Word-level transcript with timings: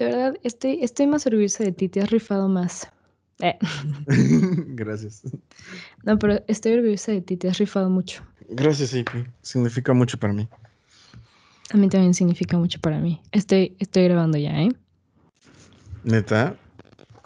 de 0.00 0.06
verdad, 0.06 0.34
estoy, 0.42 0.82
estoy 0.82 1.06
más 1.06 1.26
orgullosa 1.26 1.62
de 1.62 1.72
ti, 1.72 1.88
te 1.90 2.00
has 2.00 2.10
rifado 2.10 2.48
más. 2.48 2.88
Eh. 3.40 3.58
Gracias. 4.06 5.22
No, 6.04 6.18
pero 6.18 6.42
estoy 6.48 6.72
orgullosa 6.72 7.12
de 7.12 7.20
ti, 7.20 7.36
te 7.36 7.48
has 7.48 7.58
rifado 7.58 7.90
mucho. 7.90 8.22
Gracias, 8.48 8.94
AP. 8.94 9.26
Significa 9.42 9.92
mucho 9.92 10.18
para 10.18 10.32
mí. 10.32 10.48
A 11.72 11.76
mí 11.76 11.88
también 11.88 12.14
significa 12.14 12.56
mucho 12.56 12.80
para 12.80 12.98
mí. 12.98 13.20
Estoy, 13.30 13.76
estoy 13.78 14.04
grabando 14.04 14.38
ya, 14.38 14.62
¿eh? 14.62 14.70
¿Neta? 16.02 16.56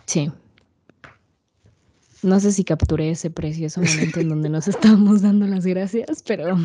Sí. 0.06 0.32
No 2.22 2.40
sé 2.40 2.50
si 2.52 2.64
capturé 2.64 3.10
ese 3.10 3.30
precioso 3.30 3.80
momento 3.80 4.18
en 4.18 4.30
donde 4.30 4.48
nos 4.48 4.66
estábamos 4.74 5.22
dando 5.22 5.46
las 5.46 5.64
gracias, 5.64 6.24
pero 6.26 6.58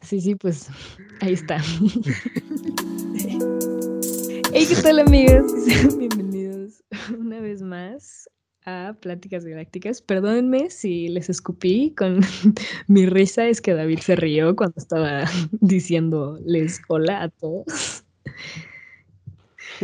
sí, 0.00 0.22
sí, 0.22 0.36
pues 0.36 0.68
ahí 1.20 1.34
está. 1.34 1.62
Hey, 4.54 4.66
¿qué 4.68 4.80
tal 4.82 5.00
amigos? 5.00 5.52
Bienvenidos 5.98 6.84
una 7.18 7.40
vez 7.40 7.60
más 7.60 8.30
a 8.64 8.94
Pláticas 9.00 9.44
Galácticas. 9.44 10.00
Perdónenme 10.00 10.70
si 10.70 11.08
les 11.08 11.28
escupí 11.28 11.92
con 11.96 12.20
mi 12.86 13.06
risa, 13.06 13.48
es 13.48 13.60
que 13.60 13.74
David 13.74 13.98
se 13.98 14.14
rió 14.14 14.54
cuando 14.54 14.74
estaba 14.76 15.24
diciéndoles 15.60 16.80
hola 16.86 17.24
a 17.24 17.28
todos. 17.30 18.04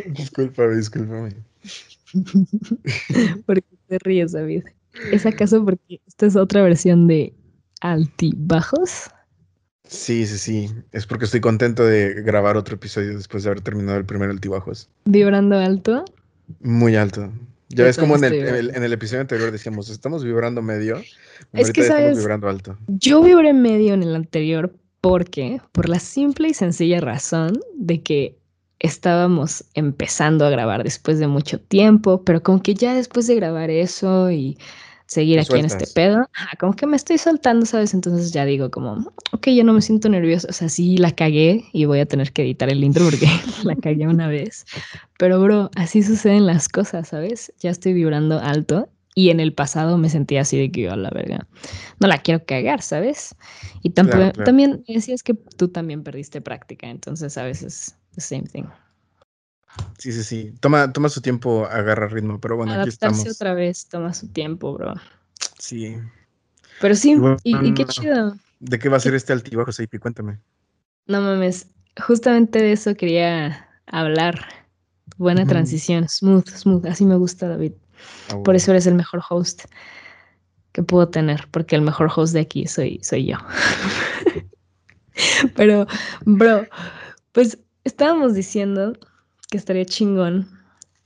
Discúlpame, 0.07 0.77
discúlpame. 0.77 1.35
¿Por 3.47 3.63
qué 3.63 3.77
te 3.89 3.99
ríes, 3.99 4.33
David? 4.33 4.63
¿Es 5.11 5.27
acaso 5.27 5.65
porque 5.65 6.01
esta 6.07 6.27
es 6.27 6.37
otra 6.37 6.63
versión 6.63 7.09
de 7.09 7.35
altibajos? 7.81 9.11
Sí, 9.91 10.25
sí, 10.25 10.39
sí. 10.39 10.71
Es 10.93 11.05
porque 11.05 11.25
estoy 11.25 11.41
contento 11.41 11.85
de 11.85 12.23
grabar 12.23 12.57
otro 12.57 12.77
episodio 12.77 13.17
después 13.17 13.43
de 13.43 13.51
haber 13.51 13.61
terminado 13.61 13.99
el 13.99 14.05
primer 14.05 14.31
altibajos. 14.31 14.89
¿Vibrando 15.05 15.59
alto? 15.59 16.05
Muy 16.61 16.95
alto. 16.95 17.33
Ya 17.71 17.85
ves 17.85 17.99
como 17.99 18.15
en 18.17 18.23
el, 18.23 18.71
en 18.71 18.83
el, 18.85 18.93
episodio 18.93 19.23
anterior 19.23 19.51
decíamos, 19.51 19.91
estamos 19.91 20.23
vibrando 20.23 20.63
medio. 20.63 21.03
Es 21.53 21.73
que 21.73 21.83
sabes, 21.83 22.17
vibrando 22.17 22.49
alto. 22.49 22.79
Yo 22.87 23.21
vibré 23.21 23.53
medio 23.53 23.95
en 23.95 24.05
el 24.05 24.15
anterior 24.15 24.73
porque, 25.01 25.61
por 25.73 25.89
la 25.89 25.99
simple 25.99 26.49
y 26.49 26.55
sencilla 26.55 27.01
razón 27.01 27.59
de 27.77 28.01
que 28.01 28.37
estábamos 28.79 29.65
empezando 29.75 30.47
a 30.47 30.51
grabar 30.51 30.85
después 30.85 31.19
de 31.19 31.27
mucho 31.27 31.61
tiempo, 31.61 32.23
pero 32.23 32.45
como 32.45 32.63
que 32.63 32.75
ya 32.75 32.95
después 32.95 33.27
de 33.27 33.35
grabar 33.35 33.71
eso 33.71 34.31
y 34.31 34.57
seguir 35.11 35.41
aquí 35.41 35.59
en 35.59 35.65
este 35.65 35.89
pedo, 35.89 36.31
como 36.61 36.73
que 36.75 36.87
me 36.87 36.97
estoy 36.97 37.19
soltando, 37.19 37.67
¿sabes? 37.67 37.95
Entonces 37.95 38.31
ya 38.31 38.45
digo 38.45 38.71
como, 38.71 39.13
ok, 39.33 39.49
yo 39.49 39.65
no 39.65 39.73
me 39.73 39.83
siento 39.83 40.09
nerviosa, 40.09 40.47
o 40.49 40.53
sea, 40.53 40.69
sí 40.69 40.99
la 40.99 41.11
cagué 41.11 41.65
y 41.73 41.85
voy 41.85 41.99
a 41.99 42.07
tener 42.07 42.33
que 42.33 42.43
editar 42.43 42.71
el 42.71 42.85
intro 42.85 43.05
porque 43.07 43.27
la 43.65 43.75
cagué 43.75 44.07
una 44.07 44.29
vez, 44.29 44.65
pero 45.19 45.41
bro, 45.41 45.69
así 45.75 46.05
suceden 46.05 46.47
las 46.47 46.69
cosas, 46.69 47.09
¿sabes? 47.09 47.53
Ya 47.59 47.71
estoy 47.71 47.93
vibrando 47.93 48.39
alto 48.39 48.89
y 49.17 49.31
en 49.31 49.41
el 49.41 49.53
pasado 49.53 49.99
me 49.99 50.09
sentía 50.09 50.43
así 50.43 50.57
de 50.57 50.71
que 50.71 50.83
yo, 50.83 50.95
la 50.95 51.11
verga, 51.11 51.45
no 51.99 52.07
la 52.07 52.19
quiero 52.19 52.45
cagar, 52.45 52.81
¿sabes? 52.81 53.35
Y 53.83 53.91
tampoco, 53.91 54.31
también 54.45 54.85
decías 54.87 55.25
que 55.25 55.35
tú 55.35 55.67
también 55.67 56.05
perdiste 56.05 56.41
práctica, 56.41 56.89
entonces 56.89 57.37
a 57.37 57.43
veces 57.43 57.97
the 58.15 58.21
same 58.21 58.45
thing. 58.45 58.67
Sí, 59.99 60.13
sí, 60.13 60.25
sí. 60.25 60.55
Toma, 60.61 60.93
toma 60.93 61.09
su 61.09 61.21
tiempo 61.21 61.67
agarrar 61.67 62.13
ritmo, 62.13 62.41
pero 62.41 62.57
bueno, 62.57 62.73
aquí 62.73 62.89
estamos. 62.89 63.27
otra 63.29 63.55
vez 63.55 63.87
toma 63.87 64.15
su 64.15 64.29
tiempo, 64.29 64.75
bro. 64.75 64.95
Sí. 65.59 65.97
Pero 66.81 66.95
sí, 66.95 67.17
y, 67.45 67.75
qué 67.75 67.85
chido. 67.85 68.37
¿De 68.61 68.79
qué 68.79 68.89
va 68.89 68.97
a 68.97 69.01
ser 69.01 69.15
este 69.15 69.33
altibajo, 69.33 69.73
Seipi? 69.73 69.99
Cuéntame. 69.99 70.39
No 71.07 71.21
mames, 71.21 71.67
justamente 72.07 72.61
de 72.61 72.73
eso 72.73 72.95
quería 72.95 73.69
hablar. 73.87 74.41
Buena 75.17 75.45
transición, 75.45 76.09
smooth, 76.09 76.49
smooth. 76.49 76.87
Así 76.87 77.05
me 77.05 77.17
gusta, 77.17 77.49
David. 77.49 77.73
Ah, 78.31 78.43
Por 78.43 78.57
eso 78.57 78.71
eres 78.71 78.87
el 78.87 78.95
mejor 78.95 79.21
host 79.29 79.65
que 80.73 80.83
puedo 80.83 81.09
tener, 81.09 81.47
porque 81.51 81.77
el 81.77 81.83
mejor 81.83 82.11
host 82.15 82.33
de 82.33 82.41
aquí 82.41 82.67
soy, 82.67 83.01
soy 83.03 83.27
yo. 83.27 83.37
Pero, 85.57 85.87
bro, 86.25 86.67
pues 87.33 87.59
estábamos 87.85 88.35
diciendo 88.35 88.95
que 89.51 89.59
estaría 89.59 89.85
chingón 89.85 90.49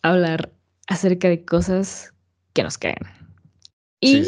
hablar 0.02 0.52
acerca 0.86 1.28
de 1.28 1.44
cosas 1.44 2.12
que 2.52 2.62
nos 2.62 2.78
cagan. 2.78 3.10
Y 4.00 4.22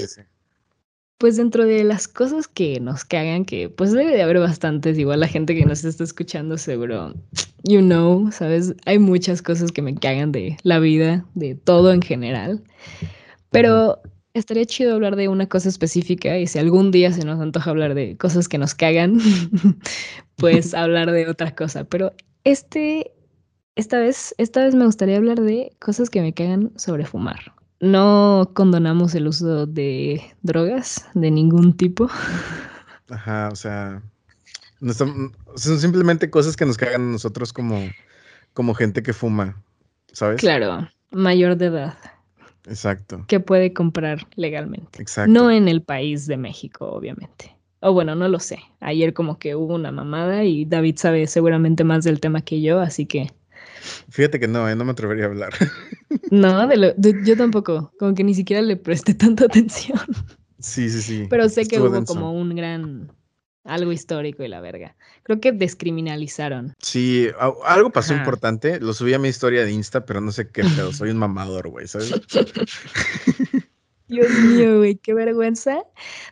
pues 1.19 1.37
dentro 1.37 1.65
de 1.65 1.85
las 1.85 2.09
cosas 2.09 2.49
que 2.49 2.81
nos 2.81 3.05
cagan, 3.05 3.45
que 3.45 3.69
pues 3.69 3.93
debe 3.93 4.15
de 4.15 4.23
haber 4.23 4.39
bastantes, 4.39 4.99
igual 4.99 5.21
la 5.21 5.29
gente 5.29 5.55
que 5.55 5.65
nos 5.65 5.85
está 5.85 6.05
escuchando 6.05 6.59
seguro, 6.59 7.15
you 7.65 7.81
know, 7.81 8.31
sabes, 8.33 8.75
hay 8.85 8.99
muchas 8.99 9.43
cosas 9.43 9.73
que 9.73 9.83
me 9.83 9.95
cagan 9.95 10.33
de 10.33 10.57
la 10.63 10.79
vida, 10.79 11.25
de 11.35 11.55
todo 11.55 11.93
en 11.93 12.03
general. 12.03 12.63
Pero 13.51 14.01
estaría 14.35 14.67
chido 14.67 14.95
hablar 14.95 15.17
de 15.17 15.29
una 15.29 15.47
cosa 15.47 15.69
específica 15.69 16.39
y 16.39 16.47
si 16.47 16.59
algún 16.59 16.91
día 16.91 17.13
se 17.13 17.25
nos 17.25 17.41
antoja 17.41 17.71
hablar 17.71 17.95
de 17.95 18.17
cosas 18.17 18.49
que 18.49 18.59
nos 18.59 18.75
cagan, 18.75 19.19
pues 20.37 20.75
hablar 20.75 21.11
de 21.11 21.29
otra 21.29 21.55
cosa. 21.55 21.85
Pero 21.85 22.13
este, 22.45 23.13
esta 23.77 23.99
vez, 23.99 24.35
esta 24.39 24.65
vez 24.65 24.75
me 24.75 24.87
gustaría 24.87 25.19
hablar 25.19 25.41
de 25.41 25.73
cosas 25.79 26.11
que 26.11 26.23
me 26.23 26.33
cagan 26.33 26.73
sobre 26.77 27.05
fumar. 27.05 27.53
No 27.79 28.51
condonamos 28.55 29.15
el 29.15 29.29
uso 29.29 29.67
de 29.67 30.23
drogas 30.43 31.07
de 31.15 31.31
ningún 31.31 31.77
tipo. 31.77 32.09
Ajá, 33.11 33.51
o 33.53 33.57
sea, 33.57 34.03
son, 34.95 35.33
simplemente 35.57 36.31
cosas 36.31 36.57
que 36.57 36.67
nos 36.67 36.79
cagan 36.79 37.03
a 37.03 37.13
nosotros 37.13 37.53
como, 37.53 37.79
como 38.55 38.75
gente 38.75 39.03
que 39.03 39.13
fuma, 39.13 39.63
¿sabes? 40.13 40.41
Claro, 40.41 40.89
mayor 41.11 41.57
de 41.57 41.67
edad. 41.67 41.99
Exacto. 42.67 43.25
Que 43.29 43.41
puede 43.41 43.73
comprar 43.73 44.27
legalmente. 44.37 45.01
Exacto. 45.01 45.31
No 45.31 45.51
en 45.51 45.69
el 45.69 45.83
país 45.83 46.27
de 46.27 46.37
México, 46.39 46.87
obviamente. 46.87 47.55
O 47.81 47.93
bueno, 47.93 48.15
no 48.15 48.27
lo 48.27 48.41
sé. 48.41 48.59
Ayer 48.81 49.13
como 49.13 49.39
que 49.39 49.55
hubo 49.55 49.75
una 49.75 49.93
mamada 49.93 50.45
y 50.45 50.65
David 50.65 50.97
sabe 50.97 51.27
seguramente 51.27 51.85
más 51.85 52.05
del 52.05 52.21
tema 52.21 52.41
que 52.41 52.63
yo, 52.63 52.81
así 52.81 53.05
que... 53.07 53.31
Fíjate 54.11 54.41
que 54.41 54.49
no, 54.49 54.69
eh, 54.69 54.77
no 54.77 54.85
me 54.85 54.93
atrevería 54.93 55.25
a 55.25 55.29
hablar. 55.29 55.53
No, 56.31 56.67
de 56.67 56.95
yo 57.25 57.37
tampoco, 57.37 57.93
como 57.99 58.15
que 58.15 58.25
ni 58.25 58.35
siquiera 58.35 58.61
le 58.61 58.77
presté 58.77 59.15
tanta 59.15 59.45
atención. 59.45 60.01
Sí, 60.59 60.91
sí, 60.91 61.01
sí. 61.01 61.27
Pero 61.31 61.49
sé 61.49 61.67
que 61.67 61.81
hubo 61.81 62.05
como 62.05 62.33
un 62.33 62.57
gran 62.57 63.13
algo 63.67 63.93
histórico 63.93 64.43
y 64.43 64.49
la 64.49 64.61
verga. 64.61 64.97
Creo 65.23 65.41
que 65.41 65.53
descriminalizaron. 65.53 66.75
Sí, 66.79 67.29
algo 67.65 67.91
pasó 67.91 68.15
importante. 68.15 68.81
Lo 68.81 68.93
subí 68.93 69.15
a 69.15 69.19
mi 69.19 69.29
historia 69.29 69.65
de 69.65 69.73
Insta, 69.73 70.07
pero 70.07 70.21
no 70.21 70.33
sé 70.33 70.49
qué 70.49 70.63
pedo. 70.63 70.93
Soy 70.93 71.11
un 71.11 71.19
mamador, 71.19 71.69
güey, 71.69 71.87
¿sabes? 71.87 72.13
Dios 74.09 74.31
mío, 74.45 74.79
güey, 74.79 74.97
qué 74.97 75.15
vergüenza. 75.15 75.83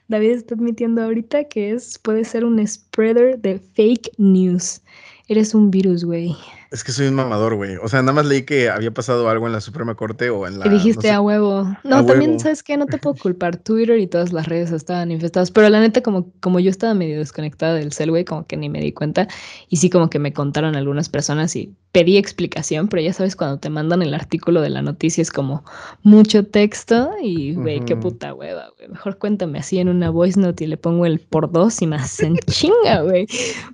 David 0.06 0.30
está 0.30 0.54
admitiendo 0.54 1.02
ahorita 1.02 1.44
que 1.44 1.72
es, 1.72 1.98
puede 1.98 2.24
ser 2.24 2.44
un 2.44 2.64
spreader 2.66 3.40
de 3.40 3.58
fake 3.58 4.12
news. 4.16 4.80
Eres 5.26 5.54
un 5.54 5.70
virus, 5.70 6.04
güey. 6.04 6.36
Es 6.74 6.82
que 6.82 6.90
soy 6.90 7.06
un 7.06 7.14
mamador, 7.14 7.54
güey. 7.54 7.76
O 7.76 7.86
sea, 7.86 8.02
nada 8.02 8.14
más 8.14 8.26
leí 8.26 8.42
que 8.42 8.68
había 8.68 8.90
pasado 8.92 9.28
algo 9.28 9.46
en 9.46 9.52
la 9.52 9.60
Suprema 9.60 9.94
Corte 9.94 10.28
o 10.30 10.44
en 10.48 10.58
la. 10.58 10.66
Y 10.66 10.70
dijiste 10.70 11.08
a 11.08 11.20
huevo. 11.20 11.72
No, 11.84 12.04
también, 12.04 12.40
¿sabes 12.40 12.64
qué? 12.64 12.76
No 12.76 12.86
te 12.86 12.98
puedo 12.98 13.14
culpar. 13.22 13.58
Twitter 13.58 13.96
y 14.00 14.08
todas 14.08 14.32
las 14.32 14.48
redes 14.48 14.72
estaban 14.72 15.12
infestadas. 15.12 15.52
Pero 15.52 15.68
la 15.68 15.78
neta, 15.78 16.02
como, 16.02 16.32
como 16.40 16.58
yo 16.58 16.70
estaba 16.70 16.92
medio 16.92 17.20
desconectada 17.20 17.74
del 17.74 17.92
cel, 17.92 18.10
güey, 18.10 18.24
como 18.24 18.44
que 18.44 18.56
ni 18.56 18.68
me 18.68 18.80
di 18.80 18.90
cuenta. 18.90 19.28
Y 19.68 19.76
sí, 19.76 19.88
como 19.88 20.10
que 20.10 20.18
me 20.18 20.32
contaron 20.32 20.74
algunas 20.74 21.08
personas 21.08 21.54
y 21.54 21.72
pedí 21.92 22.16
explicación. 22.16 22.88
Pero 22.88 23.02
ya 23.04 23.12
sabes, 23.12 23.36
cuando 23.36 23.58
te 23.58 23.70
mandan 23.70 24.02
el 24.02 24.12
artículo 24.12 24.60
de 24.60 24.70
la 24.70 24.82
noticia 24.82 25.22
es 25.22 25.30
como 25.30 25.62
mucho 26.02 26.44
texto 26.44 27.12
y, 27.22 27.54
güey, 27.54 27.84
qué 27.84 27.94
puta 27.94 28.34
hueva, 28.34 28.72
güey. 28.76 28.88
Mejor 28.88 29.18
cuéntame 29.18 29.60
así 29.60 29.78
en 29.78 29.88
una 29.88 30.10
voice 30.10 30.40
note 30.40 30.64
y 30.64 30.66
le 30.66 30.76
pongo 30.76 31.06
el 31.06 31.20
por 31.20 31.52
dos 31.52 31.80
y 31.82 31.86
más 31.86 32.18
en 32.18 32.36
chinga, 32.50 33.02
güey. 33.02 33.28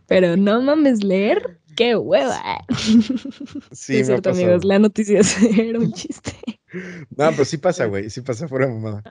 Pero 0.06 0.36
no 0.36 0.60
mames, 0.60 1.02
leer 1.02 1.59
¡Qué 1.76 1.96
hueva! 1.96 2.64
Sí, 3.72 3.98
es 3.98 4.06
cierto, 4.06 4.30
amigos, 4.30 4.64
la 4.64 4.78
noticia 4.78 5.20
era 5.56 5.78
un 5.78 5.92
chiste. 5.92 6.32
No, 7.16 7.30
pero 7.30 7.44
sí 7.44 7.58
pasa, 7.58 7.86
güey, 7.86 8.10
sí 8.10 8.20
pasa 8.20 8.48
fuera 8.48 8.68
mamada. 8.68 9.02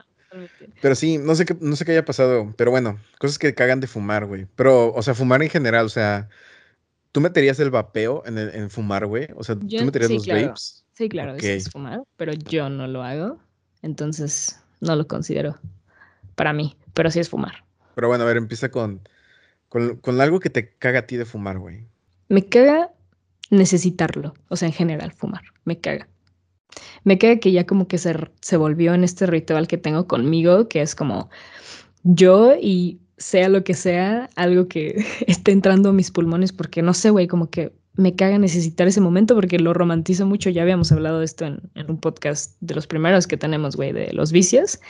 Pero 0.80 0.94
sí, 0.94 1.18
no 1.18 1.34
sé 1.34 1.44
qué, 1.44 1.56
no 1.60 1.76
sé 1.76 1.84
qué 1.84 1.92
haya 1.92 2.04
pasado, 2.04 2.54
pero 2.56 2.70
bueno, 2.70 2.98
cosas 3.18 3.38
que 3.38 3.54
cagan 3.54 3.80
de 3.80 3.86
fumar, 3.86 4.26
güey. 4.26 4.46
Pero, 4.54 4.92
o 4.94 5.02
sea, 5.02 5.14
fumar 5.14 5.42
en 5.42 5.50
general, 5.50 5.86
o 5.86 5.90
sea, 5.90 6.28
¿tú 7.12 7.20
meterías 7.20 7.58
el 7.60 7.70
vapeo 7.70 8.22
en, 8.26 8.38
en 8.38 8.70
fumar, 8.70 9.06
güey? 9.06 9.28
O 9.36 9.44
sea, 9.44 9.56
¿tú 9.56 9.66
meterías 9.84 10.10
los 10.10 10.26
vapes? 10.26 10.84
Sí, 10.94 11.08
claro, 11.08 11.34
eso 11.34 11.46
es 11.46 11.70
fumar, 11.70 12.02
pero 12.16 12.32
yo 12.32 12.68
no 12.68 12.86
lo 12.86 13.02
hago, 13.02 13.38
entonces 13.82 14.60
no 14.80 14.96
lo 14.96 15.06
considero 15.06 15.58
para 16.34 16.52
mí, 16.52 16.76
pero 16.94 17.10
sí 17.10 17.20
es 17.20 17.28
fumar. 17.28 17.64
Pero 17.94 18.08
bueno, 18.08 18.24
a 18.24 18.26
ver, 18.26 18.36
empieza 18.36 18.70
con, 18.70 19.00
con, 19.68 19.96
con 19.96 20.20
algo 20.20 20.40
que 20.40 20.50
te 20.50 20.74
caga 20.74 21.00
a 21.00 21.06
ti 21.06 21.16
de 21.16 21.24
fumar, 21.24 21.58
güey. 21.58 21.86
Me 22.30 22.46
caga 22.46 22.90
necesitarlo, 23.50 24.32
o 24.48 24.56
sea, 24.56 24.68
en 24.68 24.72
general, 24.72 25.12
fumar, 25.12 25.42
me 25.66 25.78
caga. 25.78 26.08
Me 27.04 27.18
caga 27.18 27.40
que 27.40 27.52
ya 27.52 27.66
como 27.66 27.86
que 27.88 27.98
se, 27.98 28.16
se 28.40 28.56
volvió 28.56 28.94
en 28.94 29.04
este 29.04 29.26
ritual 29.26 29.66
que 29.66 29.76
tengo 29.76 30.06
conmigo, 30.06 30.68
que 30.68 30.80
es 30.80 30.94
como 30.94 31.28
yo 32.04 32.54
y 32.54 33.00
sea 33.18 33.50
lo 33.50 33.64
que 33.64 33.74
sea, 33.74 34.30
algo 34.36 34.68
que 34.68 35.04
esté 35.26 35.52
entrando 35.52 35.90
a 35.90 35.92
mis 35.92 36.10
pulmones, 36.10 36.52
porque 36.52 36.80
no 36.80 36.94
sé, 36.94 37.10
güey, 37.10 37.26
como 37.26 37.50
que 37.50 37.72
me 37.94 38.14
caga 38.14 38.38
necesitar 38.38 38.86
ese 38.86 39.00
momento 39.00 39.34
porque 39.34 39.58
lo 39.58 39.74
romantizo 39.74 40.26
mucho. 40.26 40.48
Ya 40.50 40.62
habíamos 40.62 40.90
hablado 40.92 41.18
de 41.18 41.24
esto 41.24 41.44
en, 41.44 41.60
un 41.88 41.98
podcast 41.98 42.56
de 42.60 42.74
los 42.74 42.86
primeros 42.86 43.26
que 43.26 43.36
tenemos, 43.36 43.76
güey, 43.76 43.92
de 43.92 44.12
los 44.12 44.32
vicios. 44.32 44.80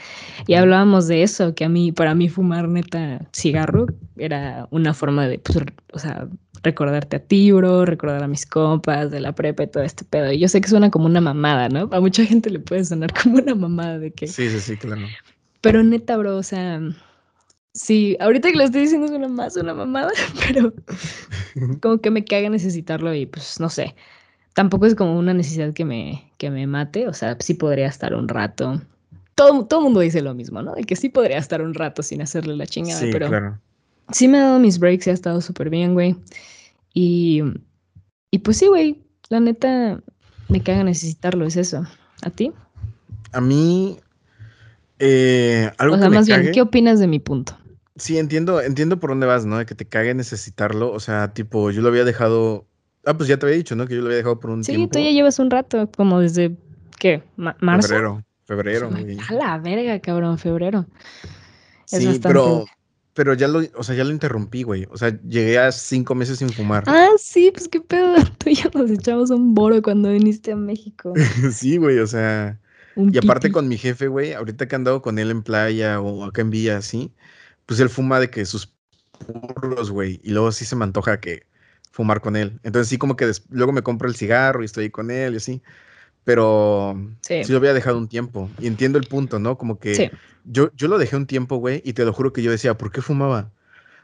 Y 0.47 0.53
hablábamos 0.53 1.07
de 1.07 1.23
eso, 1.23 1.53
que 1.53 1.65
a 1.65 1.69
mí, 1.69 1.91
para 1.91 2.15
mí 2.15 2.29
fumar 2.29 2.69
neta 2.69 3.27
cigarro 3.33 3.87
era 4.17 4.67
una 4.71 4.93
forma 4.93 5.27
de, 5.27 5.39
pues, 5.39 5.57
o 5.93 5.99
sea, 5.99 6.27
recordarte 6.63 7.17
a 7.17 7.19
ti, 7.19 7.51
bro, 7.51 7.85
recordar 7.85 8.23
a 8.23 8.27
mis 8.27 8.45
compas 8.45 9.11
de 9.11 9.19
la 9.19 9.33
prepa 9.33 9.63
y 9.63 9.67
todo 9.67 9.83
este 9.83 10.03
pedo. 10.05 10.31
Y 10.31 10.39
yo 10.39 10.47
sé 10.47 10.61
que 10.61 10.69
suena 10.69 10.91
como 10.91 11.05
una 11.05 11.21
mamada, 11.21 11.69
¿no? 11.69 11.89
A 11.91 11.99
mucha 11.99 12.25
gente 12.25 12.49
le 12.49 12.59
puede 12.59 12.85
sonar 12.85 13.11
como 13.23 13.37
una 13.37 13.55
mamada 13.55 13.99
de 13.99 14.11
que... 14.11 14.27
Sí, 14.27 14.49
sí, 14.49 14.59
sí, 14.59 14.77
claro. 14.77 15.01
Pero 15.61 15.83
neta, 15.83 16.17
bro, 16.17 16.37
o 16.37 16.43
sea 16.43 16.81
Sí, 17.73 18.17
ahorita 18.19 18.51
que 18.51 18.57
lo 18.57 18.63
estoy 18.65 18.81
diciendo 18.81 19.07
es 19.07 19.13
una 19.13 19.29
más 19.29 19.55
una 19.55 19.73
mamada, 19.73 20.11
pero 20.47 20.73
como 21.81 21.99
que 21.99 22.11
me 22.11 22.25
caga 22.25 22.49
necesitarlo 22.49 23.13
y 23.13 23.25
pues 23.25 23.59
no 23.59 23.69
sé. 23.69 23.95
Tampoco 24.53 24.85
es 24.85 24.95
como 24.95 25.17
una 25.17 25.33
necesidad 25.33 25.73
que 25.73 25.85
me, 25.85 26.29
que 26.37 26.51
me 26.51 26.67
mate, 26.67 27.07
o 27.07 27.13
sea, 27.13 27.37
sí 27.39 27.53
podría 27.53 27.87
estar 27.87 28.13
un 28.13 28.27
rato. 28.27 28.81
Todo, 29.35 29.65
todo 29.65 29.81
mundo 29.81 30.01
dice 30.01 30.21
lo 30.21 30.33
mismo, 30.33 30.61
¿no? 30.61 30.73
De 30.73 30.83
que 30.83 30.97
sí 30.97 31.07
podría 31.07 31.37
estar 31.37 31.61
un 31.61 31.73
rato 31.73 32.03
sin 32.03 32.21
hacerle 32.21 32.57
la 32.57 32.67
chingada, 32.67 32.99
sí, 32.99 33.09
pero 33.13 33.29
claro. 33.29 33.59
Sí 34.11 34.27
me 34.27 34.37
ha 34.39 34.43
dado 34.43 34.59
mis 34.59 34.79
breaks 34.79 35.07
y 35.07 35.09
ha 35.09 35.13
estado 35.13 35.41
súper 35.41 35.69
bien, 35.69 35.93
güey. 35.93 36.15
Y, 36.93 37.41
y 38.31 38.39
pues 38.39 38.57
sí, 38.57 38.67
güey, 38.67 39.01
la 39.29 39.39
neta 39.39 40.01
me 40.49 40.61
caga 40.61 40.83
necesitarlo, 40.83 41.45
es 41.45 41.55
eso. 41.55 41.85
¿A 42.23 42.29
ti? 42.29 42.51
A 43.31 43.41
mí, 43.41 43.99
eh, 44.99 45.71
algo 45.77 45.95
o 45.95 45.99
sea, 45.99 46.09
más 46.09 46.27
bien, 46.27 46.51
¿qué 46.51 46.61
opinas 46.61 46.99
de 46.99 47.07
mi 47.07 47.19
punto? 47.19 47.57
Sí, 47.95 48.17
entiendo, 48.17 48.61
entiendo 48.61 48.99
por 48.99 49.11
dónde 49.11 49.27
vas, 49.27 49.45
¿no? 49.45 49.57
De 49.57 49.65
que 49.65 49.75
te 49.75 49.85
cague 49.85 50.13
necesitarlo. 50.13 50.91
O 50.91 50.99
sea, 50.99 51.33
tipo, 51.33 51.71
yo 51.71 51.81
lo 51.81 51.89
había 51.89 52.03
dejado. 52.03 52.65
Ah, 53.05 53.15
pues 53.15 53.27
ya 53.27 53.37
te 53.37 53.45
había 53.45 53.57
dicho, 53.57 53.75
¿no? 53.75 53.87
Que 53.87 53.95
yo 53.95 54.01
lo 54.01 54.07
había 54.07 54.17
dejado 54.17 54.39
por 54.39 54.49
un 54.51 54.61
tiempo. 54.61 54.83
Sí, 54.83 54.89
tú 54.91 54.99
ya 55.03 55.11
llevas 55.11 55.39
un 55.39 55.49
rato, 55.49 55.89
como 55.91 56.19
desde. 56.19 56.55
¿Qué? 56.99 57.23
¿Marzo? 57.35 57.87
Febrero. 57.87 58.23
Febrero, 58.45 58.89
A 59.29 59.33
la 59.33 59.57
verga, 59.59 59.99
cabrón, 59.99 60.37
febrero. 60.37 60.85
sí, 61.85 62.19
pero. 62.21 62.65
Pero 63.13 63.33
ya 63.33 63.47
lo, 63.47 63.61
o 63.75 63.83
sea, 63.83 63.95
ya 63.95 64.03
lo 64.03 64.11
interrumpí, 64.11 64.63
güey. 64.63 64.87
O 64.89 64.97
sea, 64.97 65.19
llegué 65.23 65.59
a 65.59 65.71
cinco 65.71 66.15
meses 66.15 66.39
sin 66.39 66.49
fumar. 66.49 66.85
Ah, 66.87 67.09
sí, 67.17 67.51
pues 67.51 67.67
qué 67.67 67.81
pedo. 67.81 68.15
Tú 68.37 68.49
y 68.49 68.55
yo 68.55 68.69
nos 68.73 68.89
echamos 68.89 69.29
un 69.31 69.53
boro 69.53 69.81
cuando 69.81 70.11
viniste 70.11 70.53
a 70.53 70.55
México. 70.55 71.13
sí, 71.51 71.77
güey, 71.77 71.99
o 71.99 72.07
sea. 72.07 72.59
y 72.95 73.17
aparte 73.17 73.51
con 73.51 73.67
mi 73.67 73.77
jefe, 73.77 74.07
güey, 74.07 74.33
ahorita 74.33 74.67
que 74.67 74.75
he 74.75 74.77
andado 74.77 75.01
con 75.01 75.19
él 75.19 75.29
en 75.31 75.43
playa 75.43 75.99
o 75.99 76.23
acá 76.23 76.41
en 76.41 76.49
Villa, 76.51 76.77
así 76.77 77.11
pues 77.71 77.79
él 77.79 77.89
fuma 77.89 78.19
de 78.19 78.29
que 78.29 78.45
sus 78.45 78.73
puros, 79.25 79.91
güey, 79.91 80.19
y 80.23 80.31
luego 80.31 80.51
sí 80.51 80.65
se 80.65 80.75
me 80.75 80.83
antoja 80.83 81.21
que 81.21 81.47
fumar 81.91 82.19
con 82.19 82.35
él. 82.35 82.59
Entonces 82.63 82.89
sí 82.89 82.97
como 82.97 83.15
que 83.15 83.31
luego 83.49 83.71
me 83.71 83.81
compro 83.81 84.09
el 84.09 84.15
cigarro 84.15 84.61
y 84.61 84.65
estoy 84.65 84.89
con 84.89 85.09
él 85.09 85.35
y 85.35 85.37
así. 85.37 85.61
Pero 86.23 86.99
sí. 87.21 87.43
lo 87.49 87.57
había 87.57 87.73
dejado 87.73 87.97
un 87.97 88.07
tiempo. 88.07 88.49
Y 88.59 88.67
entiendo 88.67 88.99
el 88.99 89.07
punto, 89.07 89.39
¿no? 89.39 89.57
Como 89.57 89.79
que 89.79 90.11
yo, 90.45 90.71
yo 90.75 90.87
lo 90.87 90.97
dejé 90.97 91.15
un 91.15 91.25
tiempo, 91.25 91.57
güey, 91.57 91.81
y 91.85 91.93
te 91.93 92.05
lo 92.05 92.13
juro 92.13 92.33
que 92.33 92.43
yo 92.43 92.51
decía, 92.51 92.77
¿por 92.77 92.91
qué 92.91 93.01
fumaba? 93.01 93.51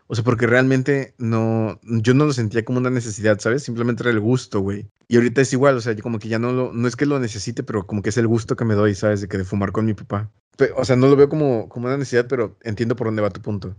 O 0.08 0.16
sea, 0.16 0.24
porque 0.24 0.48
realmente 0.48 1.14
no, 1.18 1.80
yo 1.84 2.14
no 2.14 2.26
lo 2.26 2.34
sentía 2.34 2.64
como 2.64 2.80
una 2.80 2.90
necesidad, 2.90 3.40
¿sabes? 3.40 3.64
Simplemente 3.64 4.04
era 4.04 4.12
el 4.12 4.22
gusto, 4.22 4.62
güey. 4.62 4.86
Y 5.10 5.18
ahorita 5.18 5.42
es 5.42 5.52
igual, 5.52 5.76
o 5.76 5.82
sea, 5.82 5.96
como 5.98 6.18
que 6.18 6.30
ya 6.30 6.40
no 6.40 6.54
lo, 6.54 6.72
no 6.72 6.88
es 6.88 6.96
que 6.96 7.06
lo 7.06 7.20
necesite, 7.20 7.62
pero 7.62 7.86
como 7.86 8.02
que 8.02 8.10
es 8.10 8.18
el 8.18 8.28
gusto 8.28 8.56
que 8.56 8.64
me 8.64 8.76
doy, 8.76 8.96
¿sabes? 8.96 9.22
De 9.22 9.28
que 9.28 9.38
de 9.38 9.44
fumar 9.44 9.74
con 9.74 9.86
mi 9.86 9.94
papá. 9.94 10.32
O 10.78 10.86
sea, 10.86 10.96
no 10.96 11.08
lo 11.08 11.16
veo 11.18 11.28
como, 11.28 11.68
como 11.68 11.88
una 11.88 11.98
necesidad, 11.98 12.28
pero 12.28 12.58
entiendo 12.64 12.96
por 12.96 13.08
dónde 13.08 13.22
va 13.22 13.30
tu 13.30 13.42
punto. 13.42 13.76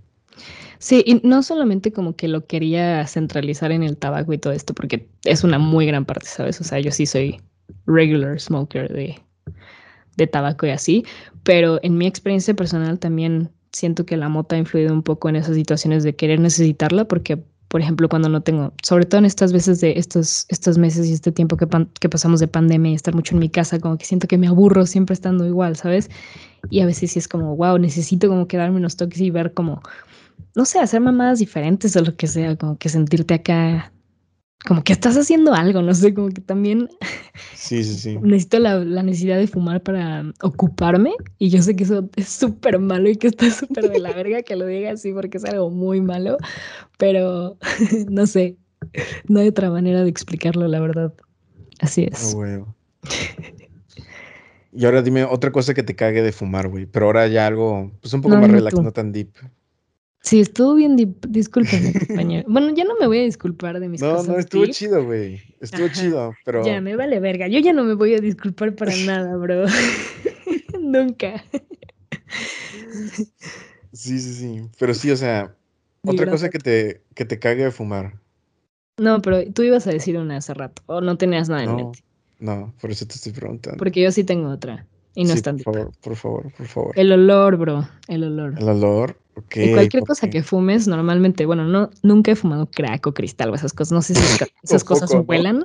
Sí, 0.79 1.03
y 1.05 1.27
no 1.27 1.43
solamente 1.43 1.93
como 1.93 2.15
que 2.15 2.29
lo 2.29 2.47
quería 2.47 3.05
centralizar 3.07 3.73
en 3.73 3.83
el 3.83 3.97
tabaco 3.97 4.33
y 4.33 4.39
todo 4.39 4.53
esto, 4.53 4.75
porque 4.75 5.09
es 5.25 5.45
una 5.45 5.59
muy 5.59 5.87
gran 5.87 6.05
parte, 6.05 6.27
¿sabes? 6.27 6.61
O 6.61 6.65
sea, 6.65 6.79
yo 6.79 6.93
sí 6.93 7.07
soy 7.07 7.41
regular 7.87 8.41
smoker 8.41 8.93
de, 8.93 9.21
de 10.17 10.27
tabaco 10.27 10.67
y 10.67 10.71
así, 10.71 11.05
pero 11.43 11.79
en 11.83 11.97
mi 11.97 12.07
experiencia 12.07 12.55
personal 12.55 12.99
también 12.99 13.51
siento 13.73 14.05
que 14.07 14.17
la 14.17 14.29
mota 14.29 14.57
ha 14.57 14.59
influido 14.59 14.93
un 14.93 15.03
poco 15.03 15.29
en 15.29 15.37
esas 15.37 15.55
situaciones 15.55 16.03
de 16.03 16.15
querer 16.15 16.41
necesitarla, 16.41 17.07
porque, 17.07 17.43
por 17.69 17.81
ejemplo, 17.81 18.09
cuando 18.09 18.29
no 18.29 18.43
tengo, 18.43 18.73
sobre 18.83 19.05
todo 19.05 19.21
en 19.21 19.25
estas 19.25 19.53
veces 19.53 19.81
de 19.81 19.95
estos, 19.97 20.47
estos 20.49 20.79
meses 20.79 21.07
y 21.07 21.13
este 21.13 21.33
tiempo 21.33 21.57
que, 21.57 21.67
que 22.01 22.09
pasamos 22.09 22.41
de 22.41 22.49
pandemia 22.49 22.93
y 22.93 22.95
estar 22.95 23.15
mucho 23.15 23.35
en 23.35 23.41
mi 23.41 23.49
casa, 23.49 23.79
como 23.79 23.99
que 23.99 24.05
siento 24.05 24.27
que 24.27 24.39
me 24.39 24.49
aburro 24.49 24.87
siempre 24.87 25.15
estando 25.15 25.47
igual, 25.47 25.77
¿sabes? 25.77 26.11
Y 26.71 26.81
a 26.81 26.87
veces 26.87 27.13
sí 27.13 27.19
es 27.19 27.29
como, 27.29 27.57
wow, 27.57 27.79
necesito 27.79 28.29
como 28.29 28.49
quedarme 28.49 28.79
unos 28.79 28.97
toques 28.97 29.21
y 29.21 29.31
ver 29.31 29.55
como, 29.55 29.83
no 30.57 30.65
sé, 30.65 30.81
hacer 30.81 31.01
mamadas 31.01 31.39
diferentes 31.39 31.95
o 31.97 32.03
lo 32.03 32.17
que 32.17 32.27
sea, 32.27 32.57
como 32.57 32.79
que 32.79 32.89
sentirte 32.89 33.35
acá 33.35 33.93
como 34.67 34.83
que 34.83 34.93
estás 34.93 35.17
haciendo 35.17 35.55
algo, 35.55 35.83
no 35.83 35.95
sé, 35.95 36.13
como 36.15 36.29
que 36.31 36.41
también 36.41 36.89
sí, 37.55 37.85
sí, 37.85 37.95
sí. 37.95 38.19
necesito 38.23 38.59
la, 38.59 38.85
necesidad 39.03 39.39
de 39.39 39.47
fumar 39.47 39.83
para 39.83 40.25
ocuparme 40.43 41.13
y 41.39 41.51
yo 41.51 41.63
sé 41.63 41.77
que 41.77 41.85
eso 41.85 42.09
es 42.17 42.29
súper 42.29 42.79
malo 42.79 43.09
y 43.09 43.17
que 43.17 43.29
está 43.29 43.51
súper 43.51 43.91
de 43.91 44.01
la 44.01 44.13
verga 44.13 44.43
que 44.43 44.57
lo 44.57 44.67
diga 44.67 44.93
así 44.93 45.13
porque 45.13 45.39
es 45.39 45.45
algo 45.45 45.71
muy 45.71 46.01
malo, 46.01 46.39
pero 46.99 47.57
no 48.09 48.27
sé, 48.27 48.57
no 49.29 49.41
hay 49.41 49.49
otra 49.49 49.71
manera 49.71 50.03
de 50.03 50.11
explicarlo, 50.11 50.67
la 50.67 50.81
verdad. 50.81 51.13
Así 51.81 52.09
es. 52.11 52.35
Oh, 52.35 52.45
y 54.73 54.85
ahora 54.85 55.03
dime 55.03 55.25
otra 55.25 55.51
cosa 55.51 55.75
que 55.75 55.83
te 55.83 55.97
cague 55.97 56.23
de 56.23 56.33
fumar, 56.33 56.69
güey, 56.69 56.87
pero 56.87 57.07
ahora 57.07 57.27
ya 57.27 57.47
algo, 57.47 57.91
pues 58.01 58.13
un 58.13 58.21
poco 58.21 58.37
más 58.37 58.51
relax, 58.51 58.81
no 58.81 58.93
tan 58.93 59.13
deep. 59.13 59.31
Sí, 60.21 60.41
estuvo 60.41 60.75
bien, 60.75 60.97
discúlpeme, 61.29 61.93
compañero. 62.07 62.45
Bueno, 62.49 62.75
ya 62.75 62.85
no 62.85 62.95
me 62.99 63.07
voy 63.07 63.21
a 63.21 63.23
disculpar 63.23 63.81
de 63.81 63.89
mis 63.89 64.01
cosas. 64.01 64.27
No, 64.27 64.35
no, 64.35 64.39
estuvo 64.39 64.67
chido, 64.67 65.05
güey. 65.05 65.41
Estuvo 65.61 65.89
chido, 65.89 66.35
pero. 66.45 66.65
Ya, 66.65 66.81
me 66.81 66.97
vale 66.97 67.21
verga. 67.21 67.49
Yo 67.49 67.61
ya 67.61 67.73
no 67.73 67.85
me 67.85 67.95
voy 67.95 68.15
a 68.15 68.21
disculpar 68.21 68.75
para 68.75 68.93
nada, 69.07 69.37
bro. 69.37 69.65
Nunca. 70.81 71.45
Sí, 73.93 74.19
sí, 74.19 74.35
sí. 74.35 74.63
Pero 74.79 74.95
sí, 74.95 75.11
o 75.11 75.17
sea, 75.17 75.55
otra 76.05 76.31
cosa 76.31 76.51
que 76.51 76.59
te, 76.59 77.03
que 77.15 77.25
te 77.25 77.39
cague 77.39 77.65
de 77.65 77.71
fumar. 77.71 78.15
No, 78.99 79.23
pero 79.23 79.51
tú 79.53 79.63
ibas 79.63 79.87
a 79.87 79.91
decir 79.91 80.19
una 80.19 80.39
hace 80.39 80.55
rato, 80.55 80.83
o 80.87 81.01
no 81.01 81.17
tenías 81.17 81.49
nada 81.49 81.63
en 81.65 81.77
mente. 81.77 82.01
No, 82.41 82.75
por 82.81 82.91
eso 82.91 83.07
te 83.07 83.15
estoy 83.15 83.33
preguntando. 83.33 83.79
Porque 83.79 84.03
yo 84.03 84.11
sí 84.11 84.25
tengo 84.25 84.49
otra. 84.51 84.87
Y 85.15 85.25
no 85.25 85.31
sí, 85.31 85.39
es 85.39 85.43
tan 85.43 85.59
Por 85.59 85.75
favor, 85.75 85.93
por 86.01 86.17
favor, 86.17 86.53
por 86.53 86.67
favor. 86.67 86.93
El 86.99 87.13
olor, 87.13 87.57
bro. 87.57 87.89
El 88.07 88.25
olor. 88.25 88.55
El 88.59 88.69
olor. 88.69 89.17
Okay, 89.39 89.71
y 89.71 89.73
cualquier 89.73 90.05
cosa 90.05 90.29
que 90.31 90.43
fumes, 90.43 90.89
normalmente, 90.89 91.47
bueno, 91.47 91.65
no, 91.65 91.91
nunca 92.03 92.33
he 92.33 92.37
fumado 92.37 92.67
crack 92.67 93.07
o 93.07 93.15
cristal 93.15 93.51
o 93.51 93.55
esas 93.55 93.73
cosas. 93.73 93.93
No 93.93 94.03
sé 94.03 94.15
si 94.15 94.45
esas, 94.63 94.85
cosas 94.85 95.11
huelan. 95.27 95.65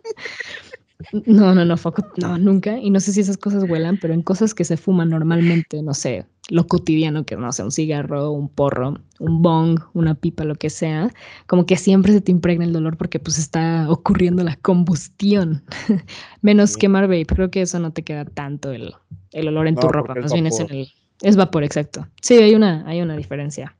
No, 1.25 1.53
no, 1.53 1.65
no, 1.65 1.77
foco, 1.77 2.05
no, 2.17 2.37
nunca. 2.37 2.77
Y 2.77 2.89
no 2.89 2.99
sé 2.99 3.11
si 3.11 3.21
esas 3.21 3.37
cosas 3.37 3.63
huelan, 3.69 3.97
pero 4.01 4.13
en 4.13 4.21
cosas 4.21 4.53
que 4.53 4.63
se 4.63 4.77
fuman 4.77 5.09
normalmente, 5.09 5.81
no 5.81 5.93
sé, 5.93 6.25
lo 6.49 6.67
cotidiano, 6.67 7.25
que 7.25 7.35
no 7.35 7.51
sé, 7.51 7.63
un 7.63 7.71
cigarro, 7.71 8.31
un 8.31 8.47
porro, 8.47 8.99
un 9.19 9.41
bong, 9.41 9.79
una 9.93 10.15
pipa, 10.15 10.43
lo 10.43 10.55
que 10.55 10.69
sea, 10.69 11.09
como 11.47 11.65
que 11.65 11.77
siempre 11.77 12.13
se 12.13 12.21
te 12.21 12.31
impregna 12.31 12.65
el 12.65 12.73
dolor 12.73 12.97
porque 12.97 13.19
pues 13.19 13.37
está 13.37 13.89
ocurriendo 13.89 14.43
la 14.43 14.55
combustión. 14.57 15.63
Menos 16.41 16.77
quemar 16.77 17.07
vape, 17.07 17.25
creo 17.25 17.51
que 17.51 17.61
eso 17.61 17.79
no 17.79 17.91
te 17.91 18.03
queda 18.03 18.25
tanto 18.25 18.71
el, 18.71 18.93
el 19.31 19.47
olor 19.47 19.67
en 19.67 19.75
tu 19.75 19.87
ropa, 19.87 20.15
más 20.15 20.31
bien 20.31 20.47
es 20.47 20.59
en 20.59 20.71
el 20.71 20.93
es 21.21 21.35
vapor, 21.35 21.63
exacto. 21.63 22.07
Sí, 22.21 22.35
hay 22.35 22.55
una, 22.55 22.83
hay 22.87 23.01
una 23.01 23.15
diferencia. 23.15 23.75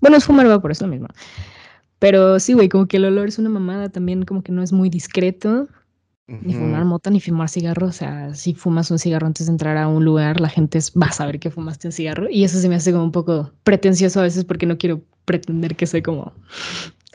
Bueno, 0.00 0.16
es 0.16 0.24
fumar 0.24 0.46
vapor, 0.48 0.72
es 0.72 0.80
lo 0.80 0.88
mismo. 0.88 1.08
Pero 1.98 2.38
sí, 2.38 2.52
güey, 2.52 2.68
como 2.68 2.86
que 2.86 2.98
el 2.98 3.04
olor 3.04 3.28
es 3.28 3.38
una 3.38 3.50
mamada 3.50 3.88
también, 3.88 4.24
como 4.24 4.42
que 4.42 4.52
no 4.52 4.62
es 4.62 4.72
muy 4.72 4.88
discreto. 4.88 5.68
Ni 6.26 6.52
fumar 6.52 6.84
mota, 6.84 7.08
ni 7.08 7.20
fumar 7.20 7.48
cigarro. 7.48 7.86
O 7.86 7.92
sea, 7.92 8.34
si 8.34 8.52
fumas 8.52 8.90
un 8.90 8.98
cigarro 8.98 9.26
antes 9.26 9.46
de 9.46 9.52
entrar 9.52 9.78
a 9.78 9.88
un 9.88 10.04
lugar, 10.04 10.40
la 10.40 10.50
gente 10.50 10.78
va 11.00 11.06
a 11.06 11.12
saber 11.12 11.40
que 11.40 11.50
fumaste 11.50 11.88
un 11.88 11.92
cigarro. 11.92 12.28
Y 12.28 12.44
eso 12.44 12.58
se 12.58 12.68
me 12.68 12.74
hace 12.74 12.92
como 12.92 13.04
un 13.04 13.12
poco 13.12 13.50
pretencioso 13.64 14.20
a 14.20 14.24
veces 14.24 14.44
porque 14.44 14.66
no 14.66 14.76
quiero 14.76 15.00
pretender 15.24 15.74
que 15.74 15.86
soy 15.86 16.02
como, 16.02 16.34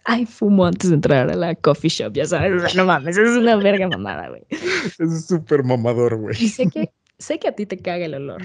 ay, 0.06 0.25
fumo 0.25 0.66
antes 0.66 0.90
de 0.90 0.96
entrar 0.96 1.30
a 1.30 1.36
la 1.36 1.54
coffee 1.54 1.90
shop, 1.90 2.13
ya 2.13 2.25
sabes. 2.25 2.75
No 2.75 2.86
mames, 2.86 3.16
es 3.16 3.38
una 3.38 3.56
verga 3.56 3.88
mamada, 3.88 4.30
güey. 4.30 4.44
Es 4.50 5.28
súper 5.28 5.63
mamador, 5.63 6.18
güey. 6.18 6.36
Y 6.40 6.50
sé 6.50 6.68
que, 6.68 6.92
sé 7.20 7.38
que 7.38 7.48
a 7.48 7.52
ti 7.52 7.68
te 7.68 7.78
caga 7.78 8.06
el 8.06 8.16
olor. 8.16 8.42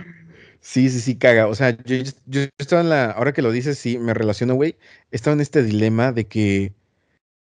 Sí, 0.60 0.90
sí, 0.90 1.00
sí, 1.00 1.16
caga. 1.16 1.46
O 1.46 1.54
sea, 1.54 1.76
yo, 1.84 1.96
yo, 2.26 2.42
estaba 2.58 2.82
en 2.82 2.88
la, 2.90 3.10
ahora 3.12 3.32
que 3.32 3.42
lo 3.42 3.52
dices, 3.52 3.78
sí, 3.78 3.98
me 3.98 4.14
relaciono, 4.14 4.54
güey. 4.54 4.76
Estaba 5.10 5.34
en 5.34 5.40
este 5.40 5.62
dilema 5.62 6.12
de 6.12 6.26
que, 6.26 6.74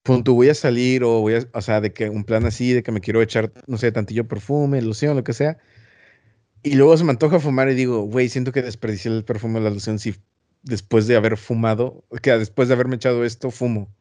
punto, 0.03 0.33
voy 0.33 0.49
a 0.49 0.55
salir 0.55 1.03
o 1.03 1.21
voy 1.21 1.35
a, 1.35 1.47
o 1.53 1.61
sea, 1.61 1.81
de 1.81 1.93
que 1.93 2.09
un 2.09 2.23
plan 2.23 2.45
así, 2.45 2.73
de 2.73 2.83
que 2.83 2.91
me 2.91 3.01
quiero 3.01 3.21
echar, 3.21 3.51
no 3.67 3.77
sé, 3.77 3.91
tantillo 3.91 4.27
perfume, 4.27 4.81
loción, 4.81 5.15
lo 5.15 5.23
que 5.23 5.33
sea. 5.33 5.57
Y 6.63 6.75
luego 6.75 6.95
se 6.97 7.03
me 7.03 7.11
antoja 7.11 7.39
fumar 7.39 7.69
y 7.69 7.75
digo, 7.75 8.03
güey, 8.03 8.29
siento 8.29 8.51
que 8.51 8.61
desperdicié 8.61 9.11
el 9.11 9.25
perfume 9.25 9.59
o 9.59 9.63
la 9.63 9.69
loción 9.69 9.99
si 9.99 10.15
después 10.63 11.07
de 11.07 11.17
haber 11.17 11.37
fumado, 11.37 12.05
que 12.21 12.31
después 12.31 12.69
de 12.69 12.73
haberme 12.73 12.95
echado 12.95 13.25
esto, 13.25 13.51
fumo. 13.51 13.93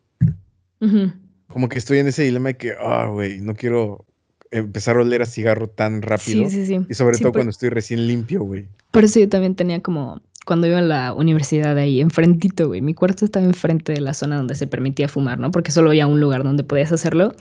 Como 1.49 1.69
que 1.69 1.79
estoy 1.79 1.99
en 1.99 2.09
ese 2.09 2.23
dilema 2.23 2.51
de 2.51 2.57
que, 2.57 2.75
ah, 2.81 3.07
güey, 3.07 3.41
no 3.41 3.55
quiero 3.55 4.07
empezar 4.53 4.97
a 4.97 5.01
oler 5.01 5.23
a 5.23 5.27
cigarro 5.27 5.69
tan 5.69 6.03
rápido. 6.03 6.49
Sí, 6.49 6.65
sí, 6.65 6.67
sí. 6.67 6.87
Y 6.89 6.95
sobre 6.95 7.19
todo 7.19 7.33
cuando 7.33 7.51
estoy 7.51 7.71
recién 7.71 8.07
limpio, 8.07 8.43
güey. 8.45 8.67
Por 8.91 9.05
eso 9.05 9.19
yo 9.19 9.29
también 9.29 9.57
tenía 9.57 9.81
como 9.81 10.21
cuando 10.45 10.67
iba 10.67 10.79
a 10.79 10.83
la 10.83 11.15
universidad 11.15 11.77
ahí, 11.79 12.01
enfrentito, 12.01 12.69
güey. 12.69 12.81
Mi 12.81 12.95
cuarto 12.95 13.25
estaba 13.25 13.47
enfrente 13.47 13.93
de 13.93 14.01
la 14.01 14.15
zona 14.15 14.37
donde 14.37 14.55
se 14.55 14.67
permitía 14.67 15.09
fumar, 15.09 15.39
¿no? 15.39 15.51
Porque 15.51 15.71
solo 15.71 15.91
había 15.91 16.07
un 16.07 16.21
lugar 16.21 16.43
donde 16.43 16.65
podías 16.65 16.93
hacerlo. 16.93 17.35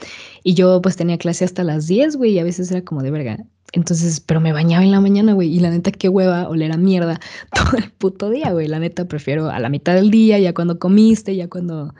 Y 0.44 0.54
yo 0.54 0.82
pues 0.82 0.96
tenía 0.96 1.18
clase 1.18 1.44
hasta 1.44 1.64
las 1.64 1.88
10, 1.88 2.16
güey, 2.18 2.34
y 2.34 2.40
a 2.40 2.44
veces 2.44 2.72
era 2.72 2.84
como 2.84 3.02
de 3.02 3.12
verga. 3.12 3.38
Entonces, 3.74 4.20
pero 4.20 4.40
me 4.40 4.54
bañaba 4.54 4.84
en 4.84 4.92
la 4.92 5.00
mañana, 5.00 5.34
güey, 5.34 5.50
y 5.50 5.60
la 5.60 5.70
neta, 5.70 5.92
qué 5.92 6.10
hueva 6.10 6.48
oler 6.50 6.72
a 6.72 6.78
mierda 6.78 7.20
todo 7.54 7.78
el 7.78 7.90
puto 7.92 8.30
día, 8.30 8.52
güey. 8.52 8.68
La 8.68 8.80
neta, 8.80 9.06
prefiero 9.06 9.50
a 9.50 9.60
la 9.60 9.70
mitad 9.70 9.96
del 9.96 10.12
día, 10.12 10.40
ya 10.40 10.54
cuando 10.54 10.78
comiste, 10.78 11.36
ya 11.36 11.48
cuando 11.48 11.94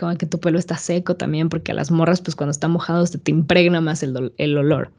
como 0.00 0.16
que 0.16 0.24
tu 0.24 0.40
pelo 0.40 0.58
está 0.58 0.78
seco 0.78 1.14
también, 1.14 1.50
porque 1.50 1.72
a 1.72 1.74
las 1.74 1.90
morras, 1.90 2.22
pues 2.22 2.34
cuando 2.34 2.52
está 2.52 2.68
mojado, 2.68 3.06
se 3.06 3.18
te 3.18 3.30
impregna 3.30 3.82
más 3.82 4.02
el, 4.02 4.32
el 4.38 4.56
olor. 4.56 4.90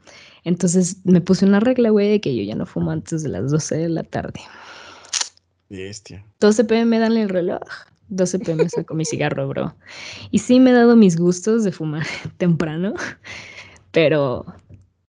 Entonces 0.44 0.98
me 1.04 1.20
puse 1.20 1.44
una 1.44 1.58
regla, 1.58 1.90
güey, 1.90 2.08
de 2.08 2.20
que 2.20 2.36
yo 2.36 2.44
ya 2.44 2.54
no 2.54 2.66
fumo 2.66 2.92
antes 2.92 3.24
de 3.24 3.28
las 3.28 3.50
12 3.50 3.76
de 3.76 3.88
la 3.88 4.04
tarde. 4.04 4.40
Bestia. 5.68 6.24
12 6.38 6.64
pm 6.64 6.98
dan 7.00 7.16
el 7.16 7.28
reloj. 7.28 7.60
12 8.10 8.38
pm 8.38 8.68
saco 8.68 8.94
mi 8.94 9.04
cigarro, 9.04 9.48
bro. 9.48 9.74
Y 10.30 10.38
sí 10.38 10.60
me 10.60 10.70
he 10.70 10.72
dado 10.72 10.94
mis 10.94 11.16
gustos 11.16 11.64
de 11.64 11.72
fumar 11.72 12.06
temprano, 12.36 12.94
pero 13.90 14.46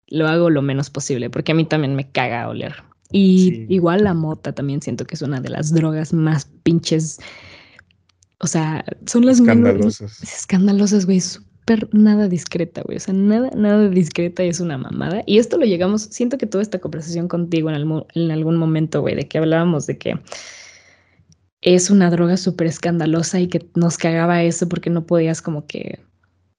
lo 0.07 0.27
hago 0.27 0.49
lo 0.49 0.63
menos 0.63 0.89
posible, 0.89 1.29
porque 1.29 1.53
a 1.53 1.55
mí 1.55 1.67
también 1.67 1.95
me 1.97 2.09
caga 2.11 2.49
oler. 2.49 2.77
Y 3.11 3.67
igual 3.69 4.05
la 4.05 4.15
mota 4.15 4.55
también 4.55 4.81
siento 4.81 5.05
que 5.05 5.17
es 5.17 5.23
una 5.23 5.41
de 5.41 5.51
las 5.51 5.75
drogas 5.75 6.15
más 6.15 6.47
pinches. 6.63 7.19
O 8.43 8.47
sea, 8.49 8.85
son 9.07 9.25
las 9.25 9.39
escandalosas. 9.39 10.23
escandalosas, 10.23 11.07
güey. 11.07 11.21
Súper 11.21 11.89
nada 11.93 12.29
discreta, 12.29 12.83
güey. 12.83 12.97
O 12.97 13.01
sea, 13.01 13.15
nada, 13.15 13.51
nada 13.55 13.89
discreta 13.89 14.45
y 14.45 14.49
es 14.49 14.59
una 14.59 14.77
mamada. 14.77 15.23
Y 15.27 15.39
esto 15.39 15.59
lo 15.59 15.65
llegamos, 15.65 16.03
siento 16.03 16.39
que 16.39 16.47
toda 16.47 16.63
esta 16.63 16.81
conversación 16.81 17.29
contigo 17.29 17.71
en, 17.71 17.77
en 18.15 18.31
algún 18.33 18.57
momento, 18.57 19.01
güey, 19.01 19.15
de 19.15 19.29
que 19.29 19.39
hablábamos 19.39 19.87
de 19.87 19.97
que 19.97 20.19
es 21.61 21.91
una 21.91 22.11
droga 22.11 22.37
súper 22.37 22.67
escandalosa 22.67 23.39
y 23.39 23.47
que 23.47 23.65
nos 23.77 23.97
cagaba 23.97 24.43
eso 24.43 24.69
porque 24.69 24.91
no 24.91 25.07
podías 25.07 25.41
como 25.41 25.67
que 25.67 26.01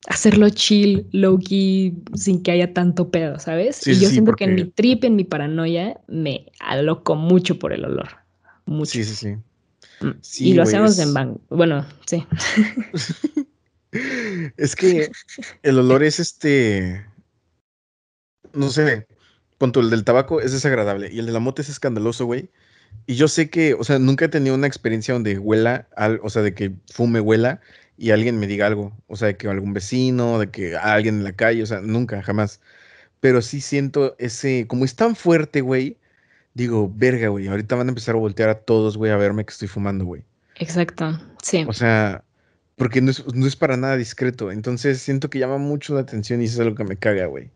hacerlo 0.07 0.49
chill, 0.49 1.05
low 1.11 1.37
key, 1.37 2.01
sin 2.13 2.41
que 2.41 2.51
haya 2.51 2.73
tanto 2.73 3.09
pedo, 3.09 3.39
¿sabes? 3.39 3.85
y 3.85 3.99
yo 3.99 4.09
siento 4.09 4.33
que 4.33 4.45
en 4.45 4.55
mi 4.55 4.65
trip, 4.65 5.03
en 5.03 5.17
mi 5.17 5.25
paranoia, 5.25 5.99
me 6.07 6.45
aloco 6.59 7.15
mucho 7.15 7.59
por 7.59 7.73
el 7.73 7.83
olor. 7.85 8.09
Mucho. 8.65 8.91
Sí, 8.91 9.03
sí, 9.03 9.15
sí. 9.15 9.35
Y 10.38 10.53
lo 10.53 10.63
hacemos 10.63 10.98
en 11.00 11.13
bang. 11.13 11.38
Bueno, 11.50 11.86
sí. 12.05 12.25
es 14.57 14.75
que 14.75 15.12
el 15.62 15.79
olor 15.79 16.03
es 16.03 16.19
este. 16.19 17.05
No 18.53 18.69
sé. 18.69 19.07
Punto, 19.57 19.79
el 19.79 19.89
del 19.89 20.03
tabaco 20.03 20.41
es 20.41 20.51
desagradable 20.51 21.12
y 21.12 21.19
el 21.19 21.25
de 21.25 21.31
la 21.31 21.39
moto 21.39 21.62
es 21.62 21.69
escandaloso, 21.69 22.25
güey. 22.25 22.50
Y 23.05 23.15
yo 23.15 23.27
sé 23.27 23.50
que, 23.50 23.74
o 23.74 23.83
sea, 23.83 24.00
nunca 24.00 24.25
he 24.25 24.29
tenido 24.29 24.55
una 24.55 24.67
experiencia 24.67 25.13
donde 25.13 25.39
huela, 25.39 25.88
al, 25.95 26.19
o 26.24 26.29
sea, 26.29 26.41
de 26.41 26.53
que 26.53 26.74
fume 26.91 27.19
huela 27.19 27.62
y 27.98 28.12
alguien 28.12 28.39
me 28.39 28.48
diga 28.48 28.67
algo, 28.67 28.95
o 29.07 29.15
sea, 29.15 29.29
de 29.29 29.38
que 29.38 29.48
algún 29.48 29.74
vecino, 29.74 30.39
de 30.39 30.50
que 30.50 30.75
alguien 30.77 31.15
en 31.15 31.24
la 31.24 31.33
calle, 31.33 31.63
o 31.63 31.65
sea, 31.65 31.81
nunca, 31.81 32.22
jamás. 32.22 32.62
Pero 33.19 33.41
sí 33.41 33.62
siento 33.62 34.15
ese, 34.19 34.67
como 34.67 34.86
es 34.86 34.95
tan 34.95 35.15
fuerte, 35.15 35.62
güey, 35.62 35.98
digo, 36.53 36.91
verga, 36.93 37.29
güey, 37.29 37.48
ahorita 37.48 37.75
van 37.75 37.88
a 37.88 37.91
empezar 37.91 38.15
a 38.15 38.19
voltear 38.19 38.50
a 38.50 38.60
todos, 38.60 38.98
güey, 38.98 39.12
a 39.12 39.17
verme 39.17 39.45
que 39.45 39.51
estoy 39.51 39.67
fumando, 39.67 40.05
güey. 40.05 40.24
Exacto, 40.55 41.19
sí. 41.41 41.65
O 41.67 41.74
sea, 41.74 42.24
porque 42.75 43.01
no 43.01 43.12
es, 43.12 43.24
no 43.33 43.45
es 43.48 43.55
para 43.55 43.77
nada 43.77 43.98
discreto, 43.98 44.51
entonces 44.51 45.01
siento 45.01 45.29
que 45.29 45.39
llama 45.39 45.57
mucho 45.57 45.95
la 45.95 46.01
atención 46.01 46.41
y 46.41 46.45
eso 46.45 46.55
es 46.55 46.60
algo 46.62 46.75
que 46.75 46.83
me 46.83 46.98
caga, 46.98 47.25
güey. 47.25 47.50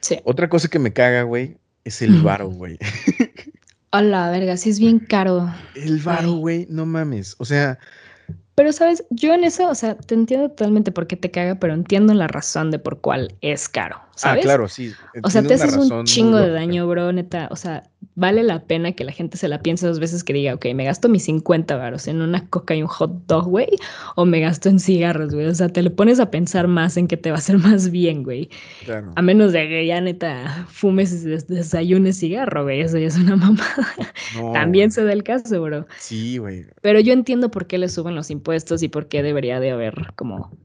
Sí. 0.00 0.18
Otra 0.24 0.48
cosa 0.48 0.68
que 0.68 0.78
me 0.78 0.92
caga, 0.92 1.22
güey, 1.22 1.56
es 1.84 2.02
el 2.02 2.22
varo, 2.22 2.48
güey. 2.48 2.78
Hola, 3.90 4.30
verga, 4.30 4.56
sí 4.58 4.68
es 4.68 4.78
bien 4.78 4.98
caro. 4.98 5.52
El 5.74 5.98
varo, 5.98 6.32
güey, 6.32 6.66
no 6.68 6.84
mames. 6.84 7.34
O 7.38 7.46
sea, 7.46 7.78
pero, 8.58 8.72
¿sabes? 8.72 9.04
Yo 9.10 9.34
en 9.34 9.44
eso, 9.44 9.68
o 9.70 9.74
sea, 9.76 9.94
te 9.94 10.16
entiendo 10.16 10.48
totalmente 10.48 10.90
por 10.90 11.06
qué 11.06 11.14
te 11.14 11.30
caga, 11.30 11.60
pero 11.60 11.74
entiendo 11.74 12.12
la 12.12 12.26
razón 12.26 12.72
de 12.72 12.80
por 12.80 13.00
cuál 13.00 13.32
es 13.40 13.68
caro, 13.68 13.98
ah, 14.00 14.12
¿sabes? 14.16 14.40
Ah, 14.40 14.42
claro, 14.42 14.66
sí. 14.66 14.92
O 15.22 15.30
sea, 15.30 15.44
te 15.44 15.54
haces 15.54 15.76
un 15.76 16.02
chingo 16.02 16.38
de 16.38 16.50
daño, 16.50 16.88
bro, 16.88 17.12
neta. 17.12 17.46
O 17.52 17.56
sea, 17.56 17.84
vale 18.16 18.42
la 18.42 18.64
pena 18.64 18.90
que 18.90 19.04
la 19.04 19.12
gente 19.12 19.36
se 19.36 19.46
la 19.46 19.62
piense 19.62 19.86
dos 19.86 20.00
veces 20.00 20.24
que 20.24 20.32
diga, 20.32 20.54
ok, 20.54 20.66
me 20.74 20.84
gasto 20.84 21.08
mis 21.08 21.22
50 21.26 21.76
varos 21.76 22.08
en 22.08 22.20
una 22.20 22.48
coca 22.48 22.74
y 22.74 22.82
un 22.82 22.88
hot 22.88 23.12
dog, 23.28 23.44
güey, 23.44 23.68
o 24.16 24.24
me 24.24 24.40
gasto 24.40 24.68
en 24.68 24.80
cigarros, 24.80 25.32
güey. 25.32 25.46
O 25.46 25.54
sea, 25.54 25.68
te 25.68 25.80
le 25.80 25.90
pones 25.90 26.18
a 26.18 26.28
pensar 26.28 26.66
más 26.66 26.96
en 26.96 27.06
que 27.06 27.16
te 27.16 27.30
va 27.30 27.36
a 27.36 27.38
hacer 27.38 27.58
más 27.58 27.92
bien, 27.92 28.24
güey. 28.24 28.50
Claro. 28.84 29.12
A 29.14 29.22
menos 29.22 29.52
de 29.52 29.68
que 29.68 29.86
ya 29.86 30.00
neta 30.00 30.66
fumes 30.68 31.22
desayunes 31.46 32.18
cigarro, 32.18 32.64
güey. 32.64 32.80
Eso 32.80 32.98
ya 32.98 33.06
es 33.06 33.16
una 33.16 33.36
mamada. 33.36 33.94
También 34.52 34.90
se 34.90 35.04
da 35.04 35.12
el 35.12 35.22
caso, 35.22 35.62
bro. 35.62 35.86
Sí, 36.00 36.38
güey. 36.38 36.66
Pero 36.82 36.98
yo 36.98 37.12
entiendo 37.12 37.52
por 37.52 37.68
qué 37.68 37.78
le 37.78 37.88
suben 37.88 38.16
los 38.16 38.32
impuestos 38.32 38.47
y 38.80 38.88
por 38.88 39.08
qué 39.08 39.22
debería 39.22 39.60
de 39.60 39.70
haber 39.70 40.12
como 40.16 40.56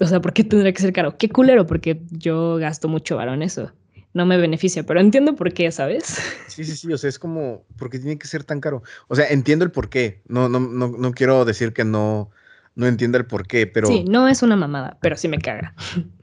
o 0.00 0.06
sea, 0.06 0.20
¿por 0.20 0.32
qué 0.32 0.44
tendría 0.44 0.72
que 0.72 0.80
ser 0.80 0.92
caro? 0.92 1.18
Qué 1.18 1.28
culero, 1.28 1.66
porque 1.66 2.00
yo 2.10 2.56
gasto 2.56 2.88
mucho 2.88 3.16
varo 3.16 3.34
en 3.34 3.42
eso 3.42 3.72
no 4.14 4.26
me 4.26 4.36
beneficia, 4.36 4.84
pero 4.84 5.00
entiendo 5.00 5.34
por 5.34 5.52
qué, 5.52 5.70
¿sabes? 5.70 6.18
Sí, 6.48 6.64
sí, 6.64 6.76
sí, 6.76 6.92
o 6.92 6.98
sea, 6.98 7.08
es 7.08 7.20
como, 7.20 7.62
¿por 7.76 7.88
qué 7.88 8.00
tiene 8.00 8.18
que 8.18 8.26
ser 8.26 8.42
tan 8.42 8.60
caro? 8.60 8.82
O 9.06 9.14
sea, 9.14 9.28
entiendo 9.28 9.64
el 9.64 9.70
por 9.70 9.88
qué, 9.90 10.22
no, 10.26 10.48
no, 10.48 10.58
no, 10.58 10.88
no 10.88 11.12
quiero 11.12 11.44
decir 11.44 11.72
que 11.72 11.84
no, 11.84 12.30
no 12.74 12.88
entienda 12.88 13.16
el 13.16 13.26
por 13.26 13.46
qué, 13.46 13.68
pero... 13.68 13.86
Sí, 13.86 14.04
no 14.08 14.26
es 14.26 14.42
una 14.42 14.56
mamada, 14.56 14.98
pero 15.00 15.16
sí 15.16 15.28
me 15.28 15.38
caga. 15.38 15.74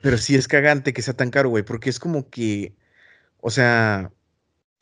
Pero 0.01 0.17
sí 0.17 0.35
es 0.35 0.49
cagante 0.49 0.91
que 0.91 1.01
sea 1.01 1.13
tan 1.13 1.29
caro, 1.29 1.47
güey, 1.47 1.63
porque 1.63 1.89
es 1.89 1.99
como 1.99 2.29
que, 2.29 2.75
o 3.39 3.49
sea, 3.49 4.11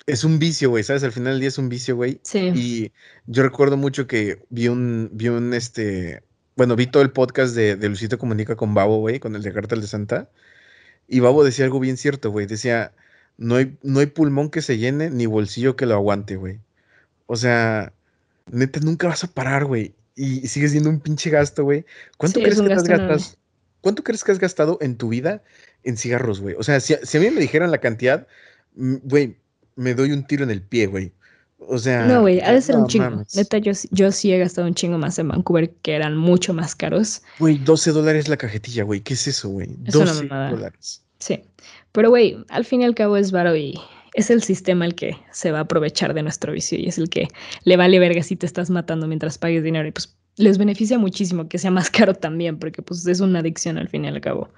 es 0.06 0.24
un 0.24 0.40
vicio, 0.40 0.70
güey, 0.70 0.84
¿sabes? 0.84 1.04
Al 1.04 1.12
final 1.12 1.34
del 1.34 1.40
día 1.40 1.50
es 1.50 1.58
un 1.58 1.70
vicio, 1.70 1.96
güey. 1.96 2.20
Sí. 2.24 2.52
Y 2.56 2.92
yo 3.26 3.44
recuerdo 3.44 3.78
mucho 3.78 4.08
que 4.08 4.44
vi 4.50 4.68
un, 4.68 5.10
vi 5.14 5.30
un, 5.30 5.54
este, 5.54 6.24
bueno, 6.56 6.76
vi 6.76 6.88
todo 6.88 7.04
el 7.04 7.12
podcast 7.12 7.56
de, 7.56 7.76
de 7.76 7.90
Lucito 7.90 8.18
Comunica 8.18 8.56
con 8.56 8.74
Babo, 8.74 9.00
güey, 9.00 9.20
con 9.20 9.36
el 9.36 9.44
de 9.44 9.54
Cartel 9.54 9.82
de 9.82 9.88
Santa. 9.88 10.30
Y 11.08 11.20
Babo 11.20 11.44
decía 11.44 11.66
algo 11.66 11.80
bien 11.80 11.98
cierto, 11.98 12.32
güey. 12.32 12.46
Decía, 12.46 12.94
no 13.38 13.56
hay, 13.56 13.78
no 13.82 14.00
hay 14.00 14.08
pulmón 14.08 14.50
que 14.50 14.62
se 14.62 14.78
llene 14.78 15.10
ni 15.10 15.26
bolsillo 15.26 15.76
que 15.76 15.86
lo 15.86 15.96
aguante, 15.96 16.36
güey. 16.36 16.60
O 17.26 17.36
sea, 17.36 17.94
neta, 18.52 18.80
nunca 18.80 19.08
vas 19.08 19.24
a 19.24 19.32
parar, 19.32 19.66
güey. 19.66 19.94
Y 20.16 20.48
sigues 20.48 20.72
siendo 20.72 20.90
un 20.90 21.00
pinche 21.00 21.30
gasto, 21.30 21.64
güey. 21.64 21.86
¿Cuánto 22.18 22.40
crees 22.40 22.62
que 22.62 22.74
has 22.74 22.84
gastado? 22.84 23.20
¿Cuánto 23.82 24.04
crees 24.04 24.24
que 24.24 24.32
has 24.32 24.40
gastado 24.40 24.78
en 24.82 24.96
tu 24.98 25.10
vida 25.10 25.44
en 25.84 25.98
cigarros, 25.98 26.40
güey? 26.40 26.56
O 26.58 26.64
sea, 26.64 26.80
si, 26.80 26.94
a 26.94 27.20
mí 27.20 27.30
me 27.32 27.42
dijeran 27.42 27.72
la 27.72 27.80
cantidad, 27.80 28.28
mm, 28.76 28.96
güey, 29.04 29.38
me 29.76 29.94
doy 29.94 30.12
un 30.12 30.26
tiro 30.26 30.44
en 30.44 30.52
el 30.52 30.62
pie, 30.62 30.88
güey. 30.88 31.12
O 31.68 31.78
sea. 31.78 32.06
No, 32.06 32.22
güey, 32.22 32.42
ha 32.42 32.52
de 32.52 32.62
ser 32.62 32.76
un 32.76 32.88
chingo. 32.88 33.24
Neta, 33.36 33.58
yo, 33.58 33.72
yo 33.92 34.12
sí 34.12 34.32
he 34.34 34.40
gastado 34.40 34.68
un 34.68 34.74
chingo 34.74 34.98
más 34.98 35.18
en 35.20 35.30
Vancouver, 35.30 35.72
que 35.82 35.94
eran 35.94 36.18
mucho 36.18 36.54
más 36.54 36.76
caros. 36.76 37.22
Güey, 37.40 37.58
12 37.58 37.92
dólares 37.92 38.28
la 38.28 38.38
cajetilla, 38.38 38.84
güey. 38.84 39.02
¿Qué 39.02 39.14
es 39.14 39.28
eso, 39.28 39.50
güey? 39.50 39.68
12 39.70 40.28
dólares. 40.28 41.04
Sí. 41.20 41.42
Pero, 41.92 42.10
güey, 42.10 42.44
al 42.50 42.66
fin 42.66 42.82
y 42.82 42.86
al 42.86 42.96
cabo 42.96 43.18
es 43.18 43.32
varo 43.32 43.56
y 43.56 43.80
es 44.14 44.30
el 44.30 44.44
sistema 44.44 44.86
el 44.86 44.96
que 44.96 45.18
se 45.32 45.52
va 45.52 45.60
a 45.60 45.62
aprovechar 45.62 46.14
de 46.14 46.24
nuestro 46.24 46.54
vicio 46.54 46.78
y 46.78 46.88
es 46.88 46.98
el 46.98 47.10
que 47.10 47.28
le 47.64 47.78
vale 47.78 48.00
verga 48.00 48.22
si 48.24 48.36
te 48.36 48.46
estás 48.46 48.70
matando 48.70 49.08
mientras 49.08 49.38
pagues 49.38 49.64
dinero. 49.64 49.88
Y 49.88 49.92
pues 49.92 50.16
les 50.38 50.58
beneficia 50.58 50.98
muchísimo 50.98 51.48
que 51.48 51.58
sea 51.58 51.72
más 51.72 51.90
caro 51.90 52.14
también, 52.14 52.60
porque 52.60 52.82
pues 52.82 53.06
es 53.08 53.20
una 53.20 53.40
adicción 53.40 53.78
al 53.78 53.90
fin 53.90 54.06
y 54.06 54.08
al 54.08 54.22
cabo. 54.22 54.50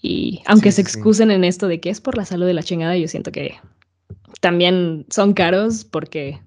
Y 0.00 0.42
aunque 0.46 0.70
se 0.70 0.82
excusen 0.82 1.30
en 1.30 1.44
esto 1.44 1.66
de 1.66 1.80
que 1.80 1.88
es 1.88 2.00
por 2.02 2.18
la 2.18 2.26
salud 2.26 2.44
de 2.46 2.52
la 2.52 2.62
chingada, 2.62 2.94
yo 2.94 3.08
siento 3.08 3.32
que 3.32 3.54
también 4.40 5.06
son 5.10 5.32
caros 5.32 5.84
porque 5.84 6.40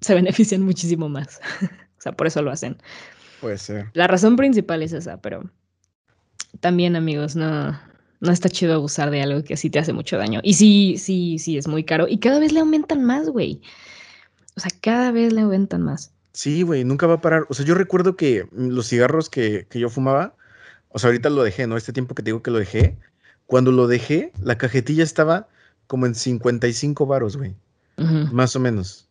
se 0.00 0.14
benefician 0.14 0.62
muchísimo 0.62 1.08
más. 1.08 1.40
o 1.62 2.00
sea, 2.00 2.12
por 2.12 2.26
eso 2.26 2.42
lo 2.42 2.50
hacen. 2.50 2.76
Puede 3.40 3.58
ser. 3.58 3.90
La 3.94 4.06
razón 4.06 4.36
principal 4.36 4.82
es 4.82 4.92
esa, 4.92 5.20
pero 5.20 5.48
también 6.60 6.96
amigos, 6.96 7.36
no, 7.36 7.78
no 8.20 8.32
está 8.32 8.48
chido 8.48 8.74
abusar 8.74 9.10
de 9.10 9.22
algo 9.22 9.44
que 9.44 9.56
sí 9.56 9.70
te 9.70 9.78
hace 9.78 9.92
mucho 9.92 10.18
daño. 10.18 10.40
Y 10.42 10.54
sí, 10.54 10.96
sí, 10.98 11.38
sí, 11.38 11.56
es 11.56 11.68
muy 11.68 11.84
caro. 11.84 12.08
Y 12.08 12.18
cada 12.18 12.40
vez 12.40 12.52
le 12.52 12.60
aumentan 12.60 13.04
más, 13.04 13.28
güey. 13.28 13.60
O 14.56 14.60
sea, 14.60 14.70
cada 14.80 15.12
vez 15.12 15.32
le 15.32 15.42
aumentan 15.42 15.82
más. 15.82 16.12
Sí, 16.32 16.62
güey, 16.62 16.84
nunca 16.84 17.06
va 17.06 17.14
a 17.14 17.20
parar. 17.20 17.46
O 17.48 17.54
sea, 17.54 17.64
yo 17.64 17.74
recuerdo 17.74 18.16
que 18.16 18.48
los 18.52 18.88
cigarros 18.88 19.30
que, 19.30 19.66
que, 19.68 19.78
yo 19.78 19.88
fumaba, 19.88 20.34
o 20.88 20.98
sea, 20.98 21.08
ahorita 21.08 21.30
lo 21.30 21.42
dejé, 21.42 21.66
¿no? 21.66 21.76
Este 21.76 21.92
tiempo 21.92 22.14
que 22.14 22.22
te 22.22 22.28
digo 22.30 22.42
que 22.42 22.50
lo 22.50 22.58
dejé, 22.58 22.96
cuando 23.46 23.72
lo 23.72 23.86
dejé, 23.86 24.32
la 24.42 24.58
cajetilla 24.58 25.04
estaba 25.04 25.48
como 25.88 26.06
en 26.06 26.14
55 26.14 27.04
varos, 27.06 27.36
güey. 27.36 27.56
Más 28.30 28.54
o 28.54 28.60
menos. 28.60 29.08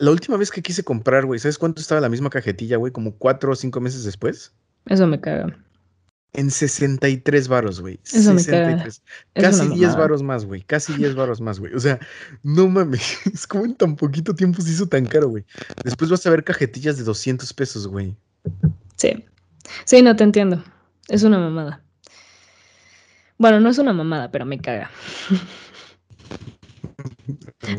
La 0.00 0.10
última 0.10 0.36
vez 0.36 0.50
que 0.50 0.62
quise 0.62 0.82
comprar, 0.82 1.24
güey, 1.24 1.38
¿sabes 1.38 1.58
cuánto 1.58 1.80
estaba 1.80 2.00
la 2.00 2.08
misma 2.08 2.28
cajetilla, 2.28 2.76
güey? 2.76 2.92
Como 2.92 3.14
cuatro 3.14 3.52
o 3.52 3.54
cinco 3.54 3.80
meses 3.80 4.02
después. 4.02 4.52
Eso 4.86 5.06
me 5.06 5.20
caga. 5.20 5.56
En 6.32 6.50
63 6.50 7.48
varos, 7.48 7.80
güey. 7.80 8.00
63. 8.02 9.02
Casi 9.34 9.68
10 9.68 9.96
varos 9.96 10.22
más, 10.22 10.44
güey. 10.44 10.62
Casi 10.62 10.92
10 10.94 11.14
varos 11.14 11.40
más, 11.40 11.58
güey. 11.60 11.72
O 11.72 11.80
sea, 11.80 11.98
no 12.42 12.68
mames. 12.68 13.18
Es 13.32 13.46
como 13.46 13.64
en 13.64 13.76
tan 13.76 13.96
poquito 13.96 14.34
tiempo 14.34 14.60
se 14.60 14.70
hizo 14.70 14.86
tan 14.86 15.06
caro, 15.06 15.28
güey. 15.28 15.44
Después 15.84 16.10
vas 16.10 16.26
a 16.26 16.30
ver 16.30 16.44
cajetillas 16.44 16.98
de 16.98 17.04
200 17.04 17.52
pesos, 17.54 17.86
güey. 17.86 18.14
Sí. 18.96 19.24
Sí, 19.84 20.02
no 20.02 20.16
te 20.16 20.24
entiendo. 20.24 20.62
Es 21.08 21.22
una 21.22 21.38
mamada. 21.38 21.82
Bueno, 23.38 23.60
no 23.60 23.70
es 23.70 23.78
una 23.78 23.92
mamada, 23.92 24.30
pero 24.30 24.44
me 24.44 24.58
caga. 24.58 24.90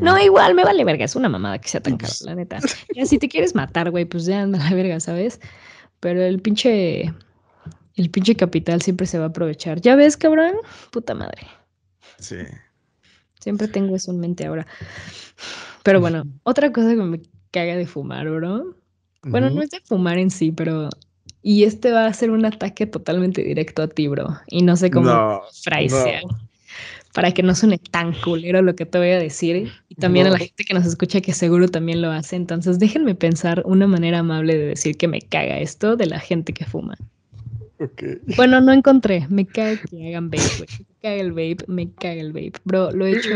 No, 0.01 0.17
igual 0.19 0.53
me 0.53 0.63
vale 0.63 0.83
verga, 0.83 1.05
es 1.05 1.15
una 1.15 1.29
mamada 1.29 1.59
que 1.59 1.67
sea 1.67 1.81
tan 1.81 1.97
caro, 1.97 2.13
la 2.21 2.35
neta. 2.35 2.59
Ya, 2.95 3.05
si 3.05 3.17
te 3.17 3.27
quieres 3.27 3.55
matar, 3.55 3.91
güey, 3.91 4.05
pues 4.05 4.25
ya 4.25 4.41
anda 4.41 4.59
la 4.59 4.73
verga, 4.73 4.99
¿sabes? 4.99 5.39
Pero 5.99 6.21
el 6.21 6.41
pinche. 6.41 7.13
El 7.95 8.09
pinche 8.11 8.35
capital 8.35 8.81
siempre 8.81 9.07
se 9.07 9.17
va 9.17 9.25
a 9.25 9.27
aprovechar. 9.29 9.81
¿Ya 9.81 9.95
ves, 9.95 10.15
cabrón? 10.15 10.53
Puta 10.91 11.15
madre. 11.15 11.47
Sí. 12.17 12.37
Siempre 13.39 13.67
tengo 13.67 13.95
eso 13.95 14.11
en 14.11 14.19
mente 14.19 14.45
ahora. 14.45 14.65
Pero 15.83 15.99
bueno, 15.99 16.23
otra 16.43 16.71
cosa 16.71 16.89
que 16.89 16.95
me 16.95 17.21
caga 17.51 17.75
de 17.75 17.87
fumar, 17.87 18.29
bro. 18.29 18.75
Bueno, 19.23 19.49
no 19.49 19.61
es 19.61 19.69
de 19.71 19.81
fumar 19.81 20.17
en 20.17 20.29
sí, 20.29 20.51
pero. 20.51 20.89
Y 21.41 21.63
este 21.63 21.91
va 21.91 22.05
a 22.05 22.13
ser 22.13 22.31
un 22.31 22.45
ataque 22.45 22.85
totalmente 22.85 23.43
directo 23.43 23.81
a 23.81 23.87
ti, 23.87 24.07
bro. 24.07 24.37
Y 24.47 24.61
no 24.61 24.75
sé 24.75 24.91
cómo 24.91 25.07
no, 25.07 25.41
para 27.13 27.31
que 27.31 27.41
no 27.43 27.55
suene 27.55 27.77
tan 27.77 28.13
culero 28.13 28.61
lo 28.61 28.75
que 28.75 28.85
te 28.85 28.97
voy 28.97 29.09
a 29.09 29.19
decir. 29.19 29.71
Y 29.87 29.95
también 29.95 30.27
a 30.27 30.31
la 30.31 30.37
gente 30.37 30.63
que 30.63 30.73
nos 30.73 30.85
escucha 30.85 31.21
que 31.21 31.33
seguro 31.33 31.67
también 31.67 32.01
lo 32.01 32.11
hace. 32.11 32.35
Entonces 32.35 32.79
déjenme 32.79 33.15
pensar 33.15 33.63
una 33.65 33.87
manera 33.87 34.19
amable 34.19 34.57
de 34.57 34.67
decir 34.67 34.95
que 34.97 35.07
me 35.07 35.21
caga 35.21 35.59
esto 35.59 35.95
de 35.95 36.05
la 36.05 36.19
gente 36.19 36.53
que 36.53 36.65
fuma. 36.65 36.95
Okay. 37.79 38.17
Bueno, 38.35 38.59
no 38.59 38.73
encontré. 38.73 39.25
Me 39.29 39.45
caga 39.45 39.79
que 39.89 40.09
hagan 40.09 40.29
vape, 40.29 40.43
güey. 40.57 40.69
Me 40.77 40.95
caga 41.01 41.15
el 41.15 41.31
vape, 41.31 41.65
me 41.67 41.91
caga 41.93 42.21
el 42.21 42.33
vape. 42.33 42.59
Bro, 42.65 42.91
lo 42.91 43.05
he 43.05 43.17
hecho 43.17 43.29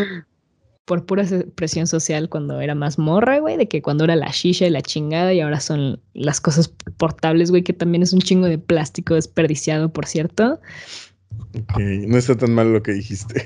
por 0.85 1.05
pura 1.05 1.25
presión 1.55 1.87
social 1.87 2.29
cuando 2.29 2.59
era 2.59 2.75
más 2.75 2.99
morra, 2.99 3.39
güey, 3.39 3.57
de 3.57 3.67
que 3.67 3.81
cuando 3.81 4.03
era 4.03 4.15
la 4.15 4.29
shisha 4.31 4.67
y 4.67 4.69
la 4.69 4.81
chingada 4.81 5.33
y 5.33 5.39
ahora 5.39 5.59
son 5.59 6.01
las 6.13 6.41
cosas 6.41 6.73
portables, 6.97 7.51
güey, 7.51 7.63
que 7.63 7.73
también 7.73 8.03
es 8.03 8.13
un 8.13 8.19
chingo 8.19 8.47
de 8.47 8.57
plástico 8.57 9.15
desperdiciado, 9.15 9.93
por 9.93 10.05
cierto. 10.05 10.59
Ok, 11.55 11.79
no 12.07 12.17
está 12.17 12.35
tan 12.35 12.53
mal 12.53 12.73
lo 12.73 12.83
que 12.83 12.93
dijiste. 12.93 13.45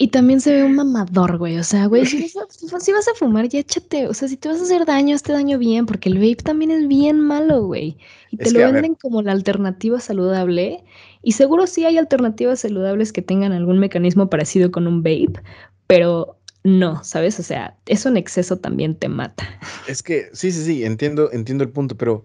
Y 0.00 0.08
también 0.08 0.40
se 0.40 0.50
ve 0.50 0.64
un 0.64 0.76
mamador, 0.76 1.36
güey. 1.36 1.58
O 1.58 1.62
sea, 1.62 1.84
güey, 1.84 2.06
si 2.06 2.16
vas, 2.92 3.08
a, 3.08 3.14
fumar, 3.14 3.50
ya 3.50 3.58
échate. 3.58 4.08
O 4.08 4.14
sea, 4.14 4.28
si 4.28 4.38
te 4.38 4.48
vas 4.48 4.58
a 4.58 4.62
hacer 4.62 4.86
daño, 4.86 5.14
hazte 5.14 5.34
daño 5.34 5.58
bien, 5.58 5.84
porque 5.84 6.08
el 6.08 6.14
vape 6.14 6.42
también 6.42 6.70
es 6.70 6.88
bien 6.88 7.20
malo, 7.20 7.66
güey. 7.66 7.98
Y 8.30 8.38
te 8.38 8.50
lo 8.50 8.60
venden 8.60 8.94
como 8.94 9.20
la 9.20 9.32
alternativa 9.32 10.00
saludable. 10.00 10.82
Y 11.22 11.32
seguro 11.32 11.66
sí 11.66 11.84
hay 11.84 11.98
alternativas 11.98 12.60
saludables 12.60 13.12
que 13.12 13.22
tengan 13.22 13.52
algún 13.52 13.78
mecanismo 13.78 14.30
parecido 14.30 14.70
con 14.70 14.86
un 14.86 15.02
vape, 15.02 15.42
pero 15.86 16.38
no, 16.64 17.02
¿sabes? 17.04 17.38
O 17.38 17.42
sea, 17.42 17.76
eso 17.86 18.08
en 18.08 18.16
exceso 18.16 18.58
también 18.58 18.94
te 18.94 19.08
mata. 19.08 19.48
Es 19.86 20.02
que, 20.02 20.28
sí, 20.32 20.52
sí, 20.52 20.64
sí, 20.64 20.84
entiendo, 20.84 21.30
entiendo 21.32 21.64
el 21.64 21.70
punto, 21.70 21.96
pero 21.96 22.24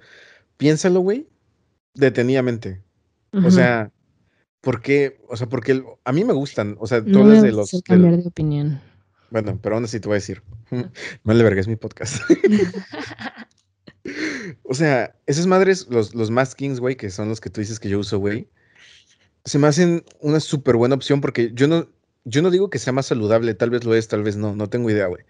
piénsalo, 0.57 0.99
güey, 0.99 1.27
detenidamente. 1.93 2.81
O 3.31 3.51
sea, 3.51 3.91
porque, 4.61 5.19
o 5.27 5.35
sea, 5.35 5.47
porque 5.47 5.83
a 6.05 6.11
mí 6.13 6.23
me 6.23 6.31
gustan, 6.31 6.77
o 6.79 6.87
sea, 6.87 7.03
todas 7.03 7.41
de 7.41 7.51
los... 7.51 7.69
cambiar 7.83 8.15
de, 8.15 8.27
opinión. 8.27 8.79
Bueno, 9.29 9.59
pero 9.61 9.75
aún 9.75 9.83
así 9.83 9.99
te 9.99 10.07
voy 10.07 10.15
a 10.15 10.23
decir. 10.23 10.41
Mal 11.23 11.37
de 11.37 11.43
verga, 11.43 11.59
es 11.59 11.67
mi 11.67 11.75
podcast. 11.75 12.21
o 14.63 14.73
sea, 14.73 15.15
esas 15.25 15.47
madres, 15.47 15.87
los, 15.89 16.15
los 16.15 16.55
Kings, 16.55 16.79
güey, 16.79 16.95
que 16.95 17.09
son 17.09 17.29
los 17.29 17.41
que 17.41 17.49
tú 17.49 17.61
dices 17.61 17.79
que 17.79 17.89
yo 17.89 17.99
uso, 17.99 18.19
güey, 18.19 18.47
se 19.45 19.59
me 19.59 19.67
hacen 19.67 20.03
una 20.19 20.39
súper 20.39 20.75
buena 20.75 20.95
opción 20.95 21.21
porque 21.21 21.51
yo 21.53 21.67
no, 21.67 21.87
yo 22.25 22.41
no 22.41 22.49
digo 22.49 22.69
que 22.69 22.79
sea 22.79 22.93
más 22.93 23.05
saludable, 23.05 23.53
tal 23.53 23.69
vez 23.69 23.85
lo 23.85 23.93
es, 23.95 24.07
tal 24.07 24.23
vez 24.23 24.35
no, 24.35 24.55
no 24.55 24.67
tengo 24.69 24.89
idea, 24.89 25.05
güey. 25.07 25.23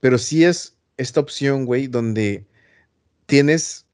Pero 0.00 0.18
sí 0.18 0.44
es 0.44 0.76
esta 0.96 1.20
opción, 1.20 1.66
güey, 1.66 1.86
donde 1.86 2.46
tienes 3.26 3.86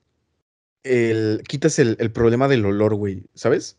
el, 0.84 1.42
quitas 1.46 1.78
el, 1.80 1.96
el 1.98 2.12
problema 2.12 2.46
del 2.48 2.64
olor, 2.64 2.94
güey, 2.94 3.24
¿sabes? 3.34 3.76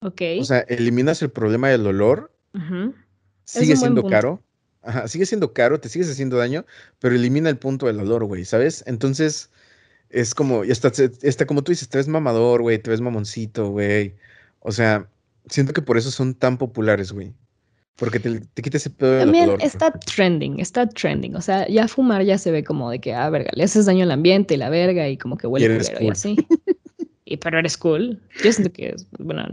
Ok. 0.00 0.22
O 0.40 0.44
sea, 0.44 0.60
eliminas 0.60 1.20
el 1.22 1.30
problema 1.30 1.68
del 1.68 1.86
olor. 1.86 2.32
Sigue 3.44 3.76
siendo 3.76 4.04
caro. 4.04 4.42
Ajá, 4.82 5.08
sigue 5.08 5.26
siendo 5.26 5.52
caro, 5.52 5.80
te 5.80 5.88
sigues 5.88 6.08
haciendo 6.08 6.36
daño, 6.36 6.64
pero 7.00 7.14
elimina 7.14 7.50
el 7.50 7.58
punto 7.58 7.86
del 7.86 7.98
olor, 8.00 8.24
güey, 8.24 8.44
¿sabes? 8.44 8.84
Entonces, 8.86 9.50
es 10.10 10.34
como, 10.34 10.64
ya 10.64 10.72
está, 10.72 10.92
está 11.22 11.44
como 11.44 11.62
tú 11.62 11.72
dices, 11.72 11.88
te 11.88 11.98
ves 11.98 12.08
mamador, 12.08 12.62
güey, 12.62 12.78
te 12.78 12.90
ves 12.90 13.00
mamoncito, 13.00 13.70
güey. 13.70 14.14
O 14.60 14.70
sea, 14.70 15.08
siento 15.46 15.72
que 15.72 15.82
por 15.82 15.96
eso 15.98 16.10
son 16.10 16.34
tan 16.34 16.58
populares, 16.58 17.12
güey. 17.12 17.34
Porque 17.96 18.20
te, 18.20 18.40
te 18.40 18.62
quita 18.62 18.76
ese 18.76 18.90
pedo 18.90 19.12
del 19.12 19.20
También 19.20 19.56
está 19.60 19.90
trending, 19.90 20.60
está 20.60 20.86
trending. 20.86 21.34
O 21.34 21.40
sea, 21.40 21.66
ya 21.66 21.88
fumar 21.88 22.22
ya 22.22 22.36
se 22.36 22.50
ve 22.50 22.62
como 22.62 22.90
de 22.90 23.00
que, 23.00 23.14
ah, 23.14 23.30
verga, 23.30 23.50
le 23.54 23.64
haces 23.64 23.86
daño 23.86 24.04
al 24.04 24.10
ambiente 24.10 24.54
y 24.54 24.56
la 24.58 24.68
verga 24.68 25.08
y 25.08 25.16
como 25.16 25.38
que 25.38 25.46
huele 25.46 25.78
culero 25.78 26.04
y 26.04 26.08
así. 26.10 26.36
y, 27.24 27.38
pero 27.38 27.58
eres 27.58 27.78
cool. 27.78 28.20
Yo 28.44 28.52
siento 28.52 28.70
que 28.70 28.90
es, 28.90 29.06
bueno, 29.18 29.46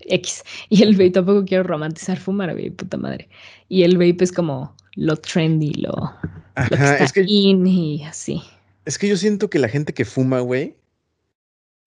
X. 0.00 0.42
Y 0.68 0.82
el 0.82 0.92
vape 0.92 1.12
tampoco 1.12 1.46
quiero 1.46 1.62
romantizar 1.62 2.18
fumar, 2.18 2.52
güey, 2.52 2.68
puta 2.68 2.98
madre. 2.98 3.28
Y 3.70 3.84
el 3.84 3.96
vape 3.96 4.22
es 4.22 4.32
como 4.32 4.76
lo 4.94 5.16
trendy, 5.16 5.72
lo, 5.74 6.12
Ajá, 6.56 6.96
es 6.96 7.12
que, 7.12 7.24
in 7.26 7.66
y 7.66 8.04
así. 8.04 8.42
Es 8.84 8.98
que 8.98 9.08
yo 9.08 9.16
siento 9.16 9.48
que 9.48 9.58
la 9.58 9.68
gente 9.68 9.94
que 9.94 10.04
fuma, 10.04 10.40
güey, 10.40 10.76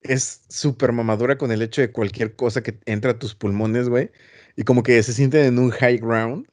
es 0.03 0.43
súper 0.49 0.91
mamadura 0.91 1.37
con 1.37 1.51
el 1.51 1.61
hecho 1.61 1.81
de 1.81 1.91
cualquier 1.91 2.35
cosa 2.35 2.63
que 2.63 2.79
entra 2.85 3.11
a 3.11 3.19
tus 3.19 3.35
pulmones, 3.35 3.89
güey. 3.89 4.11
Y 4.55 4.63
como 4.63 4.83
que 4.83 5.01
se 5.03 5.13
sienten 5.13 5.45
en 5.45 5.59
un 5.59 5.71
high 5.71 5.97
ground 5.97 6.47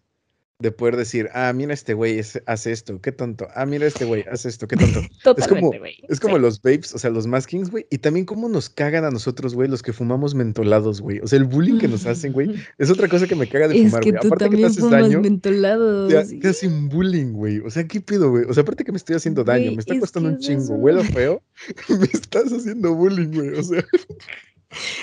de 0.61 0.73
poder 0.73 0.97
decir, 0.97 1.29
ah, 1.35 1.53
mira 1.53 1.73
este 1.73 1.95
güey 1.95 2.21
hace 2.47 2.73
esto, 2.73 3.01
qué 3.01 3.13
tonto. 3.13 3.47
Ah, 3.55 3.65
mira 3.65 3.87
este 3.87 4.05
güey 4.05 4.25
hace 4.33 4.49
esto, 4.49 4.67
qué 4.67 4.77
tonto. 4.77 5.01
es 5.37 5.47
como, 5.47 5.71
es 6.09 6.19
como 6.19 6.37
los 6.39 6.61
babes, 6.61 6.93
o 6.95 6.99
sea, 6.99 7.11
los 7.11 7.29
maskings, 7.29 7.71
güey. 7.71 7.87
Y 7.91 7.99
también 7.99 8.27
cómo 8.27 8.49
nos 8.49 8.69
cagan 8.69 9.05
a 9.05 9.11
nosotros, 9.11 9.55
güey, 9.55 9.69
los 9.69 9.83
que 9.83 9.93
fumamos 9.93 10.35
mentolados, 10.35 11.01
güey. 11.01 11.21
O 11.21 11.29
sea, 11.29 11.39
el 11.39 11.45
bullying 11.45 11.79
que 11.79 11.87
nos 11.87 12.07
hacen, 12.07 12.33
güey, 12.33 12.55
es 12.79 12.91
otra 12.91 13.07
cosa 13.09 13.29
que 13.29 13.37
me 13.37 13.49
caga 13.49 13.69
de 13.69 13.85
fumar, 13.85 14.03
güey. 14.03 14.17
Aparte 14.17 14.51
que 14.51 14.57
te 14.57 14.67
haces 14.67 14.91
daño, 14.91 15.21
mentolados. 15.21 16.09
Te, 16.11 16.49
hacen 16.49 16.89
bullying, 16.89 17.35
güey. 17.35 17.61
O 17.61 17.71
sea, 17.71 17.87
¿qué 17.87 18.01
pido, 18.01 18.31
güey? 18.31 18.45
O 18.49 18.53
sea, 18.53 18.63
aparte 18.63 18.83
que 18.83 18.91
me 18.91 18.99
estoy 18.99 19.15
haciendo 19.15 19.45
daño, 19.45 19.71
me 19.71 19.79
está 19.79 19.99
costando 20.01 20.29
un 20.31 20.39
chingo, 20.39 20.75
huelo 20.75 21.05
feo, 21.15 21.41
me 21.89 22.07
estás 22.07 22.53
haciendo 22.53 22.95
bullying, 22.97 23.33
güey. 23.33 23.51
O 23.51 23.63
sea. 23.63 23.85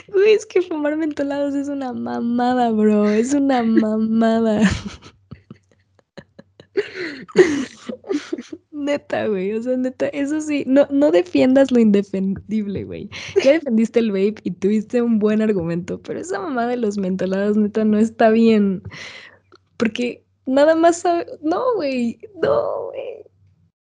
Güey, 0.09 0.33
es 0.33 0.45
que 0.45 0.61
fumar 0.61 0.97
mentolados 0.97 1.55
es 1.55 1.69
una 1.69 1.93
mamada, 1.93 2.71
bro. 2.71 3.09
Es 3.09 3.33
una 3.33 3.63
mamada. 3.63 4.69
Neta, 8.71 9.27
güey. 9.27 9.53
O 9.53 9.61
sea, 9.61 9.77
neta, 9.77 10.07
eso 10.07 10.41
sí, 10.41 10.63
no, 10.67 10.87
no 10.91 11.11
defiendas 11.11 11.71
lo 11.71 11.79
indefendible, 11.79 12.83
güey. 12.83 13.09
Ya 13.43 13.53
defendiste 13.53 13.99
el 13.99 14.11
vape 14.11 14.41
y 14.43 14.51
tuviste 14.51 15.01
un 15.01 15.19
buen 15.19 15.41
argumento, 15.41 16.01
pero 16.01 16.19
esa 16.19 16.39
mamá 16.39 16.67
de 16.67 16.77
los 16.77 16.97
mentolados, 16.97 17.57
neta, 17.57 17.85
no 17.85 17.97
está 17.97 18.29
bien. 18.29 18.83
Porque 19.77 20.23
nada 20.45 20.75
más 20.75 20.99
sabe. 20.99 21.25
No, 21.41 21.75
güey. 21.75 22.19
No, 22.41 22.85
güey. 22.87 23.25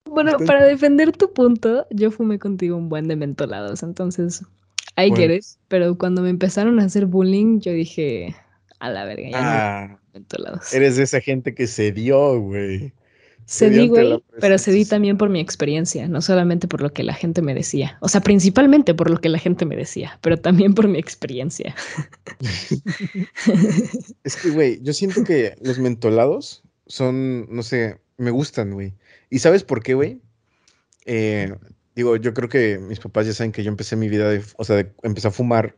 Bueno, 0.05 0.33
para 0.47 0.65
defender 0.67 1.13
tu 1.17 1.33
punto, 1.33 1.87
yo 1.91 2.11
fumé 2.11 2.39
contigo 2.39 2.77
un 2.77 2.89
buen 2.89 3.09
de 3.09 3.17
mentolados, 3.17 3.83
entonces. 3.83 4.45
Ahí 4.95 5.11
quieres, 5.11 5.59
pero 5.69 5.97
cuando 5.97 6.21
me 6.21 6.29
empezaron 6.29 6.79
a 6.79 6.85
hacer 6.85 7.07
bullying, 7.07 7.61
yo 7.61 7.73
dije, 7.73 8.37
a 8.79 8.91
la 8.91 9.07
verga, 9.07 9.31
ya 9.31 9.39
ah, 9.41 10.02
Eres 10.73 10.97
de 10.97 11.05
esa 11.05 11.21
gente 11.21 11.55
que 11.55 11.67
se 11.67 11.93
dio, 11.93 12.41
güey. 12.41 12.93
Cedí, 13.47 13.89
güey, 13.89 14.23
pero 14.41 14.57
cedí 14.59 14.85
también 14.85 15.19
por 15.19 15.29
mi 15.29 15.41
experiencia, 15.41 16.07
no 16.07 16.23
solamente 16.23 16.69
por 16.69 16.81
lo 16.81 16.93
que 16.93 17.03
la 17.03 17.13
gente 17.13 17.43
me 17.43 17.55
decía. 17.55 17.99
O 18.01 18.09
sea, 18.09 18.21
principalmente 18.21 18.95
por 18.95 19.11
lo 19.11 19.21
que 19.21 19.29
la 19.29 19.39
gente 19.39 19.67
me 19.67 19.77
decía, 19.77 20.19
pero 20.23 20.39
también 20.39 20.75
por 20.75 20.87
mi 20.89 20.99
experiencia. 20.99 21.75
es 24.25 24.37
que, 24.37 24.51
güey, 24.51 24.81
yo 24.83 24.93
siento 24.93 25.25
que 25.25 25.57
los 25.61 25.79
mentolados 25.79 26.63
son, 26.87 27.49
no 27.55 27.63
sé, 27.63 27.99
me 28.17 28.31
gustan, 28.31 28.73
güey. 28.73 28.95
¿Y 29.29 29.41
sabes 29.41 29.65
por 29.65 29.83
qué, 29.83 29.95
güey? 29.95 30.21
Eh, 31.05 31.53
digo, 31.97 32.17
yo 32.17 32.35
creo 32.35 32.49
que 32.49 32.79
mis 32.79 33.01
papás 33.01 33.27
ya 33.27 33.35
saben 33.35 33.53
que 33.53 33.65
yo 33.65 33.71
empecé 33.71 33.97
mi 33.97 34.09
vida 34.09 34.29
de, 34.31 34.43
o 34.57 34.65
sea, 34.65 34.87
empecé 35.03 35.29
a 35.29 35.33
fumar 35.33 35.77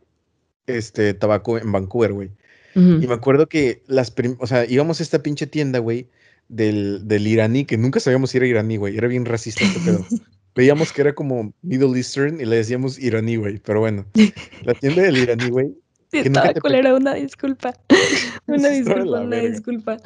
este 0.67 1.13
tabaco 1.13 1.57
en 1.57 1.71
Vancouver, 1.71 2.13
güey. 2.13 2.31
Y 2.75 3.07
me 3.07 3.13
acuerdo 3.13 3.47
que 3.47 3.83
las, 3.87 4.13
o 4.39 4.47
sea, 4.47 4.65
íbamos 4.65 4.99
a 4.99 5.03
esta 5.03 5.23
pinche 5.23 5.47
tienda, 5.47 5.79
güey, 5.79 6.09
del, 6.49 7.07
del 7.07 7.25
iraní, 7.25 7.65
que 7.65 7.77
nunca 7.77 7.99
sabíamos 7.99 8.31
si 8.31 8.37
era 8.37 8.47
iraní, 8.47 8.77
güey, 8.77 8.97
era 8.97 9.07
bien 9.07 9.25
racista 9.25 9.63
este 9.63 9.79
pedo. 9.79 10.05
Veíamos 10.55 10.93
que 10.93 11.01
era 11.01 11.15
como 11.15 11.53
Middle 11.61 11.97
Eastern 11.97 12.39
y 12.39 12.45
le 12.45 12.57
decíamos 12.57 12.99
iraní, 12.99 13.35
güey, 13.37 13.59
pero 13.59 13.81
bueno, 13.81 14.05
la 14.63 14.73
tienda 14.73 15.03
del 15.03 15.17
iraní, 15.17 15.49
güey. 15.49 15.67
Sí, 16.11 16.19
era 16.19 16.95
una 16.95 17.13
disculpa. 17.15 17.73
Una 18.47 18.69
disculpa, 18.69 19.21
una 19.21 19.37
disculpa. 19.37 19.97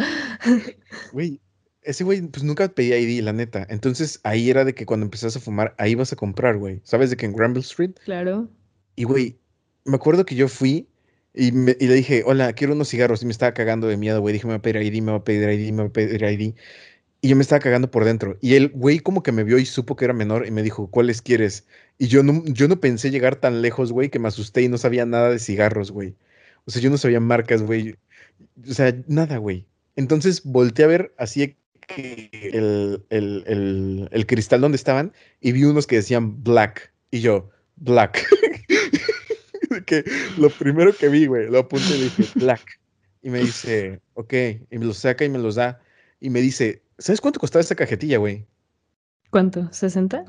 Güey, 1.11 1.39
ese 1.83 2.03
güey, 2.03 2.21
pues 2.21 2.43
nunca 2.43 2.67
pedía 2.69 2.97
ID, 2.97 3.21
la 3.21 3.33
neta. 3.33 3.67
Entonces 3.69 4.19
ahí 4.23 4.49
era 4.49 4.65
de 4.65 4.73
que 4.73 4.85
cuando 4.85 5.05
empezás 5.05 5.35
a 5.35 5.39
fumar, 5.39 5.75
ahí 5.77 5.93
vas 5.93 6.11
a 6.13 6.15
comprar, 6.15 6.57
güey. 6.57 6.81
¿Sabes 6.83 7.11
de 7.11 7.17
que 7.17 7.25
en 7.25 7.33
Granville 7.33 7.65
Street? 7.65 7.91
Claro. 8.03 8.49
Y, 8.95 9.03
güey, 9.03 9.37
me 9.85 9.97
acuerdo 9.97 10.25
que 10.25 10.35
yo 10.35 10.47
fui 10.47 10.87
y, 11.39 11.51
me, 11.53 11.77
y, 11.79 11.87
le 11.87 11.93
dije, 11.95 12.23
hola, 12.25 12.53
quiero 12.53 12.73
unos 12.73 12.89
cigarros. 12.89 13.23
Y 13.23 13.25
me 13.25 13.31
estaba 13.31 13.53
cagando 13.53 13.87
de 13.87 13.97
miedo, 13.97 14.19
güey. 14.21 14.33
Dije, 14.33 14.45
me 14.45 14.53
va 14.53 14.57
a 14.57 14.61
pedir 14.61 14.81
ID, 14.81 15.01
me 15.01 15.11
va 15.11 15.19
a 15.19 15.23
pedir 15.23 15.49
ID, 15.49 15.71
me 15.71 15.83
va 15.83 15.89
a 15.89 15.93
pedir 15.93 16.21
ID. 16.23 16.53
Y 17.21 17.27
yo 17.29 17.35
me 17.35 17.41
estaba 17.41 17.59
cagando 17.59 17.89
por 17.89 18.05
dentro. 18.05 18.37
Y 18.41 18.55
el 18.55 18.69
güey 18.69 18.99
como 18.99 19.23
que 19.23 19.31
me 19.31 19.43
vio 19.43 19.57
y 19.57 19.65
supo 19.65 19.95
que 19.95 20.05
era 20.05 20.13
menor 20.13 20.45
y 20.45 20.51
me 20.51 20.63
dijo, 20.63 20.87
¿cuáles 20.89 21.21
quieres? 21.21 21.65
Y 21.97 22.07
yo 22.07 22.23
no, 22.23 22.43
yo 22.45 22.67
no 22.67 22.79
pensé 22.79 23.11
llegar 23.11 23.37
tan 23.37 23.61
lejos, 23.61 23.91
güey, 23.91 24.09
que 24.09 24.19
me 24.19 24.27
asusté 24.27 24.61
y 24.61 24.69
no 24.69 24.77
sabía 24.77 25.05
nada 25.05 25.29
de 25.29 25.39
cigarros, 25.39 25.91
güey. 25.91 26.15
O 26.65 26.71
sea, 26.71 26.81
yo 26.81 26.89
no 26.89 26.97
sabía 26.97 27.19
marcas, 27.19 27.63
güey. 27.63 27.95
O 28.69 28.73
sea, 28.73 28.95
nada, 29.07 29.37
güey. 29.37 29.65
Entonces 29.95 30.43
volteé 30.43 30.85
a 30.85 30.87
ver 30.87 31.13
así 31.17 31.57
que 31.87 32.29
el, 32.53 33.03
el, 33.09 34.07
el, 34.11 34.25
cristal 34.27 34.61
donde 34.61 34.77
estaban 34.77 35.13
y 35.41 35.51
vi 35.51 35.63
unos 35.63 35.87
que 35.87 35.97
decían 35.97 36.43
black. 36.43 36.93
Y 37.11 37.19
yo, 37.21 37.49
black. 37.77 38.27
que 39.89 40.05
lo 40.37 40.49
primero 40.51 40.95
que 40.95 41.09
vi, 41.09 41.25
güey, 41.25 41.49
lo 41.49 41.59
apunté 41.59 41.97
y 41.97 42.03
dije, 42.03 42.25
black. 42.35 42.79
Y 43.21 43.29
me 43.29 43.39
dice, 43.39 43.99
ok, 44.13 44.33
y 44.69 44.77
me 44.77 44.85
los 44.85 44.99
saca 44.99 45.25
y 45.25 45.29
me 45.29 45.39
los 45.39 45.55
da. 45.55 45.81
Y 46.21 46.29
me 46.29 46.39
dice, 46.41 46.83
¿sabes 46.97 47.19
cuánto 47.19 47.39
costaba 47.39 47.61
esta 47.61 47.75
cajetilla, 47.75 48.17
güey? 48.19 48.45
¿Cuánto? 49.31 49.63
¿60? 49.71 50.25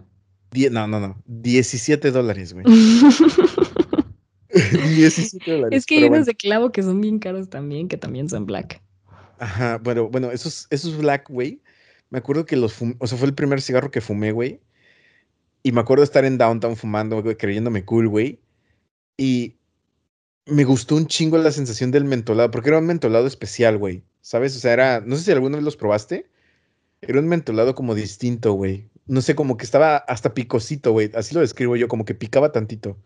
no, 0.71 0.87
no, 0.89 0.99
no. 0.99 1.23
17 1.27 2.11
dólares, 2.11 2.53
güey. 2.55 2.65
17 4.51 5.51
dólares. 5.51 5.79
Es 5.79 5.87
que 5.87 5.99
hay 5.99 6.05
unos 6.05 6.27
de 6.27 6.35
clavo 6.35 6.73
que 6.73 6.83
son 6.83 7.01
bien 7.01 7.19
caros 7.19 7.49
también, 7.51 7.87
que 7.87 7.97
también 7.97 8.29
son 8.29 8.47
black. 8.47 8.83
Ajá, 9.39 9.79
bueno, 9.79 10.09
bueno, 10.09 10.33
esos, 10.33 10.67
esos 10.71 10.97
black, 10.97 11.29
güey. 11.29 11.63
Me 12.09 12.19
acuerdo 12.19 12.45
que 12.45 12.57
los 12.57 12.73
fumé, 12.73 12.97
o 12.99 13.07
sea, 13.07 13.17
fue 13.17 13.29
el 13.29 13.35
primer 13.35 13.61
cigarro 13.61 13.91
que 13.91 14.01
fumé, 14.01 14.33
güey. 14.33 14.61
Y 15.63 15.73
me 15.73 15.81
acuerdo 15.81 16.01
de 16.01 16.07
estar 16.07 16.25
en 16.25 16.39
downtown 16.39 16.77
fumando, 16.77 17.23
güey, 17.23 17.37
creyéndome 17.37 17.85
cool, 17.85 18.09
güey. 18.09 18.41
Y 19.21 19.59
me 20.47 20.65
gustó 20.65 20.97
un 20.97 21.07
chingo 21.07 21.37
la 21.37 21.53
sensación 21.53 21.91
del 21.91 22.07
mentolado, 22.07 22.51
porque 22.51 22.71
era 22.71 22.79
un 22.79 22.87
mentolado 22.87 23.27
especial, 23.27 23.77
güey. 23.77 24.03
¿Sabes? 24.23 24.57
O 24.57 24.61
sea, 24.61 24.73
era, 24.73 25.03
no 25.05 25.17
sé 25.17 25.25
si 25.25 25.31
alguna 25.31 25.57
vez 25.57 25.65
los 25.65 25.77
probaste. 25.77 26.31
Era 27.03 27.21
un 27.21 27.29
mentolado 27.29 27.75
como 27.75 27.95
distinto, 27.95 28.55
güey. 28.55 28.89
No 29.07 29.21
sé, 29.21 29.35
como 29.35 29.59
que 29.59 29.67
estaba 29.67 29.99
hasta 29.99 30.33
picosito, 30.33 30.93
güey. 30.93 31.11
Así 31.15 31.35
lo 31.35 31.43
describo 31.43 31.77
yo, 31.77 31.87
como 31.87 32.07
que 32.07 32.15
picaba 32.15 32.51
tantito. 32.51 32.97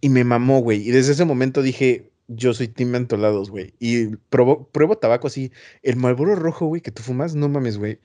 Y 0.00 0.08
me 0.08 0.24
mamó, 0.24 0.58
güey. 0.62 0.80
Y 0.80 0.90
desde 0.90 1.12
ese 1.12 1.24
momento 1.24 1.62
dije, 1.62 2.10
yo 2.26 2.52
soy 2.52 2.66
team 2.66 2.90
mentolados, 2.90 3.48
güey. 3.48 3.72
Y 3.78 4.16
probo, 4.30 4.68
pruebo 4.70 4.98
tabaco 4.98 5.28
así. 5.28 5.52
El 5.84 5.94
Marlboro 5.94 6.34
rojo, 6.34 6.66
güey, 6.66 6.82
que 6.82 6.90
tú 6.90 7.02
fumas, 7.04 7.36
no 7.36 7.48
mames, 7.48 7.78
güey. 7.78 8.00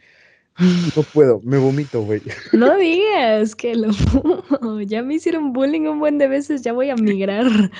No 0.95 1.03
puedo, 1.03 1.41
me 1.43 1.57
vomito, 1.57 2.01
güey. 2.01 2.21
No 2.53 2.75
digas 2.77 3.55
que 3.55 3.75
lo 3.75 3.93
fumo. 3.93 4.81
Ya 4.81 5.01
me 5.03 5.15
hicieron 5.15 5.53
bullying 5.53 5.87
un 5.87 5.99
buen 5.99 6.17
de 6.17 6.27
veces, 6.27 6.61
ya 6.61 6.73
voy 6.73 6.89
a 6.89 6.95
migrar. 6.95 7.45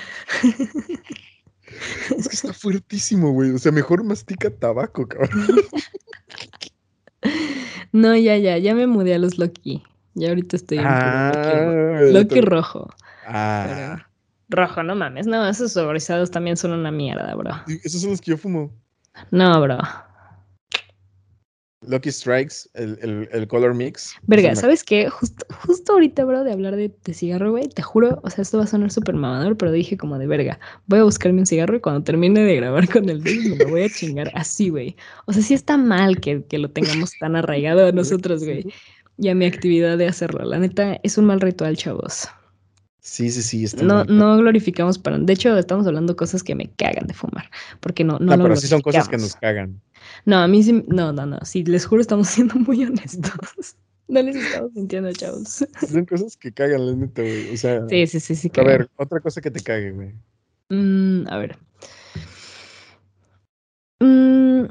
Es 2.16 2.28
que 2.28 2.34
está 2.34 2.52
fuertísimo, 2.52 3.32
güey. 3.32 3.50
O 3.50 3.58
sea, 3.58 3.72
mejor 3.72 4.04
mastica 4.04 4.50
tabaco, 4.50 5.06
cabrón. 5.06 5.30
No, 7.92 8.16
ya, 8.16 8.38
ya, 8.38 8.56
ya 8.56 8.74
me 8.74 8.86
mudé 8.86 9.14
a 9.14 9.18
los 9.18 9.36
Loki. 9.36 9.82
Ya 10.14 10.30
ahorita 10.30 10.56
estoy 10.56 10.78
en 10.78 10.84
ah, 10.86 12.00
Loki, 12.10 12.40
rojo. 12.40 12.88
Ah. 13.26 14.06
rojo, 14.48 14.82
no 14.82 14.94
mames. 14.94 15.26
No, 15.26 15.46
esos 15.46 15.72
soborizados 15.72 16.30
también 16.30 16.56
son 16.56 16.72
una 16.72 16.90
mierda, 16.90 17.34
bro. 17.34 17.50
Esos 17.84 18.00
son 18.00 18.10
los 18.10 18.20
que 18.22 18.30
yo 18.30 18.38
fumo. 18.38 18.72
No, 19.30 19.60
bro. 19.60 19.78
Lucky 21.86 22.10
Strikes, 22.10 22.68
el, 22.74 23.28
el, 23.32 23.48
color 23.48 23.74
mix. 23.74 24.14
Verga, 24.26 24.54
¿sabes 24.54 24.84
qué? 24.84 25.08
Justo, 25.08 25.44
justo 25.66 25.92
ahorita, 25.92 26.24
bro, 26.24 26.44
de 26.44 26.52
hablar 26.52 26.76
de, 26.76 26.92
cigarro, 27.12 27.50
güey, 27.50 27.68
te 27.68 27.82
juro, 27.82 28.20
o 28.22 28.30
sea, 28.30 28.42
esto 28.42 28.58
va 28.58 28.64
a 28.64 28.66
sonar 28.66 28.90
súper 28.90 29.14
mamador, 29.14 29.56
pero 29.56 29.72
dije 29.72 29.96
como 29.96 30.18
de 30.18 30.26
verga, 30.26 30.58
voy 30.86 31.00
a 31.00 31.04
buscarme 31.04 31.40
un 31.40 31.46
cigarro 31.46 31.76
y 31.76 31.80
cuando 31.80 32.02
termine 32.02 32.40
de 32.40 32.56
grabar 32.56 32.88
con 32.88 33.08
el 33.08 33.22
disco 33.22 33.56
me 33.56 33.64
lo 33.64 33.70
voy 33.70 33.82
a 33.82 33.88
chingar 33.88 34.30
así, 34.34 34.68
güey. 34.68 34.96
O 35.26 35.32
sea, 35.32 35.42
sí 35.42 35.54
está 35.54 35.76
mal 35.76 36.20
que, 36.20 36.44
que 36.44 36.58
lo 36.58 36.70
tengamos 36.70 37.12
tan 37.18 37.36
arraigado 37.36 37.86
a 37.86 37.92
nosotros, 37.92 38.44
güey, 38.44 38.66
y 39.18 39.28
a 39.28 39.34
mi 39.34 39.46
actividad 39.46 39.98
de 39.98 40.06
hacerlo. 40.06 40.44
La 40.44 40.58
neta, 40.58 40.98
es 41.02 41.18
un 41.18 41.26
mal 41.26 41.40
ritual, 41.40 41.76
chavos. 41.76 42.28
Sí, 43.04 43.32
sí, 43.32 43.42
sí. 43.42 43.64
Está 43.64 43.82
no, 43.82 44.04
no 44.04 44.36
glorificamos 44.36 44.96
para. 44.96 45.18
De 45.18 45.32
hecho, 45.32 45.58
estamos 45.58 45.88
hablando 45.88 46.12
de 46.12 46.16
cosas 46.16 46.44
que 46.44 46.54
me 46.54 46.70
cagan 46.70 47.08
de 47.08 47.14
fumar. 47.14 47.50
Porque 47.80 48.04
no, 48.04 48.20
no, 48.20 48.36
no 48.36 48.44
pero 48.44 48.54
sí 48.54 48.68
son 48.68 48.80
cosas 48.80 49.08
que 49.08 49.18
nos 49.18 49.34
cagan. 49.34 49.80
No, 50.24 50.38
a 50.38 50.46
mí 50.46 50.62
sí. 50.62 50.84
No, 50.86 51.12
no, 51.12 51.26
no. 51.26 51.40
Sí, 51.42 51.64
les 51.64 51.84
juro, 51.84 52.00
estamos 52.00 52.28
siendo 52.28 52.54
muy 52.54 52.84
honestos. 52.84 53.76
No 54.06 54.22
les 54.22 54.36
estamos 54.36 54.72
mintiendo, 54.74 55.12
chavos. 55.12 55.64
Son 55.90 56.06
cosas 56.06 56.36
que 56.36 56.52
cagan, 56.52 56.86
la 56.86 56.94
neta, 56.94 57.22
güey. 57.22 57.52
O 57.52 57.56
sea. 57.56 57.88
Sí, 57.88 58.06
sí, 58.06 58.20
sí, 58.20 58.36
sí. 58.36 58.52
A 58.56 58.62
ver, 58.62 58.88
otra 58.94 59.18
cosa 59.18 59.40
que 59.40 59.50
te 59.50 59.60
cague, 59.60 59.90
güey. 59.90 60.14
Mm, 60.68 61.26
a 61.28 61.38
ver. 61.38 61.58
Mm. 63.98 64.66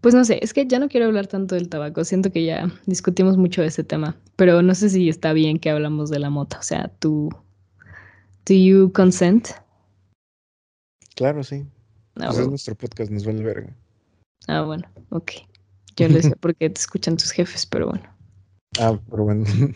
Pues 0.00 0.14
no 0.14 0.24
sé, 0.24 0.38
es 0.42 0.54
que 0.54 0.66
ya 0.66 0.78
no 0.78 0.88
quiero 0.88 1.06
hablar 1.06 1.26
tanto 1.26 1.54
del 1.54 1.68
tabaco, 1.68 2.04
siento 2.04 2.30
que 2.30 2.44
ya 2.44 2.70
discutimos 2.86 3.36
mucho 3.36 3.62
de 3.62 3.68
ese 3.68 3.82
tema, 3.82 4.16
pero 4.36 4.62
no 4.62 4.74
sé 4.74 4.90
si 4.90 5.08
está 5.08 5.32
bien 5.32 5.58
que 5.58 5.70
hablamos 5.70 6.10
de 6.10 6.20
la 6.20 6.30
mota, 6.30 6.58
o 6.58 6.62
sea, 6.62 6.88
tú, 7.00 7.30
¿do 8.46 8.54
you 8.54 8.92
consent? 8.92 9.48
Claro, 11.16 11.42
sí. 11.42 11.66
Ah, 12.16 12.26
pues 12.26 12.38
es 12.38 12.48
nuestro 12.48 12.76
podcast, 12.76 13.10
nos 13.10 13.24
vale 13.24 13.42
verga. 13.42 13.74
Ah, 14.46 14.62
bueno, 14.62 14.84
ok. 15.10 15.32
Yo 15.96 16.08
lo 16.08 16.22
sé 16.22 16.36
porque 16.36 16.70
te 16.70 16.80
escuchan 16.80 17.16
tus 17.16 17.32
jefes, 17.32 17.66
pero 17.66 17.88
bueno. 17.88 18.04
Ah, 18.80 18.96
pero 19.10 19.24
bueno. 19.24 19.44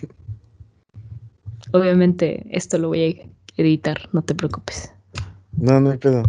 Obviamente 1.73 2.47
esto 2.51 2.79
lo 2.79 2.89
voy 2.89 3.03
a 3.03 3.61
editar, 3.61 4.09
no 4.13 4.23
te 4.23 4.35
preocupes. 4.35 4.93
No, 5.57 5.81
no 5.81 5.91
hay 5.91 5.99
pedo. 5.99 6.23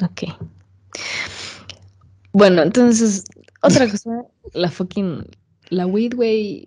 Ok. 0.00 0.22
Bueno, 2.34 2.62
entonces, 2.62 3.22
otra 3.62 3.88
cosa, 3.88 4.24
la 4.54 4.68
fucking, 4.68 5.24
la 5.68 5.86
weed, 5.86 6.16
güey, 6.16 6.66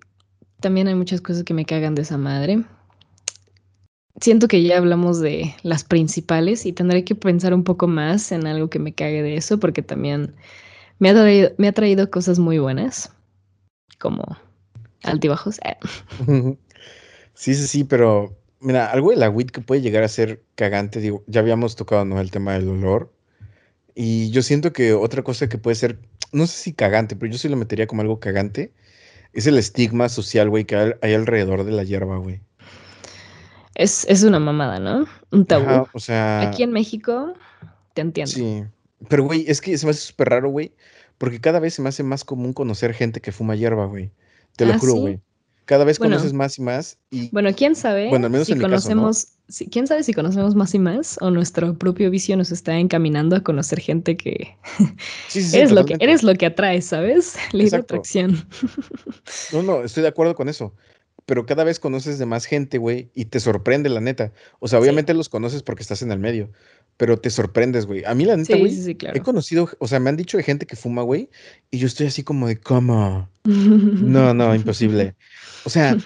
también 0.62 0.88
hay 0.88 0.96
muchas 0.96 1.20
cosas 1.20 1.44
que 1.44 1.54
me 1.54 1.66
cagan 1.66 1.94
de 1.94 2.04
esa 2.04 2.18
madre. 2.18 2.64
Siento 4.22 4.48
que 4.48 4.64
ya 4.64 4.78
hablamos 4.78 5.20
de 5.20 5.54
las 5.64 5.84
principales 5.84 6.66
y 6.66 6.72
tendré 6.72 7.04
que 7.04 7.16
pensar 7.16 7.54
un 7.54 7.66
poco 7.66 7.86
más 7.86 8.32
en 8.32 8.48
algo 8.48 8.70
que 8.70 8.80
me 8.80 8.94
cague 8.94 9.22
de 9.22 9.36
eso, 9.36 9.60
porque 9.60 9.82
también 9.82 10.36
me 11.00 11.10
ha 11.10 11.14
traído, 11.14 11.52
me 11.58 11.68
ha 11.68 11.74
traído 11.74 12.10
cosas 12.10 12.40
muy 12.40 12.60
buenas, 12.60 13.12
como 14.00 14.24
altibajos. 15.04 15.60
Sí, 17.34 17.56
sí, 17.56 17.68
sí, 17.68 17.84
pero 17.84 18.38
mira, 18.62 18.90
algo 18.90 19.12
de 19.12 19.18
la 19.18 19.30
weed 19.30 19.48
que 19.48 19.60
puede 19.60 19.82
llegar 19.82 20.04
a 20.04 20.08
ser 20.08 20.44
cagante, 20.56 21.02
digo, 21.02 21.26
ya 21.28 21.42
habíamos 21.42 21.76
tocado, 21.76 22.06
¿no? 22.06 22.22
El 22.22 22.32
tema 22.32 22.54
del 22.54 22.70
olor. 22.70 23.17
Y 24.00 24.30
yo 24.30 24.44
siento 24.44 24.74
que 24.74 24.94
otra 24.94 25.24
cosa 25.24 25.50
que 25.50 25.58
puede 25.58 25.74
ser, 25.74 25.98
no 26.32 26.46
sé 26.46 26.56
si 26.56 26.74
cagante, 26.74 27.16
pero 27.16 27.32
yo 27.32 27.40
sí 27.40 27.50
lo 27.50 27.58
metería 27.58 27.88
como 27.88 28.04
algo 28.04 28.20
cagante, 28.20 28.72
es 29.34 29.48
el 29.48 29.58
estigma 29.58 30.08
social, 30.08 30.52
güey, 30.52 30.66
que 30.66 30.96
hay 31.02 31.14
alrededor 31.16 31.64
de 31.64 31.72
la 31.72 31.84
hierba, 31.84 32.18
güey. 32.20 32.42
Es, 33.74 34.06
una 34.22 34.40
mamada, 34.40 34.80
¿no? 34.80 35.08
Un 35.32 35.48
tabú. 35.48 35.88
o 35.92 36.00
sea. 36.00 36.48
Aquí 36.48 36.62
en 36.62 36.74
México, 36.74 37.34
te 37.96 38.02
entiendo. 38.02 38.34
Sí. 38.34 38.66
Pero, 39.10 39.24
güey, 39.24 39.46
es 39.48 39.62
que 39.62 39.76
se 39.76 39.88
me 39.88 39.90
hace 39.90 40.02
súper 40.02 40.30
raro, 40.30 40.52
güey, 40.52 40.76
porque 41.18 41.42
cada 41.42 41.60
vez 41.60 41.74
se 41.74 41.82
me 41.82 41.90
hace 41.90 42.04
más 42.04 42.24
común 42.24 42.54
conocer 42.54 42.94
gente 42.94 43.20
que 43.20 43.32
fuma 43.32 43.56
hierba, 43.56 43.88
güey. 43.88 44.12
Te 44.58 44.68
lo 44.68 44.74
ah, 44.74 44.78
juro, 44.78 44.94
güey. 44.94 45.22
Cada 45.68 45.84
vez 45.84 46.00
conoces 46.00 46.32
más 46.32 46.58
y 46.58 46.62
más. 46.62 46.98
Y, 47.12 47.30
bueno, 47.32 47.54
quién 47.54 47.76
sabe 47.76 48.08
bueno, 48.08 48.28
al 48.28 48.32
menos 48.32 48.48
si 48.48 48.58
conocemos, 48.58 49.34
quién 49.70 49.86
sabe 49.86 50.02
si 50.02 50.14
conocemos 50.14 50.56
más 50.56 50.74
y 50.74 50.80
más 50.80 51.18
o 51.20 51.30
nuestro 51.30 51.78
propio 51.78 52.10
vicio 52.10 52.38
nos 52.38 52.54
está 52.54 52.78
encaminando 52.78 53.36
a 53.36 53.42
conocer 53.42 53.82
gente 53.82 54.16
que 54.16 54.56
eres, 55.54 55.74
lo 55.74 55.86
que 55.86 55.98
eres 56.00 56.24
lo 56.24 56.34
que 56.36 56.46
atraes, 56.46 56.86
¿sabes? 56.86 57.36
Ley 57.52 57.70
de 57.70 57.76
atracción. 57.76 58.48
no, 59.52 59.62
no, 59.62 59.84
estoy 59.84 60.04
de 60.04 60.10
acuerdo 60.10 60.36
con 60.36 60.48
eso. 60.48 60.74
Pero 61.28 61.46
cada 61.46 61.66
vez 61.66 61.78
conoces 61.80 62.20
de 62.20 62.26
más 62.26 62.46
gente, 62.46 62.78
güey, 62.78 63.12
y 63.14 63.26
te 63.26 63.42
sorprende, 63.42 63.90
la 63.90 64.00
neta. 64.00 64.32
O 64.60 64.70
sea, 64.70 64.80
obviamente 64.80 65.14
los 65.14 65.28
conoces 65.28 65.62
porque 65.62 65.82
estás 65.82 66.02
en 66.02 66.14
el 66.14 66.20
medio, 66.20 66.50
pero 66.96 67.20
te 67.20 67.30
sorprendes, 67.30 67.86
güey. 67.86 68.06
A 68.06 68.16
mí, 68.16 68.24
la 68.24 68.38
neta, 68.38 68.56
güey, 68.56 68.98
he 69.14 69.20
conocido, 69.20 69.70
o 69.80 69.90
sea, 69.90 70.00
me 70.00 70.10
han 70.10 70.16
dicho 70.16 70.38
de 70.38 70.44
gente 70.44 70.66
que 70.66 70.78
fuma, 70.78 71.02
güey, 71.02 71.30
y 71.70 71.80
yo 71.80 71.88
estoy 71.88 72.08
así 72.08 72.24
como 72.24 72.48
de, 72.48 72.58
¿cómo? 72.62 73.30
no, 73.44 74.34
no, 74.34 74.56
imposible. 74.56 75.16
O 75.66 75.70
sea, 75.70 75.98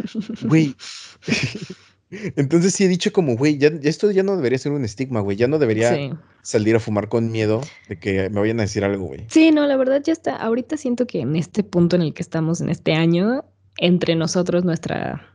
güey. 0.42 0.76
Entonces 2.36 2.74
sí 2.74 2.84
he 2.84 2.88
dicho 2.88 3.14
como, 3.14 3.38
güey, 3.38 3.60
ya, 3.60 3.72
esto 3.84 4.10
ya 4.10 4.24
no 4.24 4.36
debería 4.36 4.58
ser 4.58 4.72
un 4.72 4.84
estigma, 4.84 5.22
güey. 5.22 5.38
Ya 5.38 5.48
no 5.48 5.60
debería 5.60 6.20
salir 6.42 6.76
a 6.76 6.80
fumar 6.80 7.10
con 7.10 7.32
miedo 7.32 7.62
de 7.88 8.00
que 8.00 8.30
me 8.32 8.40
vayan 8.40 8.60
a 8.60 8.64
decir 8.64 8.84
algo, 8.84 9.06
güey. 9.06 9.28
Sí, 9.30 9.52
no, 9.52 9.66
la 9.68 9.78
verdad 9.78 10.02
ya 10.04 10.12
está. 10.12 10.36
Ahorita 10.36 10.78
siento 10.78 11.06
que 11.08 11.22
en 11.22 11.36
este 11.36 11.64
punto 11.64 11.96
en 11.96 12.02
el 12.02 12.14
que 12.14 12.22
estamos 12.22 12.60
en 12.60 12.70
este 12.70 12.96
año, 12.96 13.46
entre 13.78 14.16
nosotros, 14.16 14.64
nuestra 14.64 15.28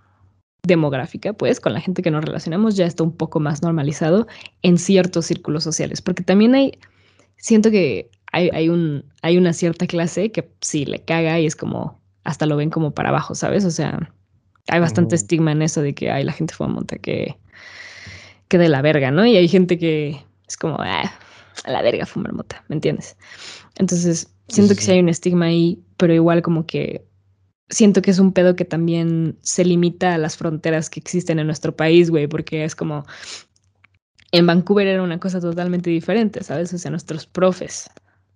demográfica, 0.63 1.33
pues, 1.33 1.61
con 1.61 1.73
la 1.73 1.81
gente 1.81 2.03
que 2.03 2.11
nos 2.11 2.25
relacionamos, 2.25 2.77
ya 2.77 2.87
está 2.87 3.03
un 3.03 3.17
poco 3.17 3.41
más 3.41 3.63
normalizado 3.63 4.27
en 4.63 4.79
ciertos 4.79 5.27
círculos 5.27 5.65
sociales. 5.65 6.03
Porque 6.03 6.23
también 6.23 6.55
hay, 6.55 6.79
siento 7.37 7.71
que 7.71 8.11
hay, 8.33 8.51
hay, 8.53 8.69
un, 8.69 9.05
hay 9.23 9.39
una 9.39 9.53
cierta 9.53 9.87
clase 9.87 10.33
que 10.33 10.51
sí 10.61 10.85
le 10.85 11.01
caga 11.01 11.39
y 11.39 11.47
es 11.47 11.57
como, 11.57 12.01
hasta 12.25 12.47
lo 12.47 12.57
ven 12.57 12.71
como 12.71 12.93
para 12.93 13.11
abajo, 13.11 13.35
¿sabes? 13.35 13.65
O 13.65 13.71
sea, 13.71 14.13
hay 14.69 14.81
bastante 14.81 15.15
estigma 15.15 15.53
en 15.53 15.63
eso 15.63 15.81
de 15.83 15.95
que 15.95 16.11
hay 16.11 16.25
la 16.25 16.33
gente 16.33 16.55
fuma 16.55 16.75
monta 16.75 16.99
que, 16.99 17.37
que 18.49 18.59
de 18.59 18.69
la 18.69 18.83
verga, 18.83 19.11
¿no? 19.11 19.25
Y 19.25 19.37
hay 19.37 19.49
gente 19.49 19.79
que 19.79 20.21
es 20.49 20.57
como, 20.57 20.77
ah, 20.81 21.13
a 21.65 21.71
la 21.71 21.83
verga 21.83 22.07
fumar 22.07 22.33
mota, 22.33 22.65
¿me 22.69 22.75
entiendes? 22.75 23.17
Entonces, 23.77 24.33
siento 24.49 24.75
que 24.75 24.83
sí 24.83 24.93
hay 24.93 25.01
un 25.01 25.09
estigma 25.09 25.47
ahí, 25.47 25.81
pero 25.97 26.13
igual 26.15 26.43
como 26.43 26.67
que 26.67 27.05
siento 27.69 28.03
que 28.03 28.11
es 28.11 28.19
un 28.19 28.33
pedo 28.33 28.57
que 28.57 28.65
también 28.65 29.37
se 29.43 29.65
limita 29.65 30.15
a 30.15 30.19
las 30.19 30.37
fronteras 30.37 30.91
que 30.91 31.01
existen 31.01 31.39
en 31.39 31.47
nuestro 31.47 31.75
país, 31.75 32.11
güey, 32.11 32.27
porque 32.27 32.65
es 32.65 32.75
como 32.75 33.05
En 34.33 34.47
Vancouver 34.47 34.87
era 34.87 35.03
una 35.03 35.19
cosa 35.19 35.41
totalmente 35.41 35.91
diferente, 35.91 36.43
¿sabes? 36.43 36.73
O 36.75 36.79
sea, 36.79 36.91
nuestros 36.91 37.27
profes. 37.27 37.89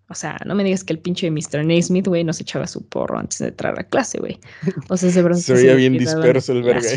O 0.09 0.15
sea, 0.15 0.37
no 0.45 0.57
me 0.57 0.65
digas 0.65 0.83
que 0.83 0.93
el 0.93 0.99
pinche 0.99 1.31
Mr. 1.31 1.65
Naismith, 1.65 2.09
güey, 2.09 2.25
no 2.25 2.33
se 2.33 2.43
echaba 2.43 2.67
su 2.67 2.85
porro 2.85 3.19
antes 3.19 3.39
de 3.39 3.49
entrar 3.49 3.79
a 3.79 3.85
clase, 3.85 4.19
güey. 4.19 4.41
O 4.89 4.97
sea, 4.97 5.09
se, 5.09 5.35
se 5.35 5.53
veía 5.53 5.75
bien 5.75 5.93
disperso 5.93 6.53
el 6.53 6.65
verga. 6.65 6.89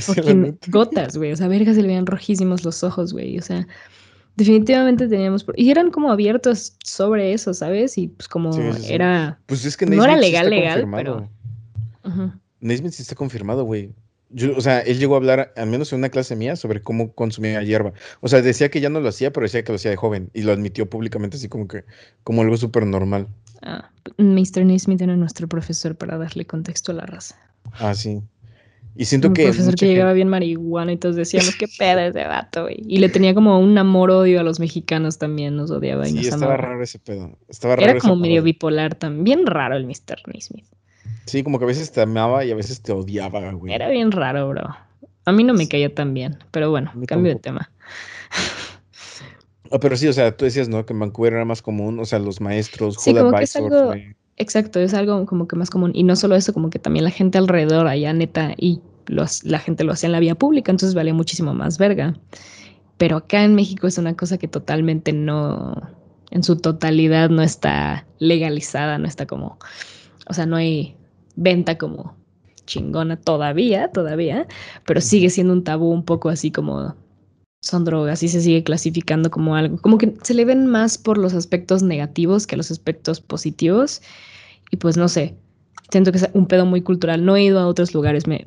Gotas, 0.70 1.16
güey. 1.16 1.32
O 1.32 1.36
sea, 1.36 1.48
verga 1.48 1.76
se 1.76 1.84
le 1.84 1.90
veían 1.90 2.08
rojísimos 2.08 2.66
los 2.66 2.84
ojos, 2.84 3.14
güey. 3.14 3.38
O 3.38 3.42
sea, 3.44 3.68
definitivamente 4.36 5.08
teníamos. 5.08 5.46
Y 5.56 5.70
eran 5.70 5.92
como 5.92 6.12
abiertos 6.12 6.76
sobre 6.84 7.34
eso, 7.34 7.54
¿sabes? 7.54 8.00
Y 8.00 8.08
pues 8.08 8.28
como 8.28 8.52
era. 8.88 9.40
Pues 9.46 9.64
es 9.66 9.78
que 9.78 9.86
no 9.86 10.04
era 10.04 10.18
legal, 10.18 10.50
legal, 10.50 10.90
pero. 10.96 11.30
Naismith 12.60 12.94
sí 12.94 13.02
está 13.02 13.16
confirmado, 13.16 13.64
güey 13.64 13.94
o 14.56 14.62
sea, 14.62 14.80
él 14.80 15.00
llegó 15.00 15.14
a 15.16 15.18
hablar, 15.18 15.54
al 15.56 15.68
menos 15.70 15.92
en 15.94 16.00
una 16.00 16.10
clase 16.10 16.36
mía, 16.36 16.56
sobre 16.56 16.82
cómo 16.82 17.14
consumía 17.14 17.62
hierba. 17.62 17.94
O 18.22 18.28
sea, 18.28 18.42
decía 18.42 18.70
que 18.70 18.82
ya 18.82 18.90
no 18.90 19.00
lo 19.00 19.10
hacía, 19.10 19.32
pero 19.32 19.44
decía 19.44 19.64
que 19.64 19.72
lo 19.72 19.76
hacía 19.76 19.92
de 19.92 19.98
joven. 19.98 20.30
Y 20.34 20.42
lo 20.42 20.52
admitió 20.52 20.90
públicamente 20.90 21.38
así 21.38 21.50
como 21.50 21.68
que, 21.68 21.84
como 22.24 22.42
algo 22.42 22.58
súper 22.58 22.86
normal. 22.86 23.28
Ah, 23.62 23.92
Mr. 24.18 24.66
Naismith 24.66 25.02
era 25.02 25.16
nuestro 25.16 25.48
profesor 25.48 25.96
para 25.96 26.18
darle 26.18 26.46
contexto 26.46 26.92
a 26.92 26.96
la 26.96 27.06
raza. 27.06 27.36
Ah, 27.74 27.94
sí. 27.94 28.22
Y 28.96 29.06
siento 29.06 29.30
Un 29.30 29.34
que. 29.34 29.44
profesor 29.44 29.76
que 29.76 29.88
llegaba 29.88 30.14
bien 30.14 30.28
marihuana 30.28 30.92
y 30.92 30.98
todos 30.98 31.16
decíamos, 31.16 31.56
qué 31.60 31.68
pedo 31.68 32.00
ese 32.00 32.24
vato, 32.26 32.64
güey. 32.64 32.84
Y 32.88 32.98
le 32.98 33.10
tenía 33.10 33.34
como 33.34 33.60
un 33.60 33.78
amor-odio 33.78 34.40
a 34.40 34.44
los 34.44 34.60
mexicanos 34.60 35.18
también, 35.18 35.56
nos 35.56 35.70
odiaba. 35.70 36.08
Y 36.08 36.12
sí, 36.12 36.28
estaba 36.28 36.58
raro 36.58 36.82
ese 36.84 37.00
pedo. 37.00 37.38
Estaba 37.48 37.76
raro 37.76 37.92
Era 37.92 38.00
como 38.00 38.16
medio 38.16 38.42
bipolar 38.42 38.96
también, 38.96 39.46
raro 39.46 39.76
el 39.76 39.86
Mr. 39.86 40.22
Naismith. 40.28 40.66
Sí, 41.26 41.44
como 41.44 41.58
que 41.60 41.66
a 41.66 41.68
veces 41.68 41.92
te 41.92 42.02
amaba 42.02 42.44
y 42.46 42.52
a 42.52 42.56
veces 42.56 42.82
te 42.82 42.92
odiaba, 42.92 43.52
güey. 43.52 43.74
Era 43.74 43.90
bien 43.90 44.12
raro, 44.12 44.50
bro. 44.50 44.76
A 45.26 45.32
mí 45.32 45.44
no 45.44 45.54
me 45.54 45.68
caía 45.68 45.94
tan 45.94 46.14
bien, 46.14 46.38
pero 46.52 46.70
bueno, 46.70 46.92
cambio 47.08 47.34
de 47.34 47.40
tema. 47.40 47.72
Ah, 49.72 49.80
pero 49.80 49.98
sí, 49.98 50.08
o 50.08 50.14
sea, 50.14 50.36
tú 50.36 50.46
decías, 50.46 50.70
¿no? 50.70 50.86
Que 50.86 50.94
en 50.94 51.00
Vancouver 51.00 51.34
era 51.34 51.46
más 51.46 51.62
común, 51.62 51.98
o 52.00 52.06
sea, 52.06 52.20
los 52.20 52.42
maestros, 52.42 52.98
sí, 53.00 53.14
como 53.14 53.32
que 53.32 53.44
es 53.44 53.56
algo, 53.56 53.94
Exacto, 54.38 54.80
es 54.80 54.94
algo 54.94 55.26
como 55.26 55.48
que 55.48 55.56
más 55.56 55.70
común. 55.70 55.92
Y 55.94 56.04
no 56.04 56.16
solo 56.16 56.36
eso, 56.36 56.54
como 56.54 56.70
que 56.70 56.80
también 56.80 57.06
la 57.06 57.12
gente 57.12 57.38
alrededor 57.38 57.88
allá, 57.88 58.14
neta, 58.14 58.54
y 58.58 58.82
los, 59.08 59.44
la 59.44 59.60
gente 59.60 59.84
lo 59.84 59.94
hacía 59.94 60.08
en 60.08 60.14
la 60.14 60.20
vía 60.20 60.36
pública, 60.36 60.72
entonces 60.72 60.96
valía 60.96 61.14
muchísimo 61.14 61.54
más 61.54 61.78
verga. 61.78 62.16
Pero 62.98 63.18
acá 63.18 63.44
en 63.44 63.56
México 63.56 63.88
es 63.88 63.98
una 63.98 64.16
cosa 64.16 64.38
que 64.38 64.48
totalmente 64.48 65.14
no, 65.14 65.76
en 66.32 66.44
su 66.44 66.58
totalidad 66.58 67.30
no 67.30 67.42
está 67.42 68.06
legalizada, 68.20 68.98
no 68.98 69.08
está 69.08 69.26
como, 69.26 69.58
o 70.28 70.34
sea, 70.34 70.46
no 70.46 70.56
hay 70.56 70.96
venta 71.36 71.78
como 71.78 72.16
chingona 72.66 73.18
todavía, 73.18 73.90
todavía, 73.92 74.48
pero 74.86 75.02
sigue 75.02 75.30
siendo 75.30 75.54
un 75.54 75.64
tabú 75.64 75.92
un 75.92 76.04
poco 76.04 76.30
así 76.30 76.52
como 76.52 76.96
son 77.62 77.86
drogas 77.86 78.22
y 78.24 78.28
se 78.28 78.42
sigue 78.42 78.64
clasificando 78.64 79.32
como 79.32 79.56
algo, 79.56 79.78
como 79.78 79.98
que 79.98 80.14
se 80.22 80.34
le 80.34 80.44
ven 80.46 80.68
más 80.68 80.98
por 80.98 81.18
los 81.18 81.34
aspectos 81.34 81.82
negativos 81.82 82.46
que 82.46 82.58
los 82.58 82.72
aspectos 82.72 83.22
positivos. 83.22 84.02
Y 84.70 84.78
pues 84.78 84.98
no 84.98 85.08
sé, 85.08 85.36
siento 85.90 86.12
que 86.12 86.18
es 86.18 86.30
un 86.34 86.48
pedo 86.48 86.66
muy 86.66 86.82
cultural, 86.82 87.24
no 87.24 87.36
he 87.36 87.44
ido 87.44 87.60
a 87.60 87.68
otros 87.68 87.94
lugares, 87.94 88.28
me, 88.28 88.46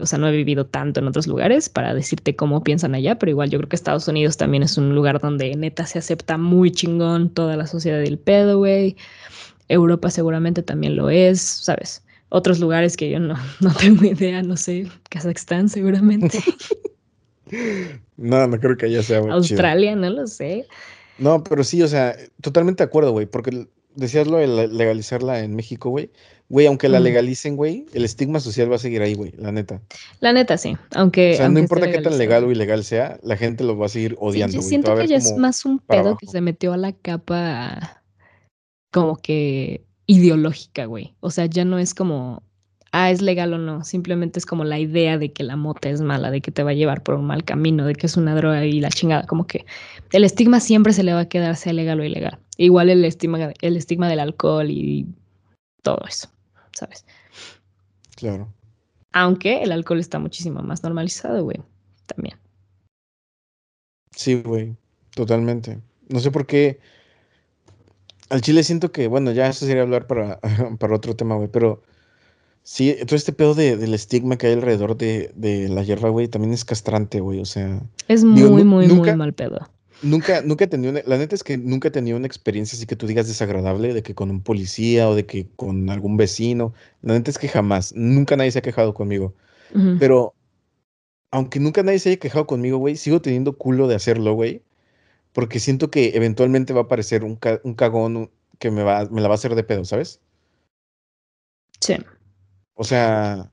o 0.00 0.06
sea, 0.06 0.18
no 0.18 0.26
he 0.26 0.32
vivido 0.32 0.66
tanto 0.66 0.98
en 0.98 1.06
otros 1.06 1.28
lugares 1.28 1.68
para 1.68 1.94
decirte 1.94 2.34
cómo 2.34 2.64
piensan 2.64 2.96
allá, 2.96 3.16
pero 3.16 3.30
igual 3.30 3.50
yo 3.50 3.58
creo 3.58 3.68
que 3.68 3.76
Estados 3.76 4.08
Unidos 4.08 4.36
también 4.36 4.64
es 4.64 4.76
un 4.76 4.94
lugar 4.94 5.20
donde 5.20 5.54
neta 5.54 5.86
se 5.86 5.98
acepta 5.98 6.36
muy 6.36 6.72
chingón 6.72 7.30
toda 7.30 7.56
la 7.56 7.68
sociedad 7.68 8.00
del 8.00 8.18
pedo, 8.18 8.58
güey. 8.58 8.96
Europa 9.72 10.10
seguramente 10.10 10.62
también 10.62 10.96
lo 10.96 11.10
es, 11.10 11.40
¿sabes? 11.40 12.02
Otros 12.28 12.60
lugares 12.60 12.96
que 12.96 13.10
yo 13.10 13.18
no, 13.18 13.34
no 13.60 13.74
tengo 13.74 14.04
idea, 14.04 14.42
no 14.42 14.56
sé, 14.56 14.86
Kazajstán 15.10 15.68
seguramente. 15.68 16.40
no, 18.16 18.46
no 18.46 18.60
creo 18.60 18.76
que 18.76 18.86
allá 18.86 19.02
sea. 19.02 19.18
Australia, 19.18 19.96
no 19.96 20.10
lo 20.10 20.26
sé. 20.26 20.66
No, 21.18 21.42
pero 21.44 21.64
sí, 21.64 21.82
o 21.82 21.88
sea, 21.88 22.16
totalmente 22.40 22.82
de 22.82 22.88
acuerdo, 22.88 23.12
güey, 23.12 23.26
porque 23.26 23.66
decías 23.94 24.26
lo 24.26 24.38
de 24.38 24.68
legalizarla 24.68 25.40
en 25.40 25.54
México, 25.54 25.90
güey. 25.90 26.10
Güey, 26.48 26.66
aunque 26.66 26.90
la 26.90 27.00
legalicen, 27.00 27.56
güey, 27.56 27.86
el 27.94 28.04
estigma 28.04 28.38
social 28.38 28.70
va 28.70 28.76
a 28.76 28.78
seguir 28.78 29.00
ahí, 29.00 29.14
güey, 29.14 29.32
la 29.38 29.52
neta. 29.52 29.80
La 30.20 30.34
neta, 30.34 30.58
sí. 30.58 30.76
Aunque. 30.94 31.32
O 31.32 31.36
sea, 31.36 31.48
no 31.48 31.58
importa 31.58 31.90
qué 31.90 32.02
tan 32.02 32.18
legal 32.18 32.44
o 32.44 32.52
ilegal 32.52 32.84
sea, 32.84 33.18
la 33.22 33.38
gente 33.38 33.64
lo 33.64 33.78
va 33.78 33.86
a 33.86 33.88
seguir 33.88 34.16
odiando, 34.18 34.56
yo 34.56 34.62
siento 34.62 34.94
que 34.96 35.06
ya 35.06 35.16
es 35.16 35.34
más 35.38 35.64
un 35.64 35.78
pedo 35.78 36.18
que 36.18 36.26
se 36.26 36.42
metió 36.42 36.74
a 36.74 36.76
la 36.76 36.92
capa 36.92 38.01
como 38.92 39.16
que 39.16 39.84
ideológica, 40.06 40.84
güey. 40.84 41.14
O 41.20 41.30
sea, 41.30 41.46
ya 41.46 41.64
no 41.64 41.78
es 41.78 41.94
como, 41.94 42.42
ah, 42.92 43.10
es 43.10 43.22
legal 43.22 43.52
o 43.54 43.58
no. 43.58 43.82
Simplemente 43.84 44.38
es 44.38 44.46
como 44.46 44.64
la 44.64 44.78
idea 44.78 45.18
de 45.18 45.32
que 45.32 45.42
la 45.42 45.56
mota 45.56 45.88
es 45.88 46.00
mala, 46.00 46.30
de 46.30 46.40
que 46.40 46.52
te 46.52 46.62
va 46.62 46.70
a 46.70 46.74
llevar 46.74 47.02
por 47.02 47.16
un 47.16 47.24
mal 47.24 47.44
camino, 47.44 47.86
de 47.86 47.94
que 47.94 48.06
es 48.06 48.16
una 48.16 48.34
droga 48.34 48.64
y 48.64 48.80
la 48.80 48.90
chingada. 48.90 49.26
Como 49.26 49.46
que 49.46 49.64
el 50.12 50.24
estigma 50.24 50.60
siempre 50.60 50.92
se 50.92 51.02
le 51.02 51.14
va 51.14 51.20
a 51.20 51.28
quedar, 51.28 51.56
sea 51.56 51.72
legal 51.72 51.98
o 51.98 52.04
ilegal. 52.04 52.38
Igual 52.58 52.90
el 52.90 53.04
estigma, 53.04 53.52
el 53.60 53.76
estigma 53.76 54.08
del 54.08 54.20
alcohol 54.20 54.70
y 54.70 55.06
todo 55.82 56.00
eso, 56.06 56.28
¿sabes? 56.72 57.04
Claro. 58.14 58.52
Aunque 59.12 59.62
el 59.62 59.72
alcohol 59.72 60.00
está 60.00 60.18
muchísimo 60.18 60.62
más 60.62 60.82
normalizado, 60.82 61.42
güey. 61.42 61.60
También. 62.06 62.36
Sí, 64.14 64.40
güey. 64.42 64.76
Totalmente. 65.14 65.80
No 66.08 66.20
sé 66.20 66.30
por 66.30 66.46
qué 66.46 66.78
al 68.32 68.40
chile 68.40 68.64
siento 68.64 68.90
que, 68.92 69.08
bueno, 69.08 69.30
ya 69.32 69.46
eso 69.48 69.66
sería 69.66 69.82
hablar 69.82 70.06
para, 70.06 70.40
para 70.78 70.96
otro 70.96 71.14
tema, 71.14 71.36
güey, 71.36 71.48
pero 71.48 71.82
sí, 72.62 72.96
todo 73.06 73.16
este 73.16 73.34
pedo 73.34 73.54
de, 73.54 73.76
del 73.76 73.92
estigma 73.92 74.38
que 74.38 74.46
hay 74.46 74.54
alrededor 74.54 74.96
de, 74.96 75.32
de 75.36 75.68
la 75.68 75.82
hierba, 75.82 76.08
güey, 76.08 76.28
también 76.28 76.54
es 76.54 76.64
castrante, 76.64 77.20
güey, 77.20 77.40
o 77.40 77.44
sea. 77.44 77.82
Es 78.08 78.24
muy, 78.24 78.64
muy, 78.64 78.88
muy 78.88 79.14
mal 79.16 79.34
pedo. 79.34 79.68
Nunca, 80.02 80.40
nunca 80.40 80.64
he 80.64 80.66
tenido, 80.66 80.94
la 81.04 81.18
neta 81.18 81.34
es 81.34 81.44
que 81.44 81.58
nunca 81.58 81.88
he 81.88 81.90
tenido 81.90 82.16
una 82.16 82.26
experiencia 82.26 82.74
así 82.74 82.86
que 82.86 82.96
tú 82.96 83.06
digas 83.06 83.28
desagradable, 83.28 83.92
de 83.92 84.02
que 84.02 84.14
con 84.14 84.30
un 84.30 84.40
policía 84.40 85.10
o 85.10 85.14
de 85.14 85.26
que 85.26 85.46
con 85.54 85.90
algún 85.90 86.16
vecino. 86.16 86.72
La 87.02 87.12
neta 87.12 87.30
es 87.30 87.38
que 87.38 87.48
jamás, 87.48 87.92
nunca 87.94 88.36
nadie 88.36 88.50
se 88.50 88.60
ha 88.60 88.62
quejado 88.62 88.94
conmigo. 88.94 89.34
Pero, 89.98 90.34
aunque 91.30 91.60
nunca 91.60 91.82
nadie 91.82 91.98
se 91.98 92.10
haya 92.10 92.18
quejado 92.18 92.46
conmigo, 92.46 92.78
güey, 92.78 92.96
sigo 92.96 93.22
teniendo 93.22 93.56
culo 93.56 93.88
de 93.88 93.94
hacerlo, 93.94 94.34
güey 94.34 94.62
porque 95.32 95.60
siento 95.60 95.90
que 95.90 96.12
eventualmente 96.14 96.72
va 96.72 96.80
a 96.80 96.84
aparecer 96.84 97.24
un, 97.24 97.38
un 97.64 97.74
cagón 97.74 98.30
que 98.58 98.70
me, 98.70 98.82
va, 98.82 99.06
me 99.10 99.20
la 99.20 99.28
va 99.28 99.34
a 99.34 99.36
hacer 99.36 99.54
de 99.54 99.64
pedo, 99.64 99.84
¿sabes? 99.84 100.20
Sí. 101.80 101.96
O 102.74 102.84
sea, 102.84 103.50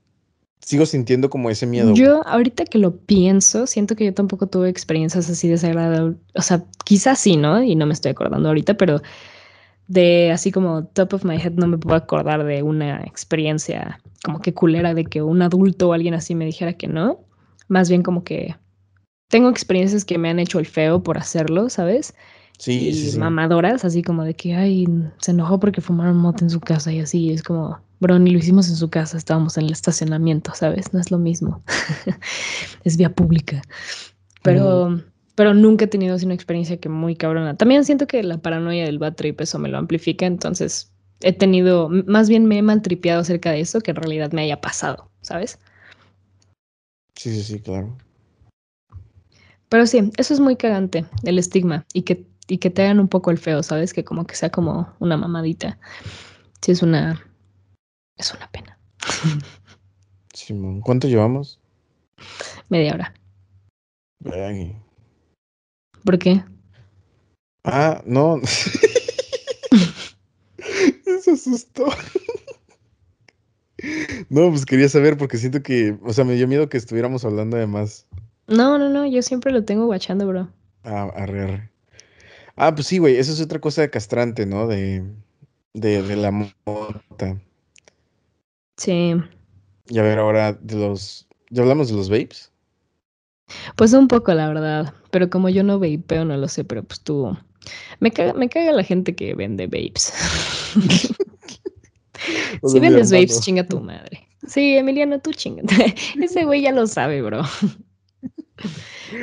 sigo 0.60 0.86
sintiendo 0.86 1.30
como 1.30 1.50
ese 1.50 1.66
miedo. 1.66 1.94
Yo 1.94 2.26
ahorita 2.26 2.64
que 2.64 2.78
lo 2.78 2.96
pienso, 2.96 3.66
siento 3.66 3.96
que 3.96 4.04
yo 4.04 4.14
tampoco 4.14 4.46
tuve 4.46 4.68
experiencias 4.68 5.28
así 5.28 5.48
desagradables. 5.48 6.16
O 6.34 6.42
sea, 6.42 6.64
quizás 6.84 7.18
sí, 7.18 7.36
¿no? 7.36 7.62
Y 7.62 7.74
no 7.74 7.86
me 7.86 7.92
estoy 7.92 8.12
acordando 8.12 8.48
ahorita, 8.48 8.74
pero 8.74 9.00
de 9.88 10.30
así 10.30 10.52
como 10.52 10.84
top 10.84 11.14
of 11.14 11.24
my 11.24 11.36
head 11.36 11.52
no 11.52 11.66
me 11.66 11.76
puedo 11.76 11.96
acordar 11.96 12.44
de 12.44 12.62
una 12.62 13.02
experiencia 13.02 14.00
como 14.24 14.40
que 14.40 14.54
culera 14.54 14.94
de 14.94 15.04
que 15.04 15.22
un 15.22 15.42
adulto 15.42 15.88
o 15.88 15.92
alguien 15.92 16.14
así 16.14 16.34
me 16.34 16.44
dijera 16.44 16.74
que 16.74 16.86
no. 16.86 17.24
Más 17.68 17.88
bien 17.88 18.02
como 18.02 18.22
que 18.22 18.56
tengo 19.30 19.48
experiencias 19.48 20.04
que 20.04 20.18
me 20.18 20.28
han 20.28 20.40
hecho 20.40 20.58
el 20.58 20.66
feo 20.66 21.02
por 21.02 21.16
hacerlo, 21.16 21.70
¿sabes? 21.70 22.14
Sí, 22.58 22.88
y 22.88 22.92
sí, 22.92 23.18
mamadoras, 23.18 23.84
así 23.86 24.02
como 24.02 24.24
de 24.24 24.34
que, 24.34 24.54
ay, 24.54 24.86
se 25.18 25.30
enojó 25.30 25.58
porque 25.58 25.80
fumaron 25.80 26.18
moto 26.18 26.44
en 26.44 26.50
su 26.50 26.60
casa 26.60 26.92
y 26.92 26.98
así, 26.98 27.30
es 27.30 27.42
como, 27.42 27.78
bro, 28.00 28.18
ni 28.18 28.32
lo 28.32 28.38
hicimos 28.38 28.68
en 28.68 28.76
su 28.76 28.90
casa, 28.90 29.16
estábamos 29.16 29.56
en 29.56 29.64
el 29.64 29.72
estacionamiento, 29.72 30.52
¿sabes? 30.54 30.92
No 30.92 31.00
es 31.00 31.10
lo 31.10 31.16
mismo. 31.16 31.62
es 32.84 32.96
vía 32.98 33.14
pública. 33.14 33.62
Pero, 34.42 35.00
pero 35.36 35.54
nunca 35.54 35.86
he 35.86 35.88
tenido 35.88 36.16
así 36.16 36.26
una 36.26 36.34
experiencia 36.34 36.76
que 36.78 36.88
muy 36.88 37.14
cabrona. 37.14 37.56
También 37.56 37.84
siento 37.84 38.06
que 38.06 38.22
la 38.22 38.38
paranoia 38.38 38.84
del 38.84 38.98
bad 38.98 39.14
trip 39.14 39.40
eso 39.40 39.58
me 39.58 39.68
lo 39.68 39.78
amplifica, 39.78 40.26
entonces 40.26 40.92
he 41.20 41.32
tenido, 41.32 41.88
más 41.88 42.28
bien 42.28 42.46
me 42.46 42.58
he 42.58 42.62
maltripeado 42.62 43.20
acerca 43.20 43.52
de 43.52 43.60
eso 43.60 43.80
que 43.80 43.92
en 43.92 43.96
realidad 43.96 44.32
me 44.32 44.42
haya 44.42 44.60
pasado, 44.60 45.08
¿sabes? 45.22 45.58
Sí, 47.14 47.30
sí, 47.32 47.42
sí, 47.42 47.60
claro. 47.60 47.96
Pero 49.70 49.86
sí, 49.86 50.10
eso 50.16 50.34
es 50.34 50.40
muy 50.40 50.56
cagante, 50.56 51.06
el 51.22 51.38
estigma, 51.38 51.86
y 51.94 52.02
que, 52.02 52.26
y 52.48 52.58
que 52.58 52.70
te 52.70 52.82
hagan 52.82 52.98
un 52.98 53.06
poco 53.06 53.30
el 53.30 53.38
feo, 53.38 53.62
¿sabes? 53.62 53.94
Que 53.94 54.04
como 54.04 54.26
que 54.26 54.34
sea 54.34 54.50
como 54.50 54.92
una 54.98 55.16
mamadita. 55.16 55.78
Sí, 56.60 56.72
es 56.72 56.82
una. 56.82 57.24
Es 58.18 58.34
una 58.34 58.50
pena. 58.50 58.76
Simón, 60.34 60.80
¿cuánto 60.80 61.06
llevamos? 61.06 61.60
Media 62.68 62.94
hora. 62.94 63.14
¿Por 66.04 66.18
qué? 66.18 66.42
Ah, 67.62 68.02
no. 68.04 68.40
Eso 71.06 71.32
asustó. 71.32 71.86
No, 74.28 74.50
pues 74.50 74.66
quería 74.66 74.88
saber 74.88 75.16
porque 75.16 75.38
siento 75.38 75.62
que, 75.62 75.96
o 76.02 76.12
sea, 76.12 76.24
me 76.24 76.34
dio 76.34 76.48
miedo 76.48 76.68
que 76.68 76.76
estuviéramos 76.76 77.24
hablando 77.24 77.56
de 77.56 77.66
más. 77.66 78.06
No, 78.50 78.78
no, 78.78 78.88
no, 78.88 79.06
yo 79.06 79.22
siempre 79.22 79.52
lo 79.52 79.64
tengo 79.64 79.86
guachando, 79.86 80.26
bro. 80.26 80.48
Ah, 80.82 81.08
arre, 81.14 81.44
arre. 81.44 81.70
Ah, 82.56 82.74
pues 82.74 82.88
sí, 82.88 82.98
güey, 82.98 83.16
eso 83.16 83.32
es 83.32 83.40
otra 83.40 83.60
cosa 83.60 83.88
castrante, 83.88 84.44
¿no? 84.44 84.66
De, 84.66 85.04
de, 85.72 86.02
de 86.02 86.16
la 86.16 86.32
mota. 86.32 87.40
Sí. 88.76 89.14
Y 89.88 89.98
a 89.98 90.02
ver, 90.02 90.18
ahora 90.18 90.52
de 90.52 90.74
los. 90.76 91.28
¿Ya 91.50 91.62
hablamos 91.62 91.88
de 91.88 91.94
los 91.94 92.10
vapes? 92.10 92.50
Pues 93.76 93.92
un 93.92 94.08
poco, 94.08 94.34
la 94.34 94.48
verdad. 94.48 94.94
Pero 95.12 95.30
como 95.30 95.48
yo 95.48 95.62
no 95.62 95.78
vapeo, 95.78 96.24
no 96.24 96.36
lo 96.36 96.48
sé, 96.48 96.64
pero 96.64 96.82
pues 96.82 97.00
tú. 97.00 97.36
Me 98.00 98.10
caga, 98.10 98.32
me 98.34 98.48
caga 98.48 98.72
la 98.72 98.82
gente 98.82 99.14
que 99.14 99.34
vende 99.34 99.68
vapes. 99.68 100.12
si 102.66 102.80
vendes 102.80 103.12
vapes, 103.12 103.40
chinga 103.40 103.66
tu 103.66 103.80
madre. 103.80 104.26
Sí, 104.46 104.76
Emiliano, 104.76 105.20
tú 105.20 105.32
chinga. 105.32 105.62
Ese 106.20 106.44
güey 106.44 106.62
ya 106.62 106.72
lo 106.72 106.88
sabe, 106.88 107.22
bro. 107.22 107.42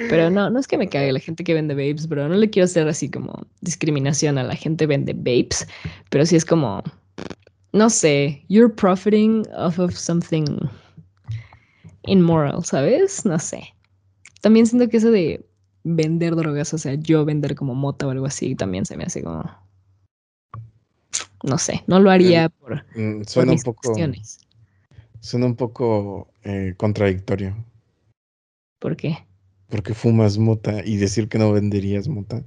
Pero 0.10 0.30
no, 0.30 0.50
no 0.50 0.60
es 0.60 0.68
que 0.68 0.78
me 0.78 0.88
cague 0.88 1.12
la 1.12 1.20
gente 1.20 1.44
que 1.44 1.54
vende 1.54 1.74
vapes, 1.74 2.08
bro. 2.08 2.28
No 2.28 2.36
le 2.36 2.50
quiero 2.50 2.66
hacer 2.66 2.88
así 2.88 3.10
como 3.10 3.46
discriminación 3.62 4.38
a 4.38 4.44
la 4.44 4.56
gente 4.56 4.84
que 4.84 4.88
vende 4.88 5.14
vapes, 5.14 5.68
pero 6.10 6.26
sí 6.26 6.36
es 6.36 6.46
como, 6.46 6.82
no 7.74 7.90
sé, 7.90 8.46
you're 8.48 8.74
profiting 8.74 9.46
off 9.56 9.80
of 9.80 9.94
something 9.96 10.46
immoral, 12.04 12.64
¿sabes? 12.64 13.26
No 13.26 13.38
sé. 13.40 13.74
También 14.42 14.66
siento 14.66 14.90
que 14.90 14.98
eso 14.98 15.12
de 15.12 15.46
vender 15.84 16.36
drogas, 16.36 16.74
o 16.74 16.78
sea, 16.78 16.96
yo 16.96 17.26
vender 17.26 17.56
como 17.56 17.76
mota 17.76 18.08
o 18.08 18.12
algo 18.12 18.26
así, 18.26 18.56
también 18.56 18.86
se 18.86 18.98
me 18.98 19.04
hace 19.04 19.24
como, 19.24 19.44
no 21.44 21.58
sé, 21.58 21.84
no 21.88 22.00
lo 22.00 22.12
haría 22.12 22.50
por, 22.50 22.86
mm, 22.96 23.24
suena 23.24 23.54
un 23.54 23.62
poco, 23.62 23.94
Suena 25.20 25.46
un 25.46 25.56
poco 25.56 26.28
eh, 26.44 26.74
contradictorio. 26.78 27.56
¿Por 28.80 28.96
qué? 28.96 29.27
Porque 29.70 29.94
fumas 29.94 30.38
mota 30.38 30.84
y 30.86 30.98
decir 30.98 31.28
que 31.28 31.38
no 31.38 31.52
venderías 31.52 32.08
mota. 32.08 32.44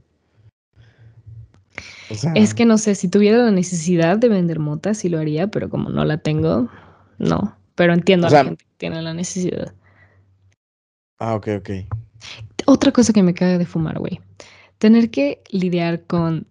es 2.34 2.54
que 2.54 2.64
no 2.64 2.78
sé, 2.78 2.94
si 2.94 3.08
tuviera 3.08 3.38
la 3.38 3.50
necesidad 3.50 4.16
de 4.18 4.28
vender 4.28 4.58
mota, 4.58 4.94
sí 4.94 5.08
lo 5.08 5.18
haría, 5.18 5.48
pero 5.48 5.68
como 5.68 5.90
no 5.90 6.04
la 6.04 6.18
tengo, 6.18 6.68
no. 7.18 7.56
Pero 7.74 7.92
entiendo 7.92 8.26
a 8.26 8.30
la 8.30 8.44
gente 8.44 8.64
que 8.64 8.74
tiene 8.78 9.02
la 9.02 9.14
necesidad. 9.14 9.72
Ah, 11.18 11.34
ok, 11.34 11.48
ok. 11.58 11.70
Otra 12.66 12.92
cosa 12.92 13.12
que 13.12 13.22
me 13.22 13.34
caga 13.34 13.58
de 13.58 13.66
fumar, 13.66 13.98
güey. 13.98 14.20
Tener 14.78 15.10
que 15.10 15.42
lidiar 15.50 16.02
con 16.06 16.46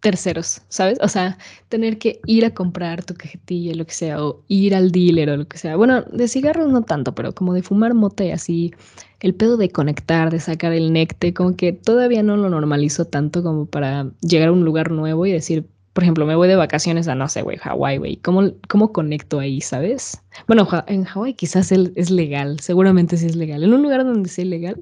terceros, 0.00 0.62
¿sabes? 0.68 0.98
O 1.02 1.08
sea, 1.08 1.38
tener 1.68 1.98
que 1.98 2.20
ir 2.26 2.44
a 2.44 2.54
comprar 2.54 3.04
tu 3.04 3.14
cajetilla, 3.14 3.74
lo 3.74 3.86
que 3.86 3.94
sea, 3.94 4.22
o 4.24 4.44
ir 4.48 4.74
al 4.74 4.92
dealer 4.92 5.30
o 5.30 5.36
lo 5.36 5.48
que 5.48 5.58
sea. 5.58 5.76
Bueno, 5.76 6.02
de 6.02 6.28
cigarros 6.28 6.68
no 6.70 6.82
tanto, 6.82 7.14
pero 7.14 7.34
como 7.34 7.54
de 7.54 7.62
fumar 7.62 7.94
mota 7.94 8.24
y 8.24 8.30
así, 8.30 8.72
el 9.20 9.34
pedo 9.34 9.56
de 9.56 9.70
conectar, 9.70 10.30
de 10.30 10.40
sacar 10.40 10.72
el 10.72 10.92
necte, 10.92 11.34
como 11.34 11.56
que 11.56 11.72
todavía 11.72 12.22
no 12.22 12.36
lo 12.36 12.48
normalizo 12.50 13.06
tanto 13.06 13.42
como 13.42 13.66
para 13.66 14.12
llegar 14.20 14.48
a 14.48 14.52
un 14.52 14.64
lugar 14.64 14.90
nuevo 14.90 15.26
y 15.26 15.32
decir, 15.32 15.66
por 15.98 16.04
ejemplo, 16.04 16.26
me 16.26 16.36
voy 16.36 16.46
de 16.46 16.54
vacaciones 16.54 17.08
a, 17.08 17.16
no 17.16 17.28
sé, 17.28 17.42
güey, 17.42 17.56
Hawái, 17.56 17.98
güey. 17.98 18.16
¿Cómo, 18.18 18.52
¿Cómo 18.68 18.92
conecto 18.92 19.40
ahí, 19.40 19.60
sabes? 19.60 20.22
Bueno, 20.46 20.68
en 20.86 21.02
Hawái 21.02 21.34
quizás 21.34 21.72
es 21.72 22.10
legal, 22.12 22.60
seguramente 22.60 23.16
sí 23.16 23.26
es 23.26 23.34
legal. 23.34 23.64
En 23.64 23.74
un 23.74 23.82
lugar 23.82 24.04
donde 24.04 24.28
sea 24.28 24.44
ilegal, 24.44 24.78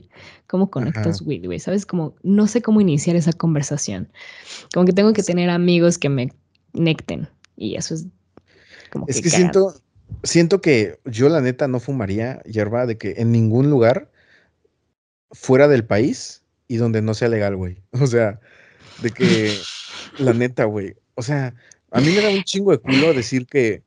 ¿cómo 0.47 0.71
conectas 0.71 1.23
weed, 1.23 1.47
güey? 1.47 1.59
¿Sabes? 1.59 1.87
Como 1.87 2.15
no 2.23 2.47
sé 2.47 2.61
cómo 2.61 2.83
iniciar 2.83 3.17
esa 3.17 3.33
conversación. 3.33 4.11
Como 4.75 4.85
que 4.85 4.93
tengo 4.93 5.15
que 5.15 5.23
tener 5.23 5.49
amigos 5.49 5.97
que 5.97 6.11
me 6.11 6.35
conecten 6.73 7.27
y 7.57 7.77
eso 7.77 7.95
es 7.95 8.05
como 8.91 9.07
Es 9.09 9.23
que, 9.23 9.31
siento, 9.31 9.73
siento 10.23 10.61
que 10.61 11.01
yo 11.07 11.31
la 11.31 11.41
neta 11.41 11.67
no 11.67 11.81
fumaría 11.81 12.43
hierba 12.43 12.85
de 12.85 12.99
que 12.99 13.15
en 13.17 13.33
ningún 13.33 13.71
lugar 13.71 14.11
fuera 15.31 15.67
del 15.67 15.87
país 15.87 16.43
y 16.69 16.77
donde 16.77 17.01
no 17.01 17.15
sea 17.15 17.29
legal, 17.29 17.57
güey. 17.57 17.79
O 18.03 18.07
sea, 18.07 18.39
de 19.01 19.11
que 19.13 19.57
la 20.19 20.35
neta, 20.35 20.65
güey. 20.67 20.95
O 21.17 21.23
sea, 21.23 21.55
a 21.91 22.01
mí 22.01 22.09
me 22.15 22.21
da 22.21 22.31
un 22.31 22.45
chingo 22.45 22.73
de 22.73 22.79
culo 22.79 23.13
decir 23.15 23.47
que 23.47 23.83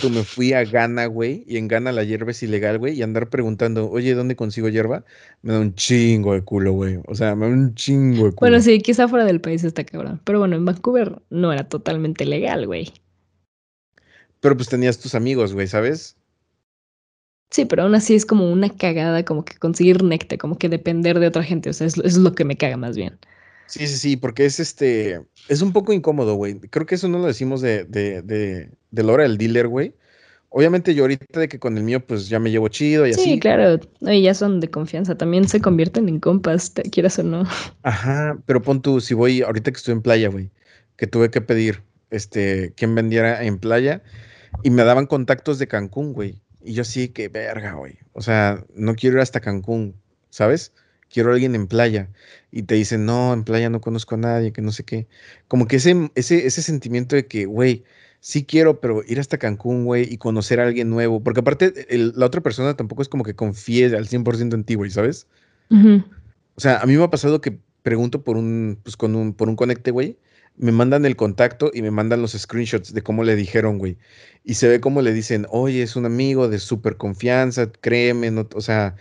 tú 0.00 0.10
me 0.10 0.22
fui 0.22 0.52
a 0.52 0.64
Ghana, 0.64 1.06
güey, 1.06 1.44
y 1.46 1.56
en 1.56 1.68
Ghana 1.68 1.90
la 1.90 2.04
hierba 2.04 2.30
es 2.30 2.42
ilegal, 2.42 2.78
güey, 2.78 2.94
y 2.94 3.02
andar 3.02 3.28
preguntando, 3.28 3.90
oye, 3.90 4.14
¿dónde 4.14 4.36
consigo 4.36 4.68
hierba? 4.68 5.04
Me 5.42 5.54
da 5.54 5.60
un 5.60 5.74
chingo 5.74 6.34
de 6.34 6.42
culo, 6.42 6.72
güey. 6.72 6.98
O 7.06 7.14
sea, 7.14 7.34
me 7.34 7.46
da 7.46 7.52
un 7.52 7.74
chingo 7.74 8.26
de 8.26 8.32
culo. 8.32 8.50
Bueno, 8.50 8.60
sí, 8.60 8.78
quizá 8.80 9.08
fuera 9.08 9.24
del 9.24 9.40
país 9.40 9.64
está 9.64 9.84
cabrón. 9.84 10.20
Pero 10.24 10.38
bueno, 10.38 10.56
en 10.56 10.64
Vancouver 10.64 11.20
no 11.30 11.52
era 11.52 11.68
totalmente 11.68 12.24
legal, 12.26 12.66
güey. 12.66 12.92
Pero 14.40 14.56
pues 14.56 14.68
tenías 14.68 14.98
tus 14.98 15.14
amigos, 15.14 15.54
güey, 15.54 15.66
¿sabes? 15.66 16.16
Sí, 17.50 17.64
pero 17.64 17.84
aún 17.84 17.94
así 17.94 18.14
es 18.14 18.26
como 18.26 18.50
una 18.50 18.68
cagada, 18.68 19.24
como 19.24 19.44
que 19.44 19.56
conseguir 19.56 20.02
necte, 20.02 20.36
como 20.36 20.58
que 20.58 20.68
depender 20.68 21.18
de 21.20 21.28
otra 21.28 21.42
gente. 21.42 21.70
O 21.70 21.72
sea, 21.72 21.86
es, 21.86 21.96
es 21.98 22.16
lo 22.18 22.34
que 22.34 22.44
me 22.44 22.56
caga 22.56 22.76
más 22.76 22.96
bien. 22.96 23.18
Sí, 23.66 23.86
sí, 23.86 23.96
sí, 23.96 24.16
porque 24.16 24.46
es 24.46 24.60
este, 24.60 25.22
es 25.48 25.62
un 25.62 25.72
poco 25.72 25.92
incómodo, 25.92 26.34
güey. 26.34 26.58
Creo 26.58 26.86
que 26.86 26.94
eso 26.94 27.08
no 27.08 27.18
lo 27.18 27.26
decimos 27.26 27.60
de, 27.60 27.84
de, 27.84 28.22
de, 28.22 28.70
de 28.90 29.02
la 29.02 29.12
hora 29.12 29.22
del 29.24 29.38
dealer, 29.38 29.68
güey. 29.68 29.94
Obviamente 30.48 30.94
yo 30.94 31.04
ahorita 31.04 31.40
de 31.40 31.48
que 31.48 31.58
con 31.58 31.76
el 31.76 31.82
mío 31.82 32.06
pues 32.06 32.28
ya 32.28 32.38
me 32.38 32.50
llevo 32.50 32.68
chido 32.68 33.06
y 33.06 33.10
así. 33.10 33.22
Sí, 33.22 33.40
claro, 33.40 33.78
y 34.00 34.22
ya 34.22 34.32
son 34.32 34.60
de 34.60 34.70
confianza, 34.70 35.18
también 35.18 35.48
se 35.48 35.60
convierten 35.60 36.08
en 36.08 36.20
compas, 36.20 36.72
te 36.72 36.82
quieras 36.82 37.18
o 37.18 37.24
no. 37.24 37.44
Ajá, 37.82 38.38
pero 38.46 38.62
pon 38.62 38.80
tú, 38.80 39.00
si 39.00 39.12
voy, 39.12 39.42
ahorita 39.42 39.70
que 39.70 39.76
estoy 39.76 39.92
en 39.92 40.02
playa, 40.02 40.28
güey, 40.28 40.50
que 40.96 41.06
tuve 41.06 41.30
que 41.30 41.40
pedir, 41.40 41.82
este, 42.10 42.72
quien 42.76 42.94
vendiera 42.94 43.44
en 43.44 43.58
playa 43.58 44.02
y 44.62 44.70
me 44.70 44.84
daban 44.84 45.06
contactos 45.06 45.58
de 45.58 45.66
Cancún, 45.66 46.12
güey. 46.12 46.40
Y 46.62 46.72
yo 46.72 46.84
sí, 46.84 47.08
que 47.08 47.28
verga, 47.28 47.72
güey. 47.74 47.98
O 48.12 48.22
sea, 48.22 48.64
no 48.74 48.94
quiero 48.94 49.16
ir 49.16 49.22
hasta 49.22 49.40
Cancún, 49.40 49.94
¿sabes? 50.30 50.72
quiero 51.08 51.30
a 51.30 51.34
alguien 51.34 51.54
en 51.54 51.66
playa. 51.66 52.08
Y 52.56 52.62
te 52.62 52.74
dicen, 52.74 53.04
no, 53.04 53.34
en 53.34 53.44
playa 53.44 53.68
no 53.68 53.82
conozco 53.82 54.14
a 54.14 54.18
nadie, 54.18 54.50
que 54.50 54.62
no 54.62 54.72
sé 54.72 54.82
qué. 54.82 55.06
Como 55.46 55.68
que 55.68 55.76
ese, 55.76 56.10
ese, 56.14 56.46
ese 56.46 56.62
sentimiento 56.62 57.14
de 57.14 57.26
que, 57.26 57.44
güey, 57.44 57.84
sí 58.20 58.46
quiero, 58.46 58.80
pero 58.80 59.02
ir 59.06 59.20
hasta 59.20 59.36
Cancún, 59.36 59.84
güey, 59.84 60.10
y 60.10 60.16
conocer 60.16 60.58
a 60.60 60.64
alguien 60.64 60.88
nuevo. 60.88 61.22
Porque 61.22 61.40
aparte, 61.40 61.86
la 61.90 62.24
otra 62.24 62.40
persona 62.40 62.74
tampoco 62.74 63.02
es 63.02 63.10
como 63.10 63.24
que 63.24 63.34
confíe 63.34 63.94
al 63.94 64.08
100% 64.08 64.54
en 64.54 64.64
ti, 64.64 64.74
güey, 64.74 64.90
¿sabes? 64.90 65.26
O 66.54 66.60
sea, 66.62 66.78
a 66.78 66.86
mí 66.86 66.96
me 66.96 67.04
ha 67.04 67.10
pasado 67.10 67.42
que 67.42 67.58
pregunto 67.82 68.24
por 68.24 68.38
un, 68.38 68.78
pues 68.82 68.96
con 68.96 69.14
un, 69.16 69.34
por 69.34 69.50
un 69.50 69.56
conecte, 69.56 69.90
güey. 69.90 70.16
Me 70.56 70.72
mandan 70.72 71.04
el 71.04 71.14
contacto 71.14 71.70
y 71.74 71.82
me 71.82 71.90
mandan 71.90 72.22
los 72.22 72.32
screenshots 72.32 72.94
de 72.94 73.02
cómo 73.02 73.22
le 73.22 73.36
dijeron, 73.36 73.76
güey. 73.76 73.98
Y 74.44 74.54
se 74.54 74.66
ve 74.66 74.80
cómo 74.80 75.02
le 75.02 75.12
dicen, 75.12 75.46
oye, 75.50 75.82
es 75.82 75.94
un 75.94 76.06
amigo 76.06 76.48
de 76.48 76.58
súper 76.58 76.96
confianza, 76.96 77.70
créeme, 77.70 78.30
no, 78.30 78.48
o 78.54 78.62
sea, 78.62 78.96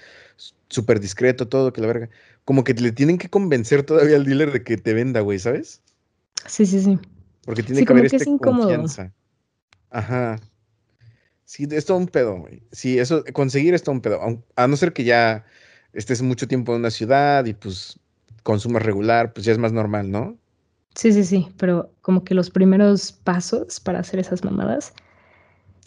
súper 0.70 1.00
discreto, 1.00 1.48
todo, 1.48 1.74
que 1.74 1.82
la 1.82 1.88
verga. 1.88 2.10
Como 2.44 2.64
que 2.64 2.74
le 2.74 2.92
tienen 2.92 3.18
que 3.18 3.30
convencer 3.30 3.84
todavía 3.84 4.16
al 4.16 4.26
dealer 4.26 4.52
de 4.52 4.64
que 4.64 4.78
te 4.78 4.94
venda, 4.94 5.22
güey, 5.22 5.40
¿sabes? 5.40 5.82
Sí, 6.48 6.66
sí, 6.66 6.82
sí. 6.82 7.00
Porque 7.46 7.64
tiene 7.64 7.86
que 7.86 7.94
haber 7.94 8.06
esta 8.06 8.26
confianza. 8.38 9.14
Ajá. 9.90 10.40
Sí, 11.46 11.68
es 11.70 11.86
todo 11.86 11.98
un 11.98 12.08
pedo, 12.08 12.40
güey. 12.40 12.64
Sí, 12.72 13.00
eso, 13.00 13.24
conseguir 13.34 13.74
es 13.74 13.84
todo 13.84 13.94
un 13.94 14.02
pedo. 14.02 14.20
A 14.56 14.68
no 14.68 14.78
ser 14.78 14.94
que 14.94 15.04
ya 15.04 15.46
estés 15.94 16.22
mucho 16.22 16.48
tiempo 16.48 16.74
en 16.74 16.80
una 16.80 16.92
ciudad 16.92 17.46
y 17.46 17.54
pues 17.54 18.00
consumas 18.44 18.84
regular, 18.84 19.34
pues 19.34 19.46
ya 19.46 19.52
es 19.52 19.58
más 19.58 19.72
normal, 19.72 20.12
¿no? 20.12 20.38
Sí, 20.96 21.12
sí, 21.14 21.24
sí, 21.24 21.48
pero 21.58 21.92
como 22.02 22.24
que 22.24 22.34
los 22.34 22.50
primeros 22.50 23.12
pasos 23.12 23.80
para 23.80 24.00
hacer 24.00 24.20
esas 24.20 24.44
mamadas. 24.44 24.94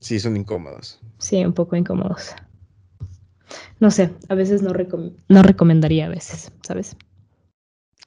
Sí, 0.00 0.20
son 0.20 0.36
incómodos. 0.36 1.00
Sí, 1.18 1.44
un 1.44 1.52
poco 1.52 1.76
incómodos 1.76 2.34
no 3.80 3.90
sé, 3.90 4.10
a 4.28 4.34
veces 4.34 4.62
no, 4.62 4.72
no 5.28 5.42
recomendaría 5.42 6.06
a 6.06 6.10
veces, 6.10 6.52
¿sabes? 6.62 6.96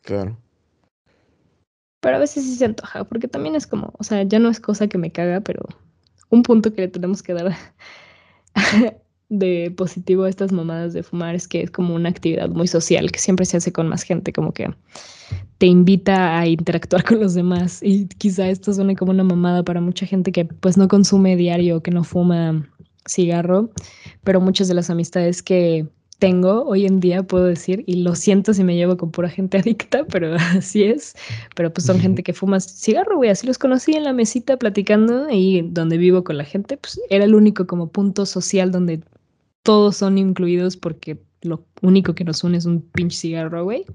Claro. 0.01 0.37
Pero 2.01 2.15
a 2.15 2.19
veces 2.19 2.43
sí 2.43 2.55
se 2.55 2.65
antoja, 2.65 3.03
porque 3.03 3.27
también 3.27 3.55
es 3.55 3.67
como, 3.67 3.93
o 3.97 4.03
sea, 4.03 4.23
ya 4.23 4.39
no 4.39 4.49
es 4.49 4.59
cosa 4.59 4.87
que 4.87 4.97
me 4.97 5.11
caga, 5.11 5.41
pero 5.41 5.63
un 6.29 6.43
punto 6.43 6.73
que 6.73 6.81
le 6.81 6.87
tenemos 6.87 7.21
que 7.21 7.33
dar 7.33 7.55
de 9.29 9.71
positivo 9.77 10.23
a 10.23 10.29
estas 10.29 10.51
mamadas 10.51 10.93
de 10.93 11.03
fumar 11.03 11.35
es 11.35 11.47
que 11.47 11.61
es 11.61 11.71
como 11.71 11.95
una 11.95 12.09
actividad 12.09 12.49
muy 12.49 12.67
social 12.67 13.11
que 13.11 13.19
siempre 13.19 13.45
se 13.45 13.57
hace 13.57 13.71
con 13.71 13.87
más 13.87 14.03
gente, 14.03 14.33
como 14.33 14.51
que 14.51 14.73
te 15.57 15.67
invita 15.67 16.37
a 16.39 16.47
interactuar 16.47 17.03
con 17.05 17.19
los 17.19 17.33
demás 17.33 17.81
y 17.81 18.07
quizá 18.07 18.49
esto 18.49 18.73
suene 18.73 18.95
como 18.95 19.11
una 19.11 19.23
mamada 19.23 19.63
para 19.63 19.79
mucha 19.79 20.05
gente 20.05 20.31
que 20.31 20.45
pues 20.45 20.77
no 20.77 20.87
consume 20.87 21.35
diario, 21.35 21.81
que 21.81 21.91
no 21.91 22.03
fuma 22.03 22.67
cigarro, 23.07 23.71
pero 24.23 24.41
muchas 24.41 24.67
de 24.67 24.73
las 24.73 24.89
amistades 24.89 25.41
que 25.41 25.87
tengo 26.21 26.65
hoy 26.65 26.85
en 26.85 26.99
día, 26.99 27.23
puedo 27.23 27.45
decir, 27.45 27.83
y 27.87 28.03
lo 28.03 28.13
siento 28.13 28.53
si 28.53 28.63
me 28.63 28.75
llevo 28.75 28.95
con 28.95 29.09
pura 29.09 29.27
gente 29.27 29.57
adicta, 29.59 30.05
pero 30.05 30.35
así 30.35 30.83
es, 30.83 31.15
pero 31.55 31.73
pues 31.73 31.85
son 31.87 31.99
gente 31.99 32.21
que 32.21 32.33
fuma 32.33 32.59
cigarro, 32.59 33.17
güey, 33.17 33.31
así 33.31 33.47
los 33.47 33.57
conocí 33.57 33.93
en 33.93 34.03
la 34.03 34.13
mesita 34.13 34.57
platicando 34.57 35.27
y 35.31 35.61
donde 35.63 35.97
vivo 35.97 36.23
con 36.23 36.37
la 36.37 36.45
gente, 36.45 36.77
pues 36.77 37.01
era 37.09 37.25
el 37.25 37.33
único 37.33 37.65
como 37.65 37.89
punto 37.89 38.27
social 38.27 38.71
donde 38.71 39.01
todos 39.63 39.97
son 39.97 40.19
incluidos 40.19 40.77
porque 40.77 41.19
lo 41.41 41.65
único 41.81 42.13
que 42.13 42.23
nos 42.23 42.43
une 42.43 42.57
es 42.57 42.65
un 42.65 42.81
pinche 42.81 43.17
cigarro, 43.17 43.63
güey. 43.63 43.85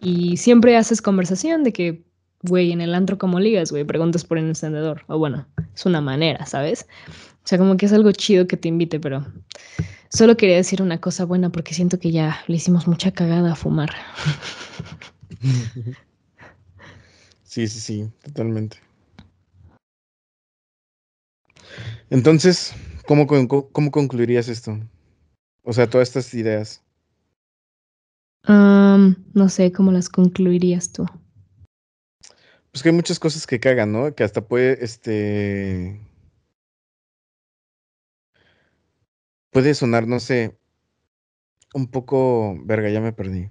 Y 0.00 0.36
siempre 0.36 0.76
haces 0.76 1.02
conversación 1.02 1.64
de 1.64 1.72
que, 1.72 2.04
güey, 2.42 2.70
en 2.70 2.80
el 2.80 2.94
antro 2.94 3.18
como 3.18 3.40
ligas, 3.40 3.72
güey, 3.72 3.84
preguntas 3.84 4.24
por 4.24 4.38
el 4.38 4.46
encendedor, 4.46 5.02
o 5.08 5.18
bueno, 5.18 5.46
es 5.74 5.86
una 5.86 6.00
manera, 6.00 6.46
¿sabes? 6.46 6.86
O 7.46 7.48
sea, 7.48 7.58
como 7.58 7.76
que 7.76 7.86
es 7.86 7.92
algo 7.92 8.10
chido 8.10 8.48
que 8.48 8.56
te 8.56 8.66
invite, 8.66 8.98
pero 8.98 9.24
solo 10.08 10.36
quería 10.36 10.56
decir 10.56 10.82
una 10.82 11.00
cosa 11.00 11.24
buena 11.24 11.50
porque 11.50 11.74
siento 11.74 12.00
que 12.00 12.10
ya 12.10 12.40
le 12.48 12.56
hicimos 12.56 12.88
mucha 12.88 13.12
cagada 13.12 13.52
a 13.52 13.56
fumar. 13.56 13.90
Sí, 17.44 17.68
sí, 17.68 17.80
sí, 17.80 18.10
totalmente. 18.22 18.76
Entonces, 22.10 22.74
¿cómo, 23.06 23.26
cómo 23.26 23.90
concluirías 23.90 24.48
esto? 24.48 24.78
O 25.62 25.72
sea, 25.72 25.88
todas 25.88 26.08
estas 26.08 26.34
ideas. 26.34 26.82
no 28.46 29.48
sé, 29.48 29.72
¿cómo 29.72 29.90
las 29.90 30.10
concluirías 30.10 30.92
tú? 30.92 31.06
Pues 32.72 32.82
que 32.82 32.90
hay 32.90 32.94
muchas 32.94 33.18
cosas 33.18 33.46
que 33.46 33.58
cagan, 33.58 33.90
¿no? 33.90 34.14
Que 34.14 34.24
hasta 34.24 34.42
puede, 34.42 34.84
este... 34.84 35.98
Puede 39.56 39.72
sonar, 39.72 40.06
no 40.06 40.20
sé, 40.20 40.54
un 41.72 41.86
poco... 41.86 42.58
Verga, 42.66 42.90
ya 42.90 43.00
me 43.00 43.14
perdí. 43.14 43.48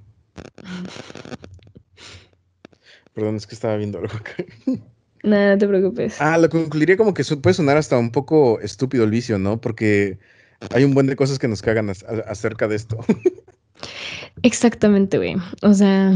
Perdón, 3.15 3.37
es 3.37 3.47
que 3.47 3.55
estaba 3.55 3.75
viendo 3.75 3.97
algo 3.97 4.13
acá. 4.15 4.35
Nada, 5.23 5.53
no 5.53 5.57
te 5.57 5.67
preocupes. 5.67 6.21
Ah, 6.21 6.37
lo 6.37 6.47
concluiría 6.47 6.95
como 6.95 7.15
que 7.15 7.23
puede 7.23 7.55
sonar 7.55 7.77
hasta 7.77 7.97
un 7.97 8.11
poco 8.11 8.59
estúpido 8.59 9.03
el 9.03 9.09
vicio, 9.09 9.39
¿no? 9.39 9.59
Porque 9.59 10.19
hay 10.75 10.83
un 10.83 10.93
buen 10.93 11.07
de 11.07 11.15
cosas 11.15 11.39
que 11.39 11.47
nos 11.47 11.63
cagan 11.63 11.89
acerca 11.89 12.67
de 12.67 12.75
esto. 12.75 12.99
Exactamente, 14.43 15.17
güey. 15.17 15.37
O 15.63 15.73
sea, 15.73 16.13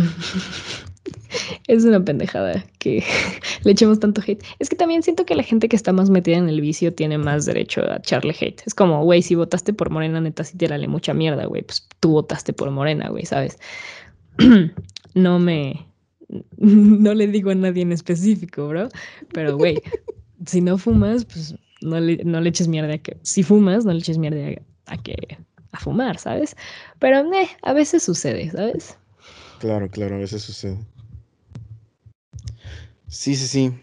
es 1.70 1.86
una 1.86 2.04
pendejada 2.04 2.66
que 2.80 3.04
le 3.64 3.72
echemos 3.72 4.00
tanto 4.00 4.22
hate. 4.26 4.44
Es 4.58 4.70
que 4.70 4.76
también 4.76 5.04
siento 5.04 5.26
que 5.26 5.36
la 5.36 5.44
gente 5.44 5.70
que 5.70 5.76
está 5.76 5.94
más 5.94 6.10
metida 6.10 6.38
en 6.38 6.50
el 6.50 6.62
vicio 6.62 6.94
tiene 6.94 7.20
más 7.20 7.46
derecho 7.46 7.82
a 7.84 7.98
echarle 7.98 8.36
hate. 8.40 8.64
Es 8.66 8.74
como, 8.74 9.04
güey, 9.04 9.22
si 9.22 9.36
votaste 9.36 9.72
por 9.72 9.92
Morena, 9.92 10.20
neta, 10.20 10.44
sí 10.44 10.58
tírale 10.58 10.88
mucha 10.88 11.14
mierda, 11.14 11.46
güey. 11.46 11.62
Pues 11.62 11.88
tú 12.00 12.12
votaste 12.12 12.54
por 12.54 12.72
Morena, 12.72 13.10
güey, 13.10 13.24
¿sabes? 13.26 13.60
no 15.14 15.40
me. 15.40 15.86
No 16.58 17.16
le 17.16 17.28
digo 17.28 17.50
a 17.50 17.56
nadie 17.56 17.82
en 17.82 17.92
específico, 17.92 18.68
bro. 18.68 18.90
Pero, 19.34 19.58
güey, 19.58 19.82
si 20.46 20.62
no 20.62 20.78
fumas, 20.78 21.26
pues 21.26 21.56
no 21.82 22.00
le, 22.00 22.24
no 22.24 22.40
le 22.40 22.50
eches 22.50 22.68
mierda 22.68 22.94
a 22.94 22.98
que. 23.00 23.18
Si 23.24 23.42
fumas, 23.42 23.84
no 23.86 23.94
le 23.94 24.00
eches 24.00 24.20
mierda 24.20 24.62
a, 24.86 24.98
que. 24.98 25.16
a 25.72 25.80
fumar, 25.80 26.20
¿sabes? 26.20 26.56
Pero, 27.00 27.34
eh, 27.34 27.48
a 27.64 27.74
veces 27.74 28.04
sucede, 28.04 28.52
¿sabes? 28.52 28.96
Claro, 29.60 29.90
claro, 29.90 30.16
a 30.16 30.20
veces 30.20 30.44
sucede. 30.44 30.78
Sí, 33.10 33.36
sí, 33.36 33.48
sí. 33.48 33.74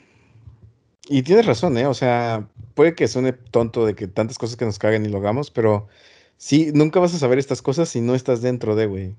Y 1.08 1.22
tienes 1.22 1.46
razón, 1.46 1.76
¿eh? 1.78 1.86
O 1.86 1.94
sea, 1.94 2.48
puede 2.74 2.94
que 2.94 3.08
suene 3.08 3.32
tonto 3.32 3.84
de 3.84 3.94
que 3.94 4.08
tantas 4.08 4.38
cosas 4.38 4.56
que 4.56 4.64
nos 4.64 4.78
caguen 4.78 5.04
y 5.04 5.08
lo 5.08 5.18
hagamos, 5.18 5.50
pero 5.50 5.88
sí, 6.36 6.70
nunca 6.72 7.00
vas 7.00 7.14
a 7.14 7.18
saber 7.18 7.38
estas 7.38 7.62
cosas 7.62 7.88
si 7.88 8.00
no 8.00 8.14
estás 8.14 8.42
dentro 8.42 8.74
de, 8.74 8.86
güey. 8.86 9.14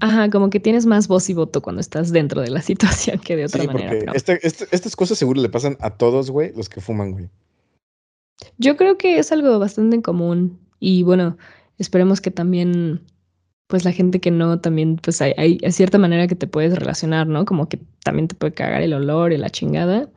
Ajá, 0.00 0.28
como 0.28 0.50
que 0.50 0.60
tienes 0.60 0.84
más 0.84 1.08
voz 1.08 1.30
y 1.30 1.34
voto 1.34 1.62
cuando 1.62 1.80
estás 1.80 2.12
dentro 2.12 2.42
de 2.42 2.50
la 2.50 2.62
situación 2.62 3.18
que 3.18 3.36
de 3.36 3.46
otra 3.46 3.62
sí, 3.62 3.66
manera. 3.66 3.90
Porque 3.90 4.16
este, 4.16 4.46
este, 4.46 4.66
estas 4.70 4.94
cosas 4.94 5.18
seguro 5.18 5.40
le 5.40 5.48
pasan 5.48 5.76
a 5.80 5.90
todos, 5.90 6.30
güey, 6.30 6.52
los 6.54 6.68
que 6.68 6.80
fuman, 6.80 7.12
güey. 7.12 7.30
Yo 8.58 8.76
creo 8.76 8.98
que 8.98 9.18
es 9.18 9.32
algo 9.32 9.58
bastante 9.58 9.96
en 9.96 10.02
común 10.02 10.58
y 10.78 11.02
bueno, 11.02 11.38
esperemos 11.78 12.20
que 12.20 12.30
también 12.30 13.02
pues 13.66 13.84
la 13.84 13.92
gente 13.92 14.20
que 14.20 14.30
no, 14.30 14.60
también, 14.60 14.96
pues 14.96 15.20
hay, 15.20 15.34
hay, 15.36 15.58
cierta 15.72 15.98
manera 15.98 16.26
que 16.26 16.36
te 16.36 16.46
puedes 16.46 16.78
relacionar, 16.78 17.26
¿no? 17.26 17.44
Como 17.44 17.68
que 17.68 17.80
también 18.04 18.28
te 18.28 18.34
puede 18.34 18.54
cagar 18.54 18.82
el 18.82 18.92
olor 18.92 19.32
y 19.32 19.38
la 19.38 19.50
chingada. 19.50 20.08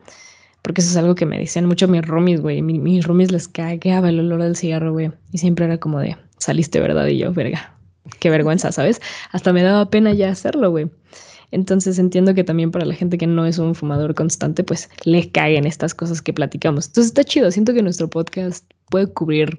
Porque 0.62 0.82
eso 0.82 0.92
es 0.92 0.98
algo 0.98 1.16
que 1.16 1.26
me 1.26 1.40
decían 1.40 1.66
mucho 1.66 1.88
mis 1.88 2.06
roomies, 2.06 2.42
güey. 2.42 2.62
mis 2.62 3.06
roomies 3.06 3.32
les 3.32 3.48
cagaba 3.48 4.10
el 4.10 4.20
olor 4.20 4.44
del 4.44 4.56
cigarro, 4.56 4.92
güey. 4.92 5.12
Y 5.32 5.38
siempre 5.38 5.66
era 5.66 5.78
como 5.78 6.00
de, 6.00 6.18
saliste, 6.38 6.80
¿verdad? 6.80 7.08
Y 7.08 7.18
yo, 7.18 7.34
verga. 7.34 7.76
Qué 8.20 8.30
vergüenza, 8.30 8.72
¿sabes? 8.74 9.02
Hasta 9.32 9.54
me 9.54 9.64
daba 9.64 9.90
pena 9.90 10.14
ya 10.14 10.30
hacerlo, 10.30 10.70
güey. 10.70 10.90
Entonces 11.52 11.98
entiendo 11.98 12.36
que 12.36 12.44
también 12.44 12.70
para 12.70 12.86
la 12.86 12.94
gente 12.94 13.18
que 13.18 13.26
no 13.26 13.46
es 13.46 13.58
un 13.58 13.74
fumador 13.74 14.14
constante, 14.14 14.64
pues 14.64 14.90
le 15.04 15.32
caguen 15.32 15.66
estas 15.66 15.96
cosas 15.96 16.22
que 16.22 16.34
platicamos. 16.34 16.88
Entonces 16.88 17.08
está 17.08 17.24
chido. 17.24 17.50
Siento 17.50 17.74
que 17.74 17.82
nuestro 17.82 18.08
podcast 18.08 18.64
puede 18.90 19.08
cubrir 19.08 19.58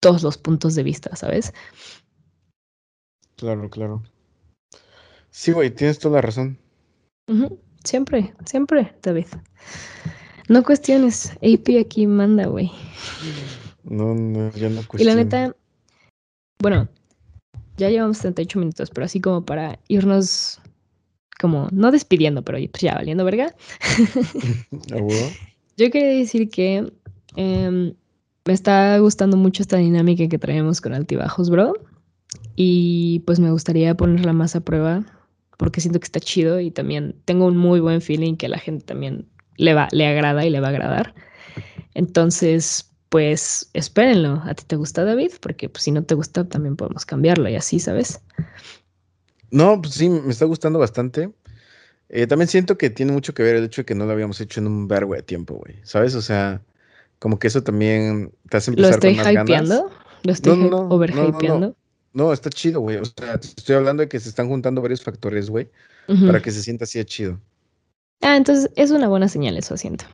todos 0.00 0.22
los 0.22 0.38
puntos 0.38 0.76
de 0.76 0.84
vista, 0.84 1.16
¿sabes? 1.16 1.52
Claro, 3.36 3.68
claro. 3.68 4.02
Sí, 5.30 5.52
güey, 5.52 5.70
tienes 5.70 5.98
toda 5.98 6.16
la 6.16 6.22
razón. 6.22 6.58
Siempre, 7.84 8.34
siempre, 8.44 8.94
David. 9.02 9.26
No 10.48 10.62
cuestiones. 10.62 11.32
AP 11.42 11.78
aquí 11.80 12.06
manda, 12.06 12.46
güey. 12.46 12.70
No, 13.84 14.14
no, 14.14 14.50
ya 14.52 14.68
no 14.68 14.82
cuestiono. 14.86 15.02
Y 15.02 15.04
la 15.04 15.14
neta, 15.14 15.56
bueno, 16.58 16.88
ya 17.76 17.90
llevamos 17.90 18.20
38 18.20 18.58
minutos, 18.58 18.90
pero 18.90 19.04
así 19.04 19.20
como 19.20 19.44
para 19.44 19.78
irnos, 19.88 20.60
como, 21.38 21.68
no 21.72 21.90
despidiendo, 21.90 22.42
pero 22.42 22.58
pues 22.70 22.82
ya 22.82 22.94
valiendo 22.94 23.24
verga. 23.24 23.54
Yo 25.76 25.90
quería 25.90 26.18
decir 26.18 26.48
que 26.48 26.90
em, 27.36 27.94
me 28.46 28.52
está 28.52 28.98
gustando 28.98 29.36
mucho 29.36 29.62
esta 29.62 29.76
dinámica 29.76 30.26
que 30.28 30.38
traemos 30.38 30.80
con 30.80 30.94
altibajos, 30.94 31.50
bro. 31.50 31.74
Y 32.56 33.20
pues 33.26 33.38
me 33.38 33.50
gustaría 33.50 33.94
ponerla 33.94 34.32
más 34.32 34.56
a 34.56 34.60
prueba 34.60 35.04
porque 35.56 35.80
siento 35.80 36.00
que 36.00 36.04
está 36.04 36.20
chido 36.20 36.60
y 36.60 36.70
también 36.70 37.14
tengo 37.24 37.46
un 37.46 37.56
muy 37.56 37.80
buen 37.80 38.00
feeling 38.00 38.36
que 38.36 38.48
la 38.48 38.58
gente 38.58 38.84
también 38.84 39.26
le 39.56 39.74
va, 39.74 39.88
le 39.92 40.06
agrada 40.06 40.44
y 40.44 40.50
le 40.50 40.60
va 40.60 40.68
a 40.68 40.70
agradar. 40.70 41.14
Entonces, 41.94 42.90
pues 43.08 43.70
espérenlo. 43.72 44.42
¿A 44.44 44.54
ti 44.54 44.64
te 44.66 44.76
gusta, 44.76 45.04
David? 45.04 45.32
Porque 45.40 45.68
pues, 45.68 45.84
si 45.84 45.90
no 45.90 46.04
te 46.04 46.14
gusta, 46.14 46.48
también 46.48 46.76
podemos 46.76 47.06
cambiarlo 47.06 47.48
y 47.48 47.56
así, 47.56 47.78
¿sabes? 47.78 48.20
No, 49.50 49.80
pues 49.80 49.94
sí, 49.94 50.08
me 50.08 50.30
está 50.30 50.44
gustando 50.44 50.78
bastante. 50.78 51.30
Eh, 52.08 52.26
también 52.26 52.48
siento 52.48 52.76
que 52.78 52.90
tiene 52.90 53.12
mucho 53.12 53.34
que 53.34 53.42
ver 53.42 53.56
el 53.56 53.64
hecho 53.64 53.82
de 53.82 53.86
que 53.86 53.94
no 53.94 54.06
lo 54.06 54.12
habíamos 54.12 54.40
hecho 54.40 54.60
en 54.60 54.66
un 54.66 54.88
vergo 54.88 55.14
de 55.14 55.22
tiempo, 55.22 55.54
güey. 55.54 55.76
¿Sabes? 55.82 56.14
O 56.14 56.22
sea, 56.22 56.62
como 57.18 57.38
que 57.38 57.48
eso 57.48 57.62
también 57.62 58.32
te 58.48 58.58
hace 58.58 58.70
empezar 58.70 59.02
¿Lo 59.02 59.08
estoy 59.08 59.32
hypeando? 59.32 59.90
¿Lo 60.22 60.32
estoy 60.32 60.58
no, 60.58 60.88
overhypeando? 60.88 61.76
No, 62.16 62.32
está 62.32 62.48
chido, 62.48 62.80
güey. 62.80 62.96
O 62.96 63.04
sea, 63.04 63.34
estoy 63.34 63.76
hablando 63.76 64.00
de 64.00 64.08
que 64.08 64.18
se 64.18 64.30
están 64.30 64.48
juntando 64.48 64.80
varios 64.80 65.02
factores, 65.02 65.50
güey, 65.50 65.68
para 66.06 66.40
que 66.40 66.50
se 66.50 66.62
sienta 66.62 66.84
así 66.84 66.98
de 66.98 67.04
chido. 67.04 67.38
Ah, 68.22 68.38
entonces 68.38 68.70
es 68.74 68.90
una 68.90 69.06
buena 69.06 69.28
señal 69.28 69.58
eso, 69.58 69.76
siento. 69.76 70.06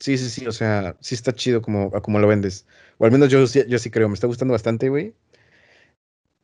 Sí, 0.00 0.16
sí, 0.16 0.30
sí, 0.30 0.46
o 0.46 0.52
sea, 0.52 0.96
sí 1.00 1.14
está 1.14 1.34
chido 1.34 1.60
como, 1.60 1.90
como 2.00 2.18
lo 2.18 2.28
vendes. 2.28 2.64
O 2.96 3.04
al 3.04 3.12
menos 3.12 3.28
yo, 3.28 3.44
yo 3.44 3.78
sí 3.78 3.90
creo, 3.90 4.08
me 4.08 4.14
está 4.14 4.26
gustando 4.26 4.52
bastante, 4.52 4.88
güey. 4.88 5.12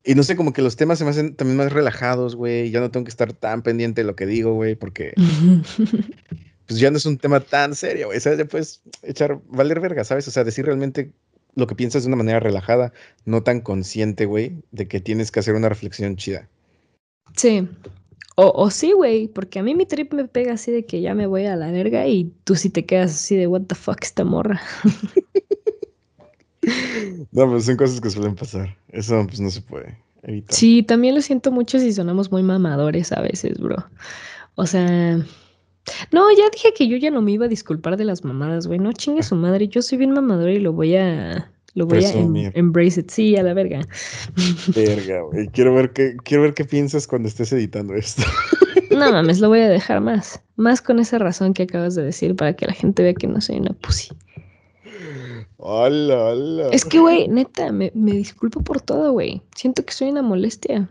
Y 0.04 0.14
no 0.14 0.22
sé, 0.22 0.36
como 0.36 0.52
que 0.52 0.60
los 0.60 0.76
temas 0.76 0.98
se 0.98 1.04
me 1.04 1.10
hacen 1.10 1.34
también 1.34 1.56
más 1.56 1.72
relajados, 1.72 2.36
güey. 2.36 2.70
Ya 2.70 2.80
no 2.80 2.90
tengo 2.90 3.04
que 3.04 3.10
estar 3.10 3.32
tan 3.32 3.62
pendiente 3.62 4.02
de 4.02 4.06
lo 4.06 4.16
que 4.16 4.26
digo, 4.26 4.52
güey, 4.52 4.74
porque 4.74 5.14
pues 6.66 6.78
ya 6.78 6.90
no 6.90 6.98
es 6.98 7.06
un 7.06 7.16
tema 7.16 7.40
tan 7.40 7.74
serio, 7.74 8.08
güey. 8.08 8.20
¿Sabes? 8.20 8.38
Ya 8.38 8.44
puedes 8.44 8.82
echar, 9.02 9.40
valer 9.46 9.80
verga, 9.80 10.04
¿sabes? 10.04 10.28
O 10.28 10.30
sea, 10.30 10.44
decir 10.44 10.66
realmente 10.66 11.14
lo 11.54 11.66
que 11.66 11.74
piensas 11.74 12.02
de 12.02 12.08
una 12.08 12.16
manera 12.16 12.40
relajada, 12.40 12.92
no 13.24 13.42
tan 13.42 13.60
consciente, 13.60 14.26
güey, 14.26 14.62
de 14.70 14.88
que 14.88 15.00
tienes 15.00 15.30
que 15.30 15.40
hacer 15.40 15.54
una 15.54 15.68
reflexión 15.68 16.16
chida. 16.16 16.48
Sí. 17.36 17.68
O, 18.36 18.52
o 18.54 18.70
sí, 18.70 18.92
güey, 18.92 19.26
porque 19.26 19.58
a 19.58 19.62
mí 19.62 19.74
mi 19.74 19.84
trip 19.84 20.12
me 20.12 20.26
pega 20.26 20.52
así 20.52 20.70
de 20.70 20.86
que 20.86 21.00
ya 21.00 21.14
me 21.14 21.26
voy 21.26 21.46
a 21.46 21.56
la 21.56 21.72
verga 21.72 22.06
y 22.06 22.32
tú 22.44 22.54
sí 22.54 22.70
te 22.70 22.86
quedas 22.86 23.10
así 23.10 23.36
de 23.36 23.48
what 23.48 23.62
the 23.62 23.74
fuck 23.74 23.98
esta 24.02 24.24
morra. 24.24 24.60
no, 27.32 27.50
pues 27.50 27.64
son 27.64 27.76
cosas 27.76 28.00
que 28.00 28.10
suelen 28.10 28.36
pasar. 28.36 28.76
Eso 28.90 29.24
pues 29.26 29.40
no 29.40 29.50
se 29.50 29.60
puede 29.60 29.98
evitar. 30.22 30.54
Sí, 30.54 30.84
también 30.84 31.16
lo 31.16 31.20
siento 31.20 31.50
mucho 31.50 31.80
si 31.80 31.92
sonamos 31.92 32.30
muy 32.30 32.44
mamadores 32.44 33.10
a 33.10 33.20
veces, 33.20 33.58
bro. 33.58 33.76
O 34.54 34.66
sea, 34.66 35.20
no, 36.12 36.30
ya 36.36 36.48
dije 36.50 36.72
que 36.74 36.88
yo 36.88 36.96
ya 36.96 37.10
no 37.10 37.22
me 37.22 37.32
iba 37.32 37.46
a 37.46 37.48
disculpar 37.48 37.96
de 37.96 38.04
las 38.04 38.24
mamadas, 38.24 38.66
güey. 38.66 38.78
No 38.78 38.92
chingue 38.92 39.22
su 39.22 39.34
madre. 39.34 39.68
Yo 39.68 39.82
soy 39.82 39.98
bien 39.98 40.12
mamador 40.12 40.50
y 40.50 40.60
lo 40.60 40.72
voy 40.72 40.96
a. 40.96 41.50
Lo 41.74 41.86
voy 41.86 42.04
a 42.04 42.10
embrace 42.54 43.00
it. 43.00 43.10
Sí, 43.10 43.36
a 43.36 43.42
la 43.42 43.54
verga. 43.54 43.86
Verga, 44.74 45.22
güey. 45.22 45.48
Quiero 45.48 45.74
ver 45.74 45.92
qué, 45.92 46.16
quiero 46.24 46.42
ver 46.42 46.54
qué 46.54 46.64
piensas 46.64 47.06
cuando 47.06 47.28
estés 47.28 47.52
editando 47.52 47.94
esto. 47.94 48.22
No 48.90 49.12
mames, 49.12 49.38
lo 49.38 49.48
voy 49.48 49.60
a 49.60 49.68
dejar 49.68 50.00
más. 50.00 50.42
Más 50.56 50.80
con 50.80 50.98
esa 50.98 51.18
razón 51.18 51.54
que 51.54 51.64
acabas 51.64 51.94
de 51.94 52.02
decir 52.02 52.34
para 52.34 52.54
que 52.56 52.66
la 52.66 52.72
gente 52.72 53.02
vea 53.02 53.14
que 53.14 53.28
no 53.28 53.40
soy 53.40 53.58
una 53.58 53.72
pussy. 53.74 54.08
Hola, 55.58 56.24
hola. 56.24 56.68
Es 56.72 56.84
que, 56.84 56.98
güey, 56.98 57.28
neta, 57.28 57.70
me, 57.70 57.92
me 57.94 58.12
disculpo 58.12 58.60
por 58.62 58.80
todo, 58.80 59.12
güey. 59.12 59.42
Siento 59.54 59.84
que 59.84 59.92
soy 59.92 60.08
una 60.08 60.22
molestia. 60.22 60.88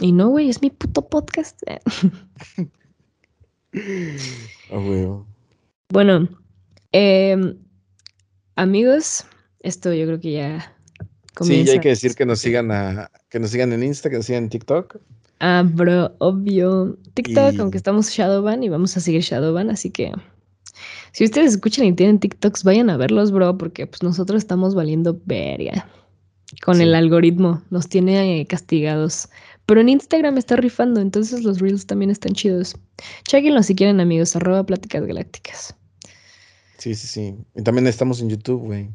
Y 0.00 0.12
no, 0.12 0.28
güey, 0.28 0.48
es 0.48 0.62
mi 0.62 0.70
puto 0.70 1.08
podcast. 1.08 1.60
Bueno, 5.92 6.28
em, 6.92 7.56
amigos, 8.56 9.24
esto 9.60 9.92
yo 9.92 10.06
creo 10.06 10.20
que 10.20 10.32
ya 10.32 10.76
Sí, 11.40 11.64
ya 11.64 11.72
hay 11.72 11.80
que 11.80 11.90
decir 11.90 12.14
que 12.14 12.26
nos 12.26 12.40
sigan 12.40 12.70
a, 12.70 13.10
que 13.30 13.38
nos 13.38 13.50
sigan 13.50 13.72
en 13.72 13.82
Insta, 13.82 14.10
que 14.10 14.16
nos 14.16 14.26
sigan 14.26 14.44
en 14.44 14.50
TikTok. 14.50 14.96
Ah, 15.38 15.64
bro, 15.66 16.14
obvio. 16.18 16.98
TikTok, 17.14 17.58
aunque 17.60 17.78
estamos 17.78 18.10
Shadowban 18.10 18.62
y 18.62 18.68
vamos 18.68 18.96
a 18.96 19.00
seguir 19.00 19.22
Shadowban, 19.22 19.70
así 19.70 19.90
que 19.90 20.12
si 21.12 21.24
ustedes 21.24 21.52
escuchan 21.52 21.86
y 21.86 21.94
tienen 21.94 22.18
TikToks, 22.18 22.62
vayan 22.64 22.90
a 22.90 22.96
verlos, 22.96 23.32
bro, 23.32 23.56
porque 23.56 23.86
pues 23.86 24.02
nosotros 24.02 24.42
estamos 24.42 24.74
valiendo 24.74 25.18
verga 25.24 25.88
con 26.62 26.80
el 26.80 26.94
algoritmo. 26.94 27.62
Nos 27.70 27.88
tiene 27.88 28.46
castigados. 28.48 29.28
Pero 29.66 29.80
en 29.80 29.88
Instagram 29.88 30.36
está 30.36 30.56
rifando, 30.56 31.00
entonces 31.00 31.44
los 31.44 31.60
reels 31.60 31.86
también 31.86 32.10
están 32.10 32.32
chidos. 32.32 32.74
Chequenlo 33.28 33.62
si 33.62 33.74
quieren, 33.74 34.00
amigos, 34.00 34.34
arroba 34.34 34.64
pláticas 34.64 35.06
galácticas. 35.06 35.74
Sí, 36.78 36.94
sí, 36.94 37.06
sí. 37.06 37.34
Y 37.54 37.62
también 37.62 37.86
estamos 37.86 38.20
en 38.20 38.30
YouTube, 38.30 38.62
güey. 38.62 38.88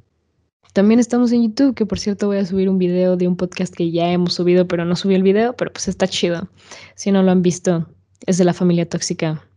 También 0.74 1.00
estamos 1.00 1.32
en 1.32 1.44
YouTube, 1.44 1.74
que 1.76 1.86
por 1.86 2.00
cierto 2.00 2.28
voy 2.28 2.38
a 2.38 2.46
subir 2.46 2.68
un 2.68 2.78
video 2.78 3.16
de 3.16 3.30
un 3.30 3.38
podcast 3.38 3.74
que 3.74 3.92
ya 3.92 4.12
hemos 4.12 4.34
subido, 4.34 4.68
pero 4.68 4.84
no 4.84 4.98
subí 4.98 5.16
el 5.16 5.24
video, 5.24 5.56
pero 5.56 5.72
pues 5.72 5.88
está 5.88 6.06
chido. 6.06 6.50
Si 6.96 7.12
no 7.14 7.24
lo 7.24 7.32
han 7.32 7.42
visto, 7.42 7.88
es 8.26 8.38
de 8.38 8.44
la 8.44 8.54
familia 8.54 8.90
tóxica. 8.90 9.48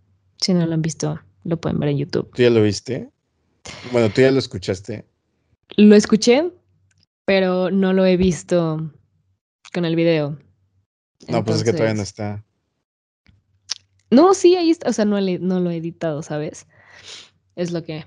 Si 0.41 0.55
no 0.55 0.65
lo 0.65 0.75
han 0.75 0.83
visto, 0.83 1.19
lo 1.43 1.61
pueden 1.61 1.81
ver 1.81 1.89
en 1.89 1.99
YouTube. 1.99 2.31
¿Tú 2.33 2.43
ya 2.43 2.51
lo 2.51 2.63
viste? 2.63 3.11
Bueno, 3.91 4.09
tú 4.11 4.21
ya 4.21 4.31
lo 4.31 4.39
escuchaste. 4.39 5.05
Lo 5.77 5.97
escuché, 5.97 6.53
pero 7.29 7.71
no 7.71 7.93
lo 7.93 8.07
he 8.07 8.17
visto 8.17 8.91
con 9.75 9.85
el 9.85 9.97
video. 9.97 10.39
No, 11.29 11.45
pues 11.45 11.59
es 11.59 11.65
que 11.65 11.73
todavía 11.73 11.93
no 11.93 12.01
está. 12.01 12.43
No, 14.11 14.33
sí, 14.33 14.57
ahí 14.57 14.71
está. 14.71 14.89
O 14.89 14.95
sea, 14.95 15.05
no, 15.05 15.21
no 15.21 15.61
lo 15.61 15.71
he 15.71 15.77
editado, 15.77 16.23
¿sabes? 16.23 16.67
Es 17.55 17.71
lo 17.71 17.85
que. 17.85 18.07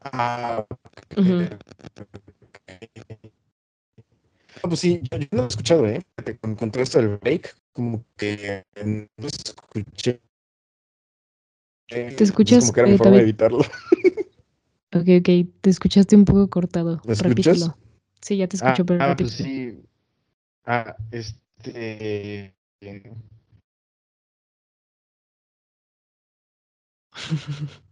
Ah, 0.00 0.64
no, 1.18 1.46
pues 4.62 4.80
sí, 4.80 5.02
yo, 5.02 5.18
no 5.18 5.26
lo 5.32 5.44
he 5.44 5.48
escuchado, 5.48 5.86
¿eh? 5.86 6.00
Con, 6.40 6.56
con, 6.56 6.70
todo 6.70 6.82
esto 6.82 6.98
del 6.98 7.18
break, 7.18 7.54
como 7.74 8.02
que 8.16 8.64
no 8.86 9.06
lo 9.18 9.28
escuché. 9.28 10.22
Te 11.88 12.24
escuchas. 12.24 12.60
como 12.60 12.72
que 12.72 12.80
era 12.80 12.88
mi 12.88 12.96
forma 12.96 13.16
de 13.16 13.22
evitarlo. 13.22 13.58
Ok, 14.94 15.08
ok, 15.20 15.48
te 15.62 15.70
escuchaste 15.70 16.16
un 16.16 16.26
poco 16.26 16.50
cortado. 16.50 17.00
¿Me 17.06 17.14
escuchas? 17.14 17.74
Sí, 18.22 18.36
ya 18.36 18.46
te 18.46 18.56
escucho, 18.56 18.82
ah, 18.82 18.86
pero 18.86 19.04
ah, 19.04 19.16
pues 19.16 19.32
sí. 19.32 19.82
Ah, 20.64 20.96
este. 21.10 22.54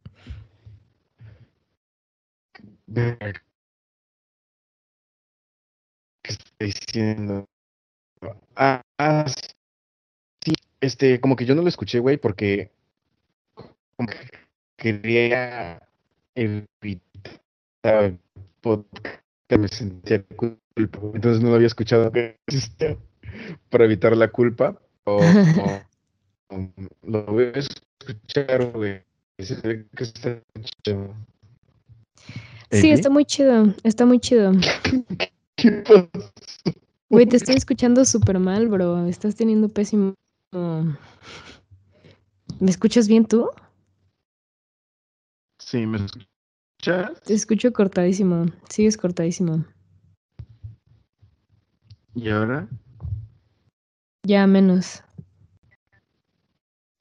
¿Qué 6.22 6.33
estoy 6.33 6.66
diciendo? 6.66 7.49
Ah, 8.55 8.83
ah, 8.99 9.24
sí, 10.45 10.53
este, 10.81 11.20
como 11.20 11.35
que 11.35 11.45
yo 11.45 11.57
no 11.57 11.62
lo 11.62 11.68
escuché, 11.68 11.99
güey, 11.99 12.18
porque 12.18 12.70
como 13.97 14.09
que 14.09 14.31
quería 14.76 15.83
evitar 16.35 18.16
podcast 18.61 19.24
que 19.51 19.59
me 19.59 19.66
sentía 19.66 20.22
culpa, 20.36 20.61
entonces 20.76 21.42
no 21.42 21.48
lo 21.48 21.57
había 21.57 21.66
escuchado 21.66 22.12
para 23.68 23.84
evitar 23.84 24.16
la 24.16 24.28
culpa, 24.28 24.80
o, 25.03 25.20
lo 27.03 27.26
voy 27.26 27.46
a 27.46 27.59
escuchar, 27.59 28.70
güey. 28.70 29.03
Sí, 32.70 32.92
está 32.92 33.11
muy 33.11 33.24
chido, 33.24 33.74
está 33.82 34.07
muy 34.07 34.20
chido. 34.20 34.53
Güey, 37.11 37.26
te 37.26 37.38
estoy 37.38 37.57
escuchando 37.57 38.05
súper 38.05 38.38
mal, 38.38 38.68
bro. 38.68 39.09
Estás 39.09 39.34
teniendo 39.34 39.68
pésimo... 39.68 40.14
¿Me 40.53 40.96
escuchas 42.70 43.09
bien 43.09 43.26
tú? 43.26 43.51
Sí, 45.59 45.84
¿me 45.86 45.98
escuchas? 46.81 47.20
Te 47.22 47.35
escucho 47.35 47.72
cortadísimo. 47.72 48.47
Sigues 48.68 48.97
cortadísimo. 48.97 49.64
¿Y 52.14 52.28
ahora? 52.31 52.68
Ya, 54.26 54.47
menos. 54.47 55.03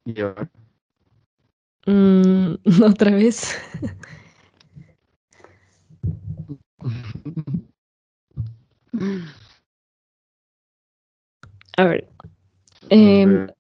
¿Y 0.06 0.20
ahora? 0.22 0.50
Mm, 1.86 2.56
Otra 2.84 3.12
vez. 3.12 3.56
A 11.78 11.86
ver. 11.86 12.10
Eh, 12.90 13.24
a 13.24 13.26
ver, 13.26 13.56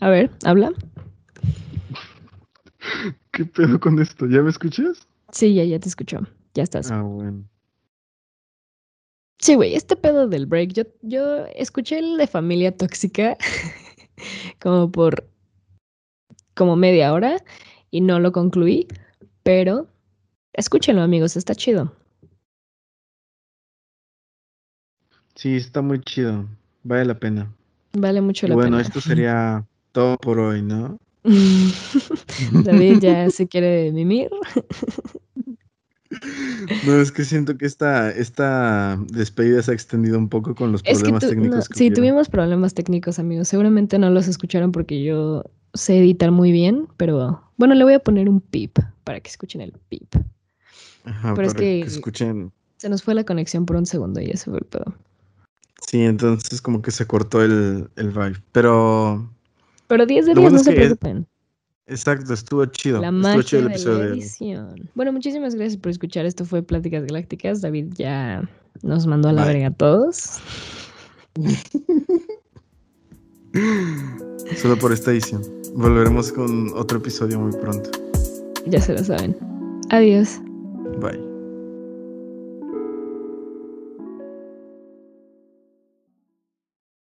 habla. 0.00 0.72
¿Qué 3.32 3.44
pedo 3.44 3.80
con 3.80 4.00
esto? 4.00 4.26
¿Ya 4.26 4.42
me 4.42 4.50
escuchas? 4.50 5.06
Sí, 5.30 5.54
ya, 5.54 5.64
ya 5.64 5.78
te 5.78 5.88
escucho. 5.88 6.20
Ya 6.54 6.62
estás. 6.62 6.90
Ah, 6.90 7.02
bueno. 7.02 7.44
Sí, 9.40 9.54
güey, 9.54 9.74
este 9.76 9.94
pedo 9.94 10.26
del 10.26 10.46
break, 10.46 10.72
yo, 10.72 10.82
yo 11.02 11.46
escuché 11.54 12.00
el 12.00 12.16
de 12.16 12.26
familia 12.26 12.76
tóxica 12.76 13.36
como 14.60 14.90
por 14.90 15.28
como 16.54 16.74
media 16.74 17.12
hora 17.12 17.36
y 17.92 18.00
no 18.00 18.18
lo 18.18 18.32
concluí, 18.32 18.88
pero 19.44 19.86
escúchenlo 20.52 21.02
amigos, 21.02 21.36
está 21.36 21.54
chido. 21.54 21.94
Sí, 25.36 25.54
está 25.54 25.82
muy 25.82 26.00
chido, 26.00 26.48
vale 26.82 27.04
la 27.04 27.20
pena. 27.20 27.54
Vale 27.92 28.20
mucho 28.20 28.48
la 28.48 28.56
pena. 28.56 28.62
Bueno, 28.62 28.80
esto 28.80 29.00
sería 29.00 29.64
todo 29.92 30.16
por 30.18 30.38
hoy, 30.38 30.62
¿no? 30.62 30.98
David 32.52 32.98
ya 33.00 33.30
se 33.30 33.46
quiere 33.46 33.92
mimir. 33.92 34.30
No, 36.86 37.00
es 37.00 37.12
que 37.12 37.24
siento 37.24 37.56
que 37.58 37.66
esta, 37.66 38.10
esta 38.10 38.98
despedida 39.12 39.62
se 39.62 39.72
ha 39.72 39.74
extendido 39.74 40.18
un 40.18 40.28
poco 40.28 40.54
con 40.54 40.72
los 40.72 40.82
problemas 40.82 41.26
técnicos. 41.26 41.68
sí, 41.74 41.90
tuvimos 41.90 42.28
problemas 42.28 42.74
técnicos, 42.74 43.18
amigos. 43.18 43.48
Seguramente 43.48 43.98
no 43.98 44.08
los 44.10 44.26
escucharon 44.26 44.72
porque 44.72 45.02
yo 45.02 45.44
sé 45.74 45.98
editar 45.98 46.30
muy 46.30 46.50
bien, 46.50 46.88
pero 46.96 47.42
bueno, 47.56 47.74
le 47.74 47.84
voy 47.84 47.94
a 47.94 47.98
poner 47.98 48.28
un 48.28 48.40
pip 48.40 48.78
para 49.04 49.20
que 49.20 49.28
escuchen 49.28 49.60
el 49.60 49.72
pip. 49.88 50.14
Ajá, 51.04 51.34
pero 51.34 51.46
es 51.46 51.54
que, 51.54 51.80
escuchen. 51.80 52.52
Se 52.78 52.88
nos 52.88 53.02
fue 53.02 53.14
la 53.14 53.24
conexión 53.24 53.66
por 53.66 53.76
un 53.76 53.86
segundo 53.86 54.20
y 54.20 54.30
eso 54.30 54.50
fue 54.50 54.60
el 54.60 54.66
pedo. 54.66 54.94
Sí, 55.86 56.02
entonces 56.02 56.60
como 56.60 56.82
que 56.82 56.90
se 56.90 57.06
cortó 57.06 57.42
el, 57.42 57.90
el 57.96 58.10
vibe. 58.10 58.42
Pero. 58.52 59.30
Pero 59.88 60.06
10 60.06 60.26
de 60.26 60.34
10, 60.34 60.52
no 60.52 60.58
se 60.60 60.72
preocupen. 60.72 61.26
Exacto, 61.86 62.32
estuvo 62.34 62.64
chido. 62.66 63.00
La 63.00 63.08
estuvo 63.08 63.42
chido 63.42 63.62
el 63.62 63.68
episodio. 63.68 63.98
De 63.98 64.04
la 64.04 64.14
edición. 64.14 64.90
Bueno, 64.94 65.12
muchísimas 65.12 65.54
gracias 65.54 65.80
por 65.80 65.90
escuchar. 65.90 66.26
Esto 66.26 66.44
fue 66.44 66.62
Pláticas 66.62 67.04
Galácticas. 67.06 67.62
David 67.62 67.94
ya 67.96 68.48
nos 68.82 69.06
mandó 69.06 69.30
a 69.30 69.32
la 69.32 69.46
verga 69.46 69.68
a 69.68 69.72
todos. 69.72 70.38
Solo 74.56 74.78
por 74.78 74.92
esta 74.92 75.10
edición. 75.10 75.42
Volveremos 75.74 76.30
con 76.32 76.72
otro 76.74 76.98
episodio 76.98 77.40
muy 77.40 77.52
pronto. 77.52 77.90
Ya 78.66 78.80
se 78.80 78.92
lo 78.92 79.02
saben. 79.02 79.34
Adiós. 79.90 80.40
Bye. 81.00 81.27